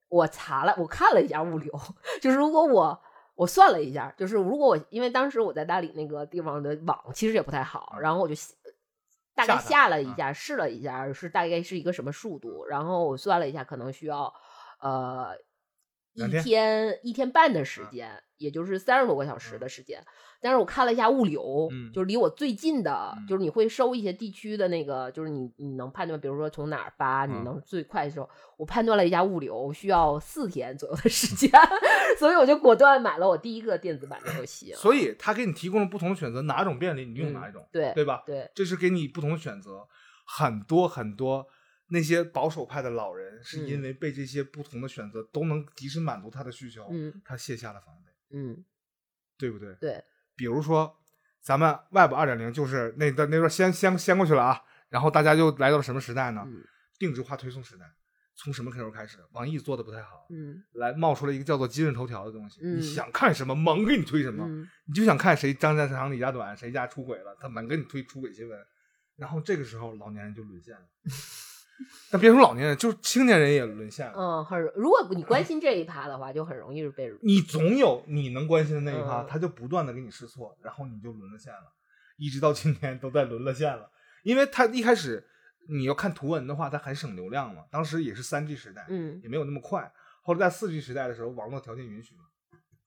[0.08, 1.72] 我查了，我看了一下物流，
[2.20, 3.00] 就是如果我。
[3.38, 8.34] 我算了一下，就是如果我因为当时我在大理那个地方的网其实也不太好，然后我就
[9.32, 14.34] 大概下了一下，试了一下是大概是一个什么速度，然后我算了一下，可能需要
[14.80, 15.36] 呃
[16.26, 20.02] 一天天一天半的时啊间，也就是三十多个小时的时间。
[20.40, 28.28] 但是我看了一下物流，嗯就是离我最近的，嗯就是你会收一些地区的那个，就是你你能判断，比如说从哪儿发，你嗯能最快收。
[28.56, 31.50] 我判断了一下物流需要四天左右的时间，
[32.18, 34.72] 所以我就果断买了我第一个电子版的游戏。
[34.74, 38.22] 所以他给你提供了不同的选择，哪种便利你用哪一种，嗯对对吧？
[38.24, 39.86] 对，这是给你不同的选择。
[40.30, 41.46] 很多很多
[41.88, 48.64] 那些保守派的老人，是因嗯为被这些不同的选择都能及时满足他的需求，嗯他卸下了防备，嗯，
[49.36, 49.74] 对不对？
[49.80, 50.04] 对，
[50.36, 50.96] 比如说，
[51.40, 56.42] 咱们 Web 二点零就是那段那段先先先过去了啊，然后大家就来到了什么时代呢？
[56.46, 56.62] 嗯
[56.98, 57.84] 定制化推送时代。
[58.40, 59.18] 从什么时候开始？
[59.32, 62.60] 网易做的不太好，嗯来冒出了一个叫做今日头条的东西。
[62.62, 64.44] 嗯你想看什么，猛给你推什么。
[64.46, 68.58] 嗯你就想看谁张家长李家短，谁家出轨了，他猛给你推出轨新闻，
[69.16, 70.86] 然后这个时候老年人就沦陷了。
[72.10, 74.14] 但别说老年人，就是青年人也沦陷了。
[74.16, 81.72] 嗯，很如果你关心这一趴的话，就很容易是被你总有你能关心的那一趴，嗯他就不断的给你试错，然后你就沦了陷了，
[82.16, 83.90] 一直到今天都在沦了陷了。
[84.24, 85.24] 因为他一开始
[85.68, 87.64] 你要看图文的话，它很省流量嘛。
[87.70, 89.90] 当时也是三 G 时代，嗯也没有那么快。
[90.22, 92.20] 后来在四 G 时代的时候，网络条件允许了，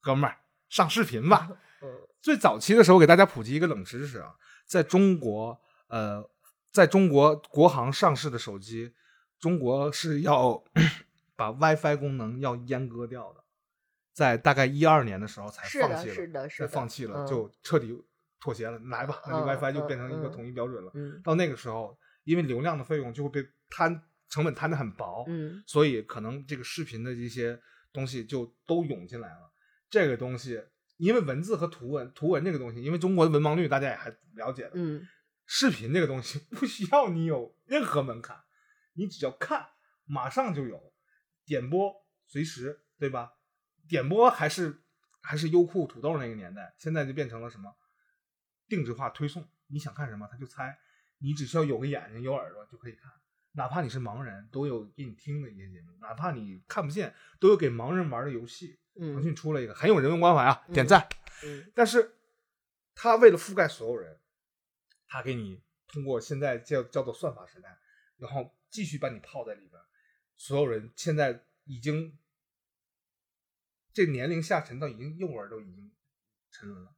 [0.02, 0.38] 哥们儿
[0.70, 1.48] 上视频吧。
[1.82, 1.90] 嗯
[2.22, 4.36] 最早期的时候，给大家普及一个冷知识啊，
[4.68, 6.24] 在中国，呃，
[6.72, 8.94] 在中国国行上市的手机，
[9.40, 10.64] 中国是要
[11.36, 13.44] 把 WiFi 功能要阉割掉的，
[14.14, 17.94] 在大概一二年的时候才放弃了，是的是的才放弃了，嗯就彻底
[18.40, 20.92] 妥协了，来吧，那 WiFi 就嗯变成一个嗯统一标准了。
[20.94, 27.60] 嗯到那个时候，因为流量的费用就会被摊成本摊得很薄，嗯所以可能这个视频的一些
[27.92, 29.52] 东西就都涌进来了。
[29.90, 30.64] 这个东西，
[30.98, 35.06] 因为文字和图文，图文这个东西，因为中国的文盲率大家也还了解的，嗯
[35.46, 38.44] 视频这个东西不需要你有任何门槛，
[38.94, 39.70] 你只要看，
[40.06, 40.94] 马上就有
[41.46, 41.94] 点播，
[42.26, 43.34] 随时，对吧？
[43.88, 44.84] 点播还是
[45.22, 47.76] 还是优酷、土豆那个年代，现在就变成了什么
[48.68, 50.78] 定制化推送，你想看什么他就猜，
[51.18, 53.12] 你只需要有个眼睛、有耳朵就可以看，
[53.54, 58.78] 哪怕你是盲人，都有给你听的一些节目，哪怕你看不见，都有给盲人玩的游戏。
[58.94, 61.08] 腾嗯讯出了一个很有人文关怀啊，点赞。
[61.46, 62.18] 嗯但是
[62.94, 64.20] 他为了覆盖所有人，
[65.12, 67.78] 他给你通过现在叫叫做算法时代，
[68.16, 69.82] 然后继续把你泡在里边。
[70.38, 72.18] 所有人现在已经
[73.92, 75.92] 这年龄下沉到已经幼儿都已经
[76.50, 76.96] 沉沦了。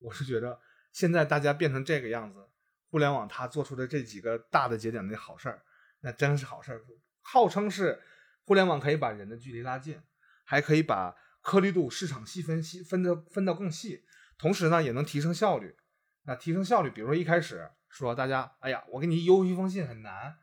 [0.00, 0.60] 我是觉得
[0.90, 2.48] 现在大家变成这个样子，
[2.90, 5.62] 互联网它做出的这几个大的节点的好事儿，
[6.00, 6.84] 那真是好事儿。
[7.20, 8.02] 号称是
[8.42, 10.02] 互联网可以把人的距离拉近，
[10.42, 14.04] 还可以把颗粒度、市场细分细分的分到更细，
[14.36, 15.76] 同时呢也能提升效率。
[16.24, 20.36] 那提升效率，比如说一开始说大家，哎呀，我给你邮一封信很难，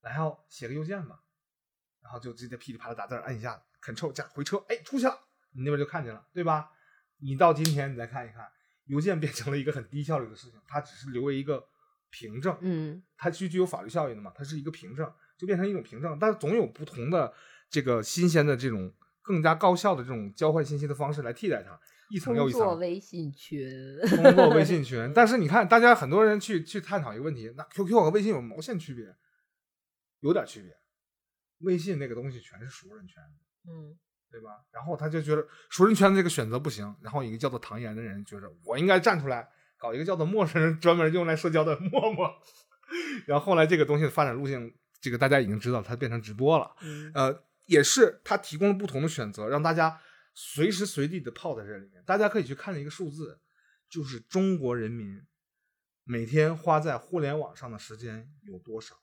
[0.00, 1.20] 然后写个邮件吧，
[2.02, 5.18] 然后就直接噼里啪啦打字儿，按一下 Ctrl 加回车，哎，出去了，
[5.52, 6.70] 你那边就看见了，对吧？
[7.18, 8.46] 你到今天你再看一看，
[8.84, 11.66] 邮件变成了一个很低效率的事情，它只是留为一个
[12.10, 17.32] 凭证，嗯它具具有法律效应的嘛，它是一个凭证，就变成一种凭证，但是总有不同的
[17.68, 18.92] 这个新鲜的这种
[19.22, 21.78] 更加高效的这种交换信息的方式来替代它，
[22.10, 22.60] 一层又工一层。
[22.60, 23.68] 作微信群，
[24.22, 29.04] 工作微信 群，但是你看，大家很多人去去探讨一个问题，那 QQ 和微信有毛线区别？
[30.20, 30.76] 有点区别。
[31.60, 33.96] 微信那个东西全是熟人圈子，嗯
[34.30, 34.50] 对吧？
[34.72, 42.30] 然后他就觉得熟人圈子这个选择不行，然后一个叫做唐岩的人觉得我应该站出来搞一个叫做陌生人专门用来社交的陌陌。
[43.26, 46.70] 然后后来这个东西的发展路径，这个大家已经知道，它变成直播了。
[46.82, 49.98] 嗯呃，也是它提供了不同的选择，让大家
[50.38, 52.04] 随时随地的泡在这里面。
[52.04, 53.40] 大家可以去看一个数字，
[53.88, 55.26] 就是中国人民
[56.04, 58.94] 每天花在互联网上的时间有多少，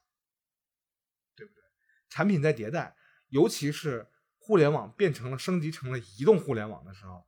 [1.36, 1.64] 对不对？
[2.08, 2.96] 产品在迭代，
[3.30, 4.08] 尤其是
[4.38, 7.26] 互联网变成了升级成了移动互联网的时候，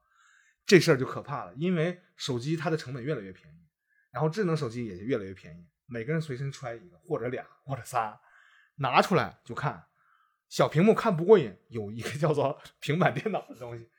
[0.67, 3.67] 这事儿就可怕了，因为手机它的成本越来越便宜，
[4.11, 8.21] 然后智能手机也就越来越便宜，每个人随身揣一个或者俩或者仨，
[8.75, 9.87] 拿出来就看。
[10.47, 13.89] 小屏幕看不过瘾，有一个叫做 平板电脑的东西。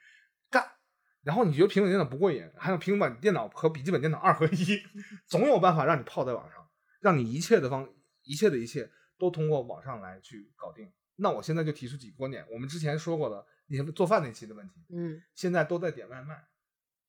[1.27, 4.65] 然后你觉得平板电脑不过瘾，还有平板电脑和笔记本电脑二合一，
[5.27, 6.65] 总有办法让你泡在网上，
[7.01, 7.93] 让你一切的方
[8.23, 8.89] 一切的一切
[9.19, 10.89] 都通过网上来去搞定。
[11.17, 16.47] 那我现在就提出几个观点，我们之前说过的你做饭那期的问题，嗯现在都在点外卖，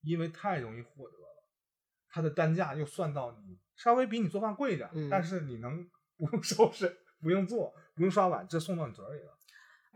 [0.02, 1.44] 因为太容易获得了，
[2.10, 5.88] 它的单价又算到你稍微比你做饭贵一点，嗯但是你能
[6.18, 6.92] 不用收拾、
[7.22, 9.37] 不用做、不用刷碗，这送到你嘴里了。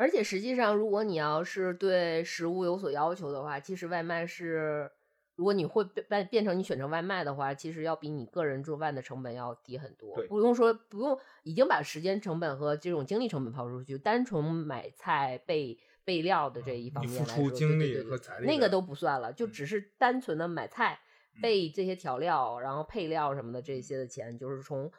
[0.01, 4.89] 而且实际上，如果你要是对食物有所要求的话，其实外卖是，
[5.35, 10.27] 如果你会变变变成你选成外卖的话，其实要比你个人做饭的成本要低很多对。
[10.27, 19.51] 不用说，不用已经把时间成本和这种精力成本抛出去，单纯买菜备备料的这一方面来说，付出精对对对对力和财力那个都不算了，就嗯。
[19.51, 20.99] 只是单纯的买菜
[21.35, 21.43] 嗯。
[21.43, 24.91] 备这些调料，然后配料什么的这些的钱，就是从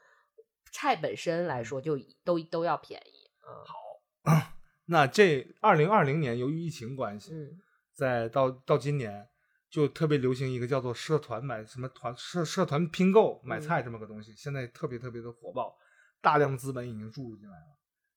[0.70, 3.28] 菜本身来说就都都要便宜。
[3.44, 4.51] 嗯
[4.86, 7.60] 那这二零二零年由于疫情关系，嗯
[7.94, 9.28] 在到到今年
[9.70, 15.76] 就特别流行一个叫做社团买什么团社社团拼购买菜这么个东西，现在特别特别的火爆，
[16.20, 17.66] 大量资本已经注入进来了，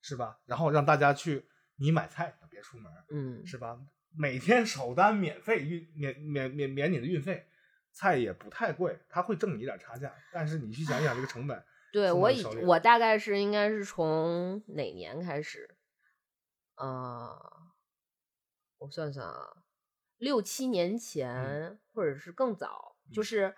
[0.02, 0.40] 是吧？
[0.46, 1.46] 然后让大家去
[1.78, 3.78] 你买菜别出门，嗯是吧？
[4.18, 7.46] 每天首单免费运免免免免你的运费，
[7.92, 11.62] 菜也不太贵，他会挣你一点差价，但是你去想一想这个成本，
[11.92, 15.75] 对我已我大概是应该是从哪年开始？
[16.76, 17.74] 啊、
[18.78, 19.64] 我算算啊，
[20.18, 23.56] 六七年前、或者是更早，就嗯是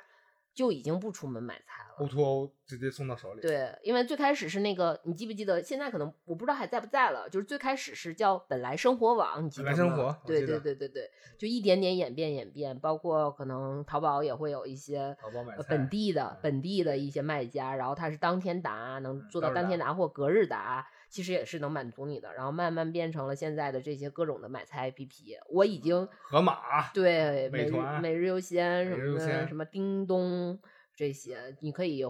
[0.53, 1.87] 就已经不出门买菜了。
[1.98, 5.61] O to O 直接送到手里。，对，因为最开始是那个，你记不记得？
[5.61, 7.28] 现在可能我不知道还在不在了。
[7.30, 9.76] 就是最开始是叫本来生活网，你记得吗？
[9.76, 22.34] 本来生活对对对对对，就一点点演变演变，包括可能淘宝也会有一些淘宝买本地的嗯本地的一些卖家，然后他是当天达，能做到当天达或隔日达，其实也是能满足你的。
[22.34, 30.60] 然后慢慢变成了现在的这些各种的买菜 APP，我已经盒马，对每日美团每日优先什么什么叮咚
[30.98, 32.03] 这些，你可以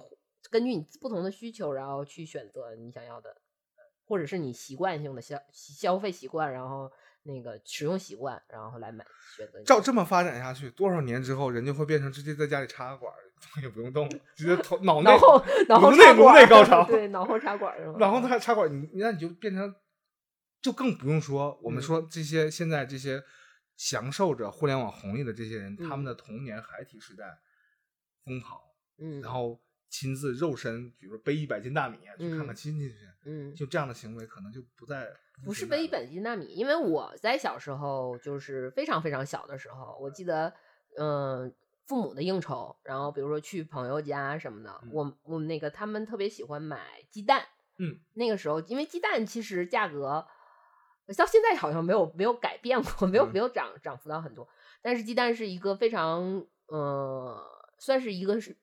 [0.49, 3.41] 根据你不同的需求，然后去选择你想要的，
[4.05, 6.89] 或者是你习惯性的消消费习惯，然后
[7.23, 9.05] 那个使用习惯，然后来买
[9.35, 9.61] 选择。
[9.63, 13.19] 照这么发展下去，多少年之后，人就会变成直接在家里插个管儿，
[13.61, 17.97] 也不用动，直接 头脑内脑后脑后内管内高 潮对，脑后插管儿是吗？
[17.99, 19.75] 然后他插管儿，你那你就变成，
[20.61, 23.21] 就更不用说我们嗯说这些现在这些
[23.75, 27.37] 享受着互联网红利的这些人，嗯他们的童年孩提时代
[28.23, 28.63] 疯跑，
[28.99, 29.59] 嗯，然后
[29.89, 32.95] 亲自肉身，比如说背一百斤大米去看嗯看亲戚去，
[33.25, 35.07] 嗯，就这样的行为可能就不再
[35.45, 40.53] 不是背一百斤大米，因为我在小时候就是非常非常小的时候，我记得，
[40.97, 41.53] 嗯、
[41.85, 44.89] 父母的应酬，然后比如说去朋友家什么的，嗯。
[44.91, 47.45] 我我们那个他们特别喜欢买鸡蛋，
[47.77, 50.25] 嗯，那个时候因为鸡蛋其实价格
[51.15, 53.31] 到现在好像没有没有改变过，没有嗯。
[53.31, 54.47] 没有涨涨幅到很多，
[54.81, 57.41] 但是鸡蛋是一个非常呃，
[57.77, 58.57] 算是一个是日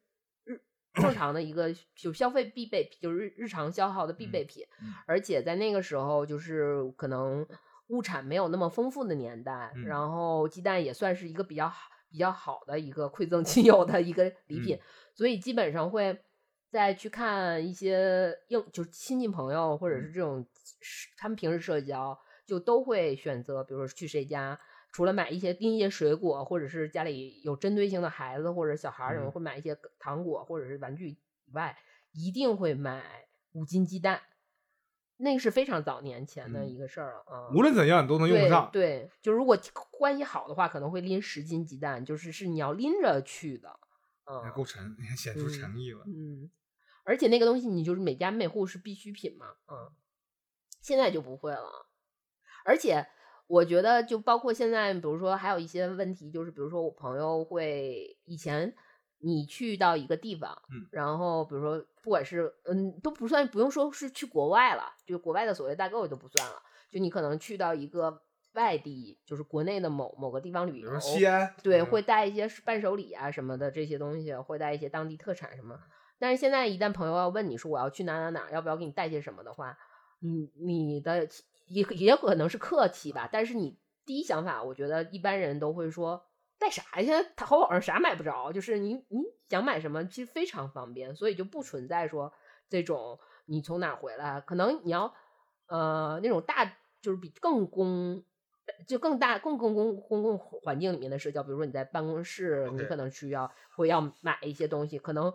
[0.94, 4.94] 正常的一个就消费必备品，就是日日常消耗的必备品，嗯。
[5.06, 7.46] 而且在那个时候就是可能
[7.88, 9.84] 物产没有那么丰富的年代，嗯。
[9.84, 14.80] 然后鸡蛋也算是一个比较好比较好的一个馈赠亲友的一个礼品，嗯。
[15.14, 16.16] 所以基本上会
[16.70, 20.46] 再去看一些应就是亲戚朋友或者是这种
[21.16, 22.16] 他们平时社交
[22.46, 24.58] 就都会选择，比如说去谁家。
[24.94, 31.18] 除了买一些拎一些水果，或者是家里有针对性的孩子或者小孩儿什么，嗯会买一些糖果或者是玩具以
[31.52, 31.76] 外，
[32.12, 34.22] 一定会买五斤鸡蛋，
[35.16, 37.50] 那是非常早年前的嗯一个事儿了啊。
[37.52, 38.70] 无论怎样你都能用得上。
[38.72, 39.58] 对，就如果
[39.90, 43.76] 关系好的话，可能会拎十斤鸡蛋，就是是你要拎着去的，
[44.30, 46.04] 嗯也够诚，也显出嗯诚意了。
[46.06, 46.48] 嗯，
[47.02, 49.90] 而且那个东西你就是每家每户是必需品嘛，嗯，
[50.80, 51.86] 现在就不会了，
[52.64, 53.08] 而且
[53.46, 58.74] 我觉得就包括现在，比如说还有一些问题，就是比如说我朋友会以前
[59.18, 68.22] 你去到一个地方，嗯然后比如说不管是嗯都不算不用说是去国外了，就国外的所谓代购就不算了，就你可能去到一个
[68.54, 75.78] 外地，就是国内的某某个地方旅游，西安，对，嗯会带一些伴手礼啊什么的这些东西，会带一些当地特产什么。
[76.18, 79.76] 但是现在一旦朋友要问你说我要去哪哪哪，要不要给你带些什么的话，
[80.20, 81.28] 你你的
[81.66, 86.24] 也也可能是客气吧，但是你第一想法，我觉得一般人都会说
[86.59, 87.03] 带啥呀？
[87.03, 92.32] 现在淘宝上啥买不着，就是你你想买什么，其实非常方便，所以就不存在说
[92.69, 95.15] 这种你从哪儿回来，可能你要
[95.66, 96.65] 呃那种大
[97.01, 98.24] 就是比更公。
[98.86, 105.35] 就更大、更公共公共环境里面的社交，比如说你在办公室，你可能需要会要买一些东西，可能分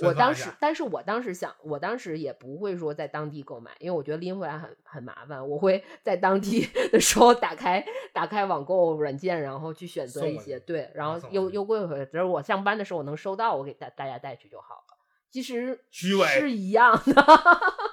[0.00, 5.46] 我当时但是我当时想，我当时也不会说在当地购买，因为我觉得拎回来很很麻烦。
[5.46, 14.98] 我会 在当地 的时候打开打开网购软件，然后去选择一些对，然后送过去邮邮柜回，只是我上班的时候我能收到，我给大大家带去就好了。
[15.30, 17.22] 其实虚伪是一样的，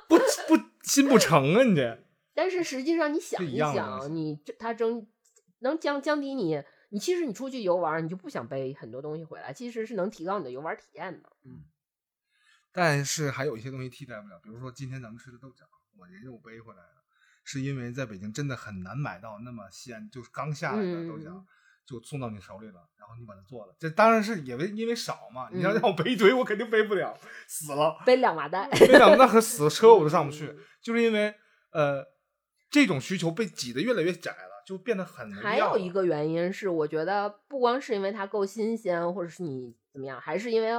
[0.08, 0.18] 不
[0.48, 2.00] 不心不诚啊，你这
[2.34, 5.06] 但是实际上你想一想，你这它增
[5.60, 11.30] 能降降低你，你其实你出去游玩儿，你就不想背很多东西回来，其实是能提高你的游玩体验的。
[11.46, 11.64] 嗯
[12.72, 15.66] 但是还有一些东西替代不了，比如说今天咱们吃的豆角，
[15.98, 17.04] 我人肉背回来的，
[17.44, 21.46] 是因为在北京真的很难买到那么鲜，就是刚下来的豆角，嗯
[21.90, 23.76] 就送到你手里了，然后你把它做了。
[23.80, 27.18] 这当然是也为因为少嘛，你要嗯让我背一堆，我肯定背不了，
[27.48, 27.98] 死了。
[28.06, 31.34] 背两麻袋，背两麻袋和死 车我都上不去嗯，就是因为
[31.72, 32.06] 呃
[32.70, 40.70] 这种需求被挤得越来越窄了，就变得很没还有一个原因是，我觉得不光是因为它够新鲜，或者是你怎么样，还是因为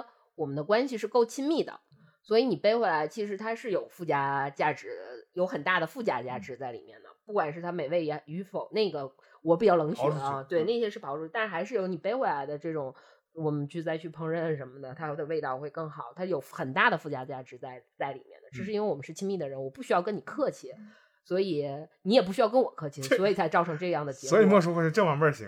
[0.41, 1.79] 我们的关系是够亲密的，
[2.23, 4.89] 所以你背回来，其实它是有附加价值，
[5.35, 7.11] 有很大的附加价值在里面的。
[7.27, 9.13] 不管是它美味也与否，那个
[9.43, 12.95] 我比较冷血啊，对，嗯那些是刨出去，但还是有你背回来的这种，
[13.35, 18.49] 我们去再去烹饪什么的，它的味道会更好，它有很大的附加价值在在里面的。
[18.51, 20.73] 只是因为我们是亲密的人，我不需要跟你客气。
[21.23, 21.69] 所以
[22.03, 24.37] 你也不需要跟我客气，所以才造成这样的结果。
[24.37, 25.47] 所以莫叔会是这玩味儿行。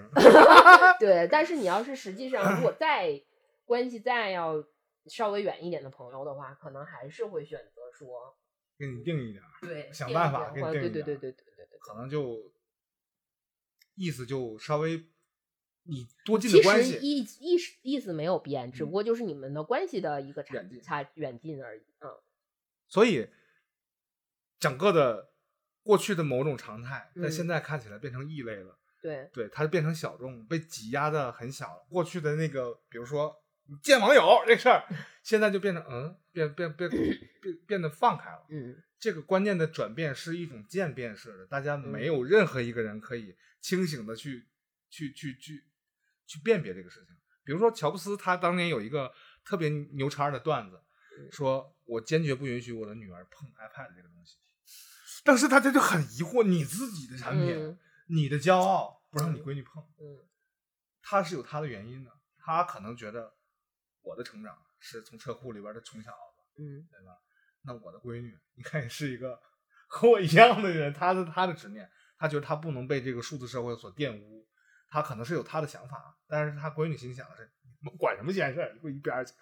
[1.01, 3.20] 对，但是你要是实际上如果 再
[3.64, 4.62] 关系再要
[5.06, 8.36] 稍微远一点的朋友的话，可能还是会选择说，
[8.78, 12.52] 给你定一点儿，对，想办法给定一点儿对对对对对，可能就
[13.94, 15.04] 意思就稍微
[15.84, 21.82] 你多近的关系，意意思意思没有变，只嗯不过就是你们的关系的一个差远近差远近而已。
[22.00, 22.08] 嗯，
[22.88, 23.28] 所以
[24.60, 25.32] 整个的
[25.82, 28.78] 过去的某种常态，在嗯现在看起来变成异类了。
[29.02, 31.84] 对，对，它变成小众，被挤压的很小了。
[31.90, 33.41] 过去的那个，比如说
[33.82, 34.84] 见网友这事儿，
[35.22, 37.20] 现在就变成嗯，变变变变
[37.66, 38.47] 变得放开了。
[38.51, 44.48] 嗯这个观念的转变是一种渐变式的，大家嗯没有任何一个人可以清醒的去
[44.90, 45.64] 去去去
[46.26, 47.16] 去辨别这个事情。
[47.44, 49.12] 比如说乔布斯，他当年有一个
[49.44, 50.80] 特别牛叉的段子，
[51.18, 54.36] 嗯说我坚决不允许我的女儿碰 iPad 这个东西。
[55.24, 60.28] 当时大家就很疑惑，你自己的产品，嗯你的骄傲不让你闺女碰，嗯
[61.02, 62.10] 他是有他的原因的。
[62.44, 63.34] 他可能觉得
[64.02, 67.18] 我的成长是从车库里边的穷小子，嗯对吧？
[67.64, 69.40] 那我的闺女应该也是一个
[69.88, 71.88] 和我一样的人，她的她的执念，
[72.18, 74.46] 她觉得她不能被这个数字社会所玷污，
[74.88, 77.50] 她可能是有她的想法，但是她闺女心想的是，
[77.80, 79.32] 你们管什么闲事儿，你给我一边儿去。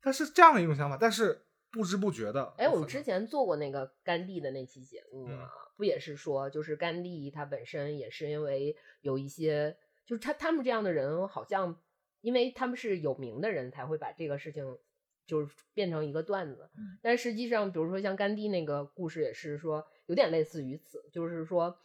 [0.00, 9.76] 她是这样的一种想法，但是不知不觉的，哎，我们之前做过那个甘地的那期节目嗯啊，不也是说，就是甘地他本身也是因为有一些，
[10.06, 11.78] 就是他他们这样的人，好像
[12.26, 14.78] 因为他们是有名的人，才会把这个事情
[15.26, 16.68] 就是变成一个段子。
[16.76, 21.78] 嗯但实际上，比如说像甘地那个故事，也是说有点类似于此，就是说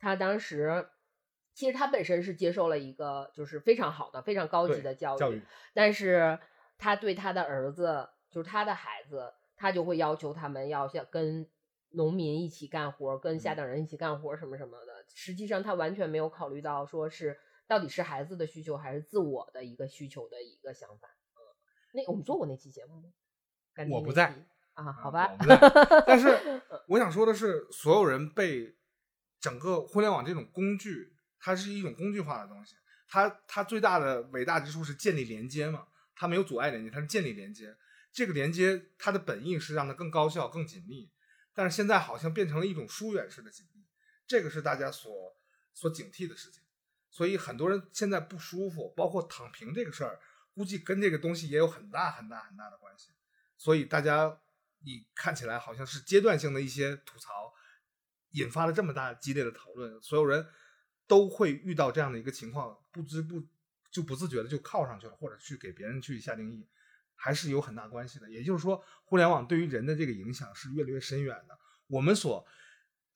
[0.00, 0.88] 他当时。
[1.56, 5.40] 其实他本身是接受了一个就是非常好的、非常高级的教教育
[5.72, 6.36] 但是
[6.78, 11.48] 他对他的儿子，就是他的孩子，他就会要求他们要像跟
[11.90, 15.04] 农民一起干活，跟下嗯等人一起干活什么什么的。
[15.14, 21.08] 实际上，他完全没有考虑到说是到底是孩子的需求还是自我的一个需求的一个想法。
[21.34, 21.40] 嗯，
[21.92, 23.12] 那我们做过那期节目吗？
[23.90, 24.26] 我不在
[24.74, 25.36] 啊，啊好吧
[26.06, 28.76] 但是 我想说的是，所有人被
[29.40, 32.76] 整个互联网这种工具，它是一种工具化的东西。
[33.06, 35.86] 它它最大的伟大之处是建立连接嘛，
[36.16, 37.76] 它没有阻碍连接，它是建立连接。
[38.12, 41.12] 这个连接它的本意是让它更高效、更紧密，
[41.52, 43.84] 但是现在好像变成了一种疏远式的紧密，
[44.26, 45.12] 这个是大家所
[45.72, 46.63] 所警惕的事情。
[47.14, 50.18] 所以很多人现在不舒服，包括躺平这个事儿，
[50.52, 53.12] 估计跟这个东西也有很大很大很大的关系。
[53.56, 54.40] 所以大家
[54.80, 57.54] 你看起来好像是阶段性的一些吐槽，
[58.32, 60.44] 引发了这么大激烈的讨论，所有人
[61.06, 63.40] 都会遇到这样的一个情况，不知不
[63.92, 66.66] 就不自觉的就靠上去了，或者去给别人去下定义，
[67.14, 68.28] 还是有很大关系的。
[68.28, 71.56] 也就是说，互联网对于人的这个影响是越来越深远的。
[71.86, 72.44] 我们所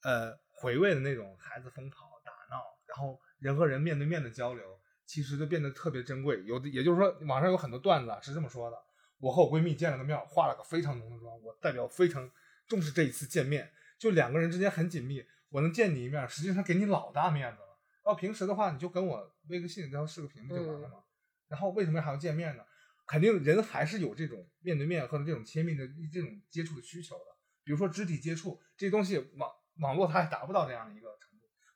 [0.03, 6.43] 呃回味的那种孩子疯跑打闹，然后人和人面对面的交流，其实就变得特别珍贵。
[6.45, 8.77] 有的也就是说，网上有很多段子啊是这么说的。
[9.19, 12.29] 我和我闺蜜见了个面，化了个非常浓的妆，我代表非常
[12.67, 17.79] 重视这一次见面，就两个人之间很紧密，我能见你一面，实际上给你老大面子了。
[18.05, 21.03] 要平时的话，你就跟我微个信，然后视个频不就完了吗？
[21.47, 22.63] 然后为什么还要见面呢？
[23.05, 27.25] 肯定人还是有这种面对面或者这种亲密的这种接触的需求的。
[27.63, 29.51] 比如说肢体接触这些东西，网
[29.81, 31.09] 网络它还达不到这样的一个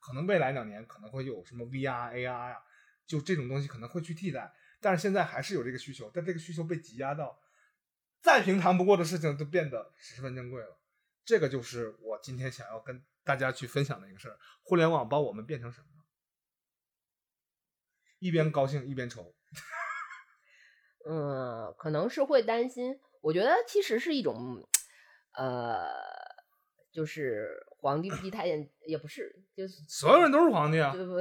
[0.06, 2.62] 可能未来两年可能会有什么 VR、AR 呀、
[3.06, 4.54] 就这种东西可能会去替代。
[4.82, 7.40] 但是现在还是有这个需求，但这个需求被挤压到
[8.22, 10.78] 再平常不过的事情都变得十分珍贵了。
[11.24, 15.88] 这个就是我今天想要跟大家去分享的一个事儿：互联网把我们变成什么？
[18.20, 19.34] 一边高兴一边愁。
[21.06, 23.00] 嗯，可能是会担心。
[23.22, 24.68] 我觉得其实是一种，
[25.34, 25.86] 呃，
[26.92, 30.94] 就是皇帝不急太监，也不是，就是所有人都是皇帝啊！
[30.94, 31.18] 对不不，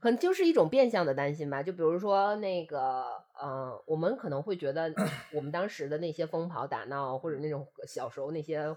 [0.00, 1.62] 可能就是一种变相的担心吧。
[1.62, 3.04] 就比如说那个，
[3.38, 4.90] 呃，我们可能会觉得
[5.34, 8.74] 我们当时的那些疯跑打闹，或者那种小时候那些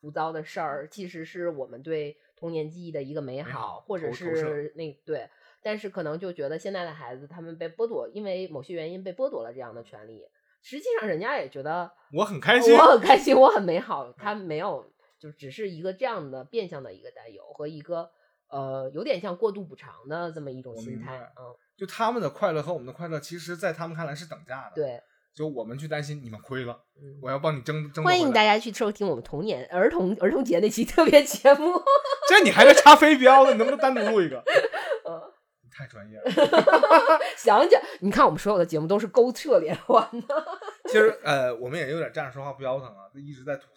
[0.00, 5.28] 胡糟的事儿，其实是我们对童年记忆的一个美美好好，或者是那对。
[5.62, 10.24] 但是可能就觉得现在的孩子他们被剥夺，因为某些原因被剥夺了这样的权利。
[10.62, 14.12] 实际上，人家也觉得我很开心，我很开心，我很美好。
[14.12, 14.90] 他没有，
[15.20, 18.10] 就只是一个这样的变相的一个担忧和一个
[18.48, 20.76] 呃，有点像过度补偿的这么一种。
[20.76, 25.02] 心态嗯，就他们的快乐和我们的快乐，其实在他们看来是等价的。，对。
[25.32, 28.04] 就我们去担心你们亏了，嗯我要帮你争争。
[28.04, 31.72] 欢迎大家，去收听我们童年儿童儿童节那期特别节目。
[32.28, 33.52] 这你还在插飞镖呢？
[33.52, 34.42] 你能不能单独录一个？
[35.08, 35.22] 嗯
[35.62, 36.30] 你太专业了。
[37.38, 40.44] 想想，你看我们所有的节目都是勾扯连环的。
[40.86, 43.68] 其实呃，我们也有点站着说话不腰疼啊，就一直在吐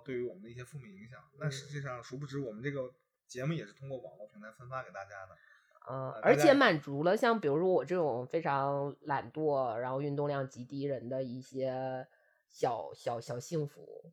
[0.00, 1.20] 对于我们的一些负面影响。
[1.40, 2.92] 但实际上，殊不知我们这个
[3.26, 5.36] 节目也是通过网络平台分发给大家的。
[5.88, 12.06] 嗯，呃而且满足了像比如说我这种非常懒惰，然后运动量极低人的一些
[12.48, 14.12] 小小小幸福。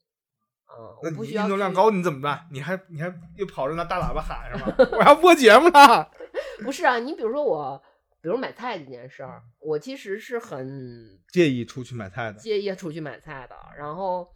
[0.76, 2.48] 嗯，那你我不需要运动量高，你怎么办？
[2.52, 4.76] 你还你还又跑着拿大喇叭喊是吗？
[4.98, 6.12] 我要播节目了。
[6.64, 7.84] 不是啊，你比如说我
[8.22, 13.56] 比如买菜这件事嗯儿，我其实是很介意出去买菜的，介意出去买菜的。
[13.78, 14.33] 然后，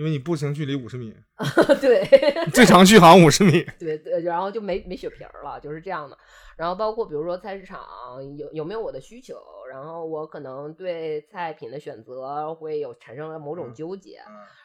[0.00, 1.14] 因为你步行距离五十米，
[1.78, 2.02] 对
[2.54, 3.62] 最长续航五十米。
[3.78, 6.16] 对对，然后就没没血瓶儿了，就是这样的。
[6.56, 7.78] 然后包括比如说菜市场
[8.38, 9.36] 有有没有我的需求，
[9.70, 14.22] 然后我可能对菜品的选择会有产生了某种嗯纠结。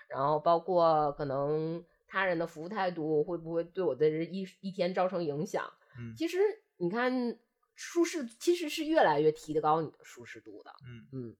[0.07, 5.69] 然后包括可能他人的服务态度会不会对我的一一天造成影响？
[5.99, 6.37] 嗯其实
[6.77, 7.37] 你看，
[7.75, 10.71] 舒适其实是越来越提高你的舒适度的。
[10.87, 11.35] 嗯嗯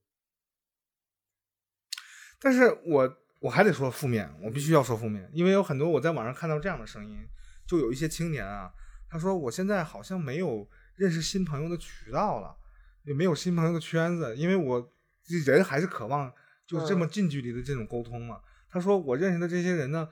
[2.38, 7.20] 但是我我还得说负面，我必须要说负面，因为有很多我在网上看到这样的声音，
[7.68, 8.72] 就有一些青年啊，
[9.08, 12.56] 他说我现在好像没有认识新朋友的渠道了，
[13.04, 14.92] 也没有新朋友的圈子，因为我
[15.46, 16.34] 人还是渴望
[16.66, 18.40] 就是这么近距离的这种沟通嘛。
[18.68, 20.10] 他说我认识的这些人呢，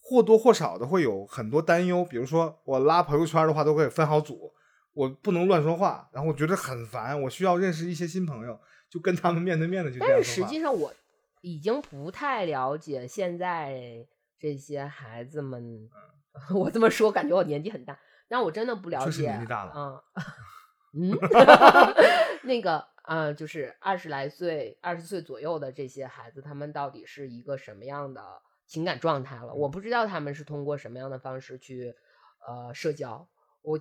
[0.00, 4.52] 或多或少的会有很多担忧，比如说我拉朋友圈的话都会分好组，
[4.92, 8.60] 我不能乱说话，然后我觉得很烦，我需要认识一些新朋友，
[8.90, 10.42] 就跟他们面对面的就这样但是。
[10.42, 10.92] 实际上，我
[11.40, 14.06] 已经不太了解现在
[14.38, 15.88] 这些孩子们。
[16.54, 17.98] 我这么说，感觉我年纪很大，
[18.28, 19.22] 但我真的不了解。
[19.22, 20.02] 年纪大了啊，
[20.94, 21.10] 嗯，
[22.44, 29.52] 那个啊、就是二十来岁、二十岁左右的这些孩子，他们到底是一个什么样的情感状态了？
[29.52, 31.94] 我不知道他们是通过什么样的方式去
[32.46, 33.26] 呃社交。
[33.62, 33.80] 我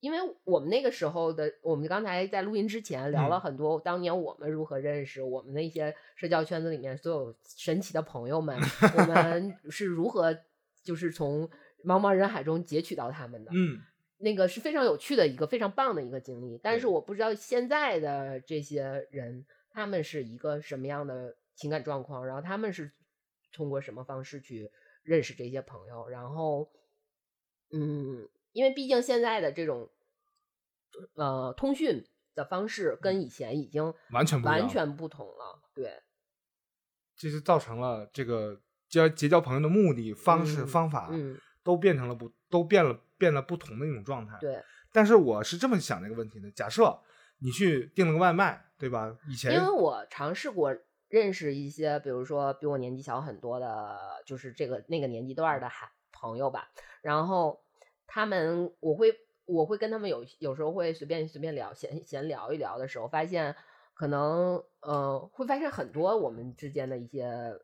[0.00, 8.58] 因为我们那个时候的，我们刚才在录音之前聊了嗯很多当年我们如何认识我们那些社交圈子里面所有神奇的朋友们，
[8.96, 10.36] 我们 是如何
[10.82, 11.48] 就是从
[11.84, 13.50] 茫茫人海中截取到他们的。
[13.54, 13.80] 嗯。
[14.22, 22.92] 那个是非常有趣的一个非常棒的一个经历，但是我不知道现在的这些人他们是一个什么样的情感状况，然后他们是
[23.50, 24.70] 通过什么方式去
[25.02, 26.70] 认识这些朋友，然后，
[27.72, 29.90] 嗯，因为毕竟现在的这种
[31.14, 32.04] 呃通讯
[32.34, 36.02] 的方式跟以前已经嗯完全不一样完全不同了，对，
[37.16, 44.62] 这就造成了这个交结交朋友的目的、方式、嗯方法嗯，都变成了不都变了变了不同的一种状态。，对，
[44.92, 46.98] 但是我是这么想这个问题的：假设
[47.38, 49.16] 你去订了个外卖，对吧？
[49.28, 50.74] 以前因为我尝试过
[51.08, 56.68] 认识一些，比如说比我年纪小很多的，就是这个那个年纪段的孩朋友吧，
[57.02, 57.60] 然后
[58.12, 59.14] 他们我会
[59.46, 63.54] 我会跟他们有有时候会随便随便聊闲闲聊一聊的时候，发现
[63.94, 67.56] 可能呃会发现很多我们之间的一些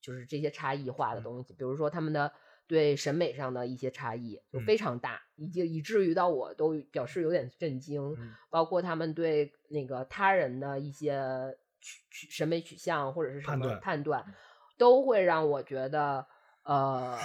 [0.00, 2.30] 就是这些差异化的东西，比如说他们的。
[2.68, 8.12] 对审美上的一些差异就嗯非常大，以及以至于到我都表示有点震惊。
[8.18, 14.34] 嗯包括他们对那个他人的一些取取审美取向或者是什么判断判断，
[14.76, 16.26] 都会让我觉得，
[16.66, 17.16] 呃，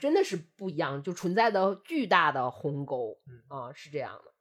[0.00, 3.42] 真的是不一样，就存在的巨大的鸿沟嗯。
[3.48, 4.32] 啊、是这样的。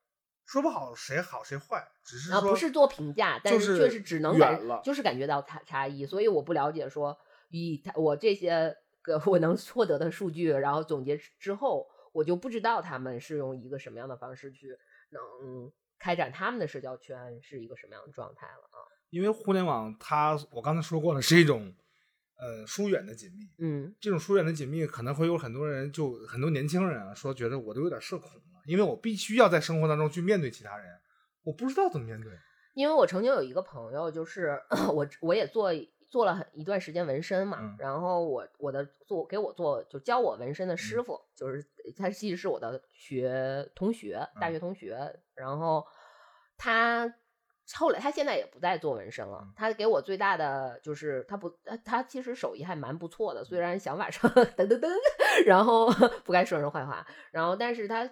[0.45, 7.15] 说不好谁好谁坏，只是啊，说不是做评价，但是确实只能感就是感觉到差差异，所以我不了解说
[7.49, 14.75] 以他我这些个我能获得的数据，然后总结之后，我就不知道他们是用一个什么样的方式去
[15.11, 18.81] 能开展他们的社交圈是一个什么样的状态了啊。
[19.11, 21.75] 因为互联网它我刚才说过了，是一种
[22.39, 23.49] 呃疏远的紧密。
[23.59, 30.87] 嗯这种疏远的紧密，可能会有很多人，就很多年轻人啊，说觉得我都有点社恐了，因为我必须要在生活当中去面对其他人，
[31.43, 32.31] 我不知道怎么面对。
[32.73, 34.57] 因为我曾经有一个朋友，就是
[34.93, 35.69] 我我也做
[36.09, 41.63] 做了很一段时间纹身嘛，嗯然后我我的做给我做就教我纹身的师傅，就是
[41.97, 44.97] 他其实是我的学同学，大嗯学同学，
[45.35, 45.85] 然后
[46.57, 47.13] 他。
[47.77, 49.53] 后来他现在也不再做纹身了嗯。
[49.55, 54.89] 他给我最大的就是他不他他其实手艺还蛮不错的，虽然想法上 噔噔噔，
[55.45, 55.87] 然后
[56.25, 58.09] 不该说人坏话，然后但是他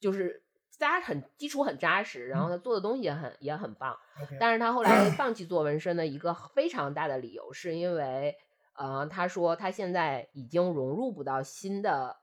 [0.00, 3.98] 就是扎很基础很扎实，然后他做的东西也很也很棒。
[4.38, 8.36] 但是他后来放弃做纹身的一个非常大的理由，是因为
[8.74, 12.16] 呃，他说他现在已经融入不到新的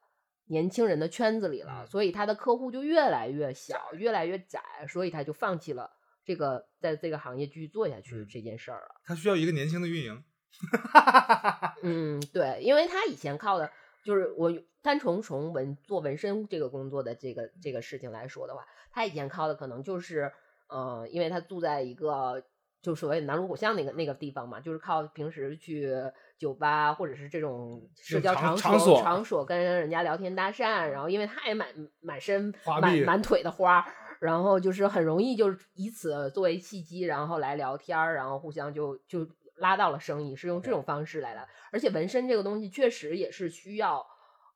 [0.45, 5.91] 年轻人的圈子里了，嗯所以他的客户就越来越小，越来越窄，所以他就放弃了
[6.25, 9.01] 这个在这个行业继续做下去嗯这件事儿了。
[9.05, 10.23] 他需要一个年轻的运营。
[11.83, 13.69] 嗯，对，因为他以前靠的
[14.05, 20.31] 就是我单纯从纹做纹身这个工作的这个这个事情来说的话，他以前靠的可能就是
[20.69, 22.41] 呃，因为他住在一个
[22.81, 25.91] 就所谓南锣鼓巷那个那个地方嘛，就是靠平时去
[26.39, 31.67] 酒吧或者是这种社交场所场所跟人家聊天搭讪，然后因为他也满
[31.99, 33.91] 满身花满满腿的花儿。
[34.25, 39.25] 然后就是很容易就是以此作为契机，然后来聊天儿，然后互相就就
[39.57, 41.47] 拉到了生意，是用这种方式来的。
[41.71, 44.05] 而且纹身这个东西确实也是需要，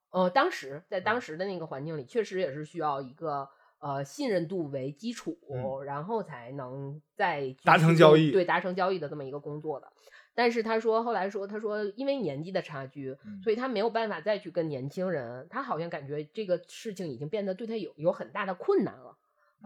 [0.10, 3.48] 呃，当时在当时的那个环境里，确实也是需要一个
[3.80, 9.88] 呃信任度为基础，嗯然后才能再继达成交易对达成交易的这么一个工作的。
[10.36, 19.18] 但是他说后来说，他说因为年纪的差距，嗯所以他没有办法再去跟年轻人，他好像感觉这个事情已经变得对他有有很大的困难了，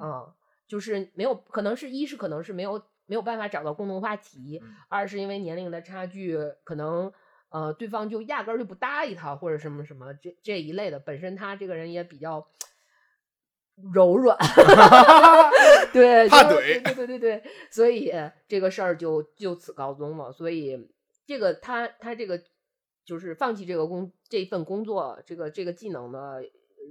[0.01, 0.33] 嗯，
[0.67, 7.11] 就是没有，可能是一是可能是没有没有办法找到共同话题，嗯二是因为年龄的差距，可能
[7.49, 12.47] 呃对方就压根儿就不搭理他，或者什么什么这这一类的，本身他这个人也比较
[13.93, 14.37] 柔软，
[15.91, 18.11] 对，就怕怼对对对对对，所以
[18.47, 20.31] 这个事儿就就此告终了。
[20.31, 20.89] 所以
[21.25, 22.41] 这个他他这个
[23.03, 26.43] 就是放弃这个工这份工作，这个这个技能的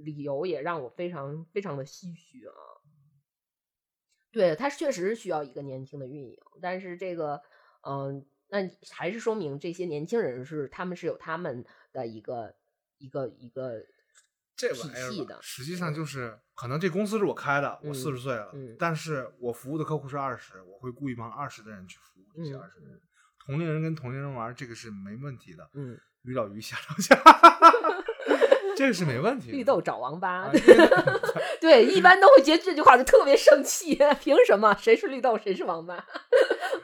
[0.03, 2.53] 理由也让我非常非常的唏嘘啊。
[4.33, 7.41] 对他确实是需要一个年轻的运营，但是这个
[7.87, 8.59] 嗯、那
[8.91, 12.55] 还是说明这些年轻人是他们是有他们的一个
[12.97, 13.85] 一个一个
[14.55, 22.99] 这体玩意儿吧系的，实际上就是可能这公司是我开的，我嗯四十岁了，嗯但是我服务的客户是二十，我会雇一帮二十的人去服务这些嗯二十的人。
[23.45, 25.69] 同龄人跟同龄人玩，这个是没问题的。
[25.73, 27.13] 嗯，鱼找鱼，虾找虾，
[28.75, 29.51] 这个是没问题。
[29.51, 30.51] 绿豆找王八， 啊，
[31.61, 34.73] 对，一般都会觉得这句话就特别生气，凭什么？
[34.79, 35.95] 谁是绿豆，谁是王八？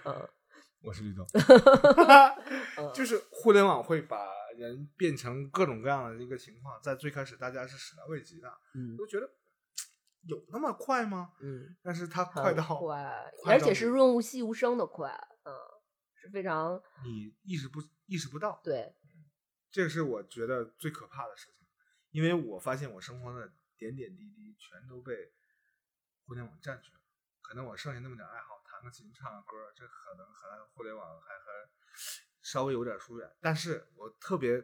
[0.05, 0.29] 嗯
[0.81, 1.25] 我是绿豆，
[2.77, 4.17] 嗯 就是互联网会把
[4.57, 9.29] 人变成各种各样的一个情况，在最开始大家是始料未及的，嗯都觉得
[10.27, 11.31] 有那么快吗？
[11.41, 15.09] 嗯，但是它快到快，而且是润物细无声的快，
[15.43, 15.51] 嗯，
[16.15, 18.95] 是非常你意识不意识不到，对，
[19.69, 21.58] 这个是我觉得最可怕的事情，
[22.11, 25.31] 因为我发现我生活的点点滴滴全都被
[26.25, 26.99] 互联网占据了。
[27.41, 31.69] 可能我剩下那么点爱好，弹个琴、唱个歌，这可能和互联网还还
[32.41, 33.29] 稍微有点疏远。
[33.41, 34.63] 但是我特别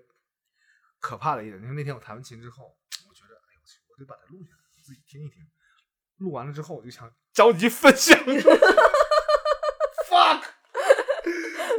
[0.99, 2.77] 可怕的一点，因为那天我弹完琴之后，
[3.07, 5.47] 我觉得，哎呦我去，我得把它录下来，自己听一听。
[6.17, 8.17] 录完了之后，我就想着急分享。
[10.07, 10.43] fuck，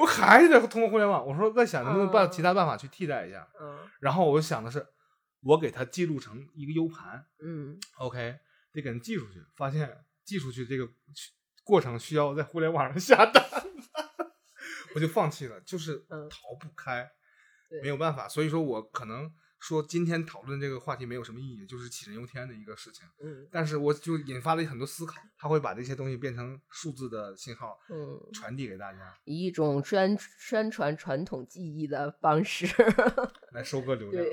[0.01, 1.24] 我还是得通过互联网。
[1.26, 3.48] 我说在想能不能办其他办法去替代一下。
[3.60, 4.86] 嗯然后我想的是，
[5.47, 8.39] 我给它记录成一个 U 盘嗯，OK，
[8.73, 9.44] 得给人寄出去。
[9.55, 10.89] 发现寄出去这个
[11.62, 13.44] 过程需要在互联网上下单，
[14.94, 17.09] 我就放弃了，就是嗯逃不开，
[17.70, 18.28] 对没有办法。
[18.28, 23.06] 所以说我可能说今天讨论这个话题没有什么意义，就是杞人忧天的一个事情。
[23.23, 32.66] 嗯但是我就引发了很多思考，他会把这些东西变成数字的信号嗯，传递给大家，以一种宣宣传传统技艺的方式，
[33.52, 34.24] 来收割流量。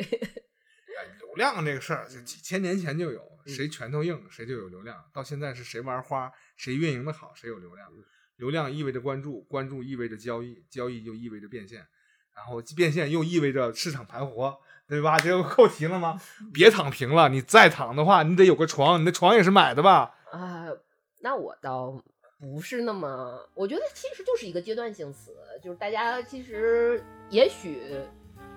[1.36, 5.04] 流量这个事儿，就几千年前就有，嗯谁拳头硬谁就有流量。
[5.14, 7.90] 到现在是谁玩花，谁运营的好，谁有流量。
[7.92, 8.04] 嗯
[8.38, 11.86] 流量意味着关注，关注意味着交易，交易就意味着变现，
[12.36, 14.58] 然后变现又意味着市场盘活，
[14.88, 15.20] 对吧？
[15.20, 16.20] 这个扣题了吗？
[16.52, 20.16] 别躺平了，你再躺的话，你得有个床，你的床也是买的吧？
[20.32, 20.66] 啊，
[21.22, 22.04] 那我倒
[22.40, 25.32] 不是那么，我觉得其实就是一个阶段性词，
[25.64, 27.96] 就是大家其实也许，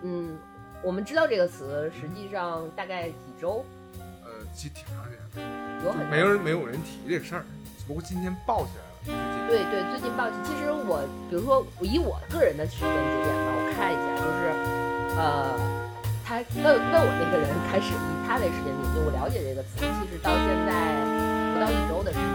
[0.02, 0.40] 嗯，
[0.86, 3.66] 我们知道这个词，实际上大概几周，
[4.22, 7.42] 呃，其实挺长时间的，有很没有人没有人提这个事儿，
[7.74, 9.50] 只不过今天爆起来了。
[9.50, 14.38] 对对，最近报喜，其实我比如说我以我个人的时间节点吧，我看一下，就是
[15.18, 15.50] 呃，
[16.22, 20.70] 他问问我那个人开始以他为时间点，就我了解这个词，其实到现在
[21.50, 22.30] 不到一周的时间。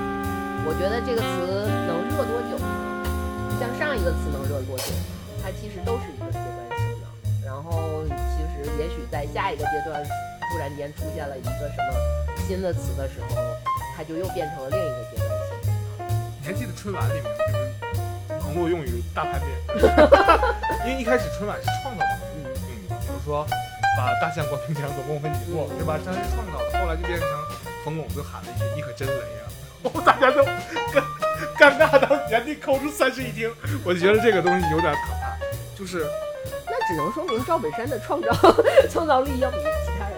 [0.68, 2.68] 我觉得这个词能热多久呢？
[3.64, 4.92] 像上一个词能热多久？
[5.40, 6.28] 它其实都是一个
[8.78, 10.04] 也许在下一个阶段，
[10.52, 13.36] 突然间出现了一个什么新的词的时候，
[13.96, 15.58] 它就又变成了另一个阶段性。
[16.42, 19.52] 你还记得春晚里面就是网络用语大盘点？
[20.86, 23.46] 因为一开始春晚是创造网络用语，比如说
[23.98, 26.00] 把大象关冰箱总共分几座，对吧？
[26.04, 27.28] 这是创造的，后来就变成
[27.86, 29.46] 冯巩就喊了一句：“你可真雷啊！”
[29.84, 31.04] 然后大家都尴
[31.58, 33.52] 尴尬到原地抠出三室一厅。
[33.86, 35.38] 我就觉得这个东西有点可怕，
[35.78, 36.31] 就是那
[36.92, 38.28] 只能说明赵本山的创造
[38.90, 40.18] 创造力要比其他人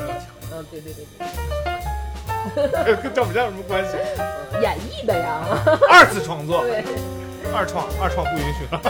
[0.00, 0.14] 呃的。
[0.14, 1.04] 强嗯，对对对
[2.84, 3.98] 对， 跟赵本山有什么关系？
[4.18, 5.40] 嗯演绎的呀。
[5.90, 6.82] 二次创作，对，
[7.52, 8.80] 二创，二创不允许了。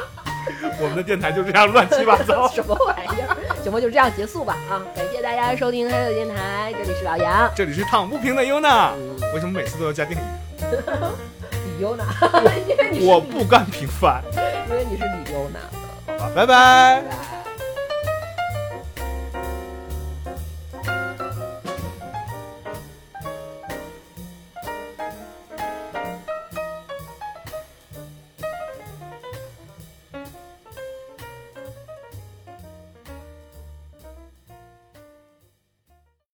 [0.80, 2.48] 我们的电台就这样乱七八糟。
[2.48, 3.36] 什么玩意儿？
[3.62, 4.80] 行吧，就这样结束吧啊！
[4.96, 10.20] 感谢大家收听黑色电台，这里是老杨，这里是躺不平的优娜，嗯，为什么每次都要加定语？
[11.76, 12.04] 李优娜，
[12.68, 14.22] 因为你是我不甘平凡。
[14.70, 15.81] 因为你是李优娜，好
[16.22, 17.02] 吧，拜拜。
[17.02, 17.31] 拜拜。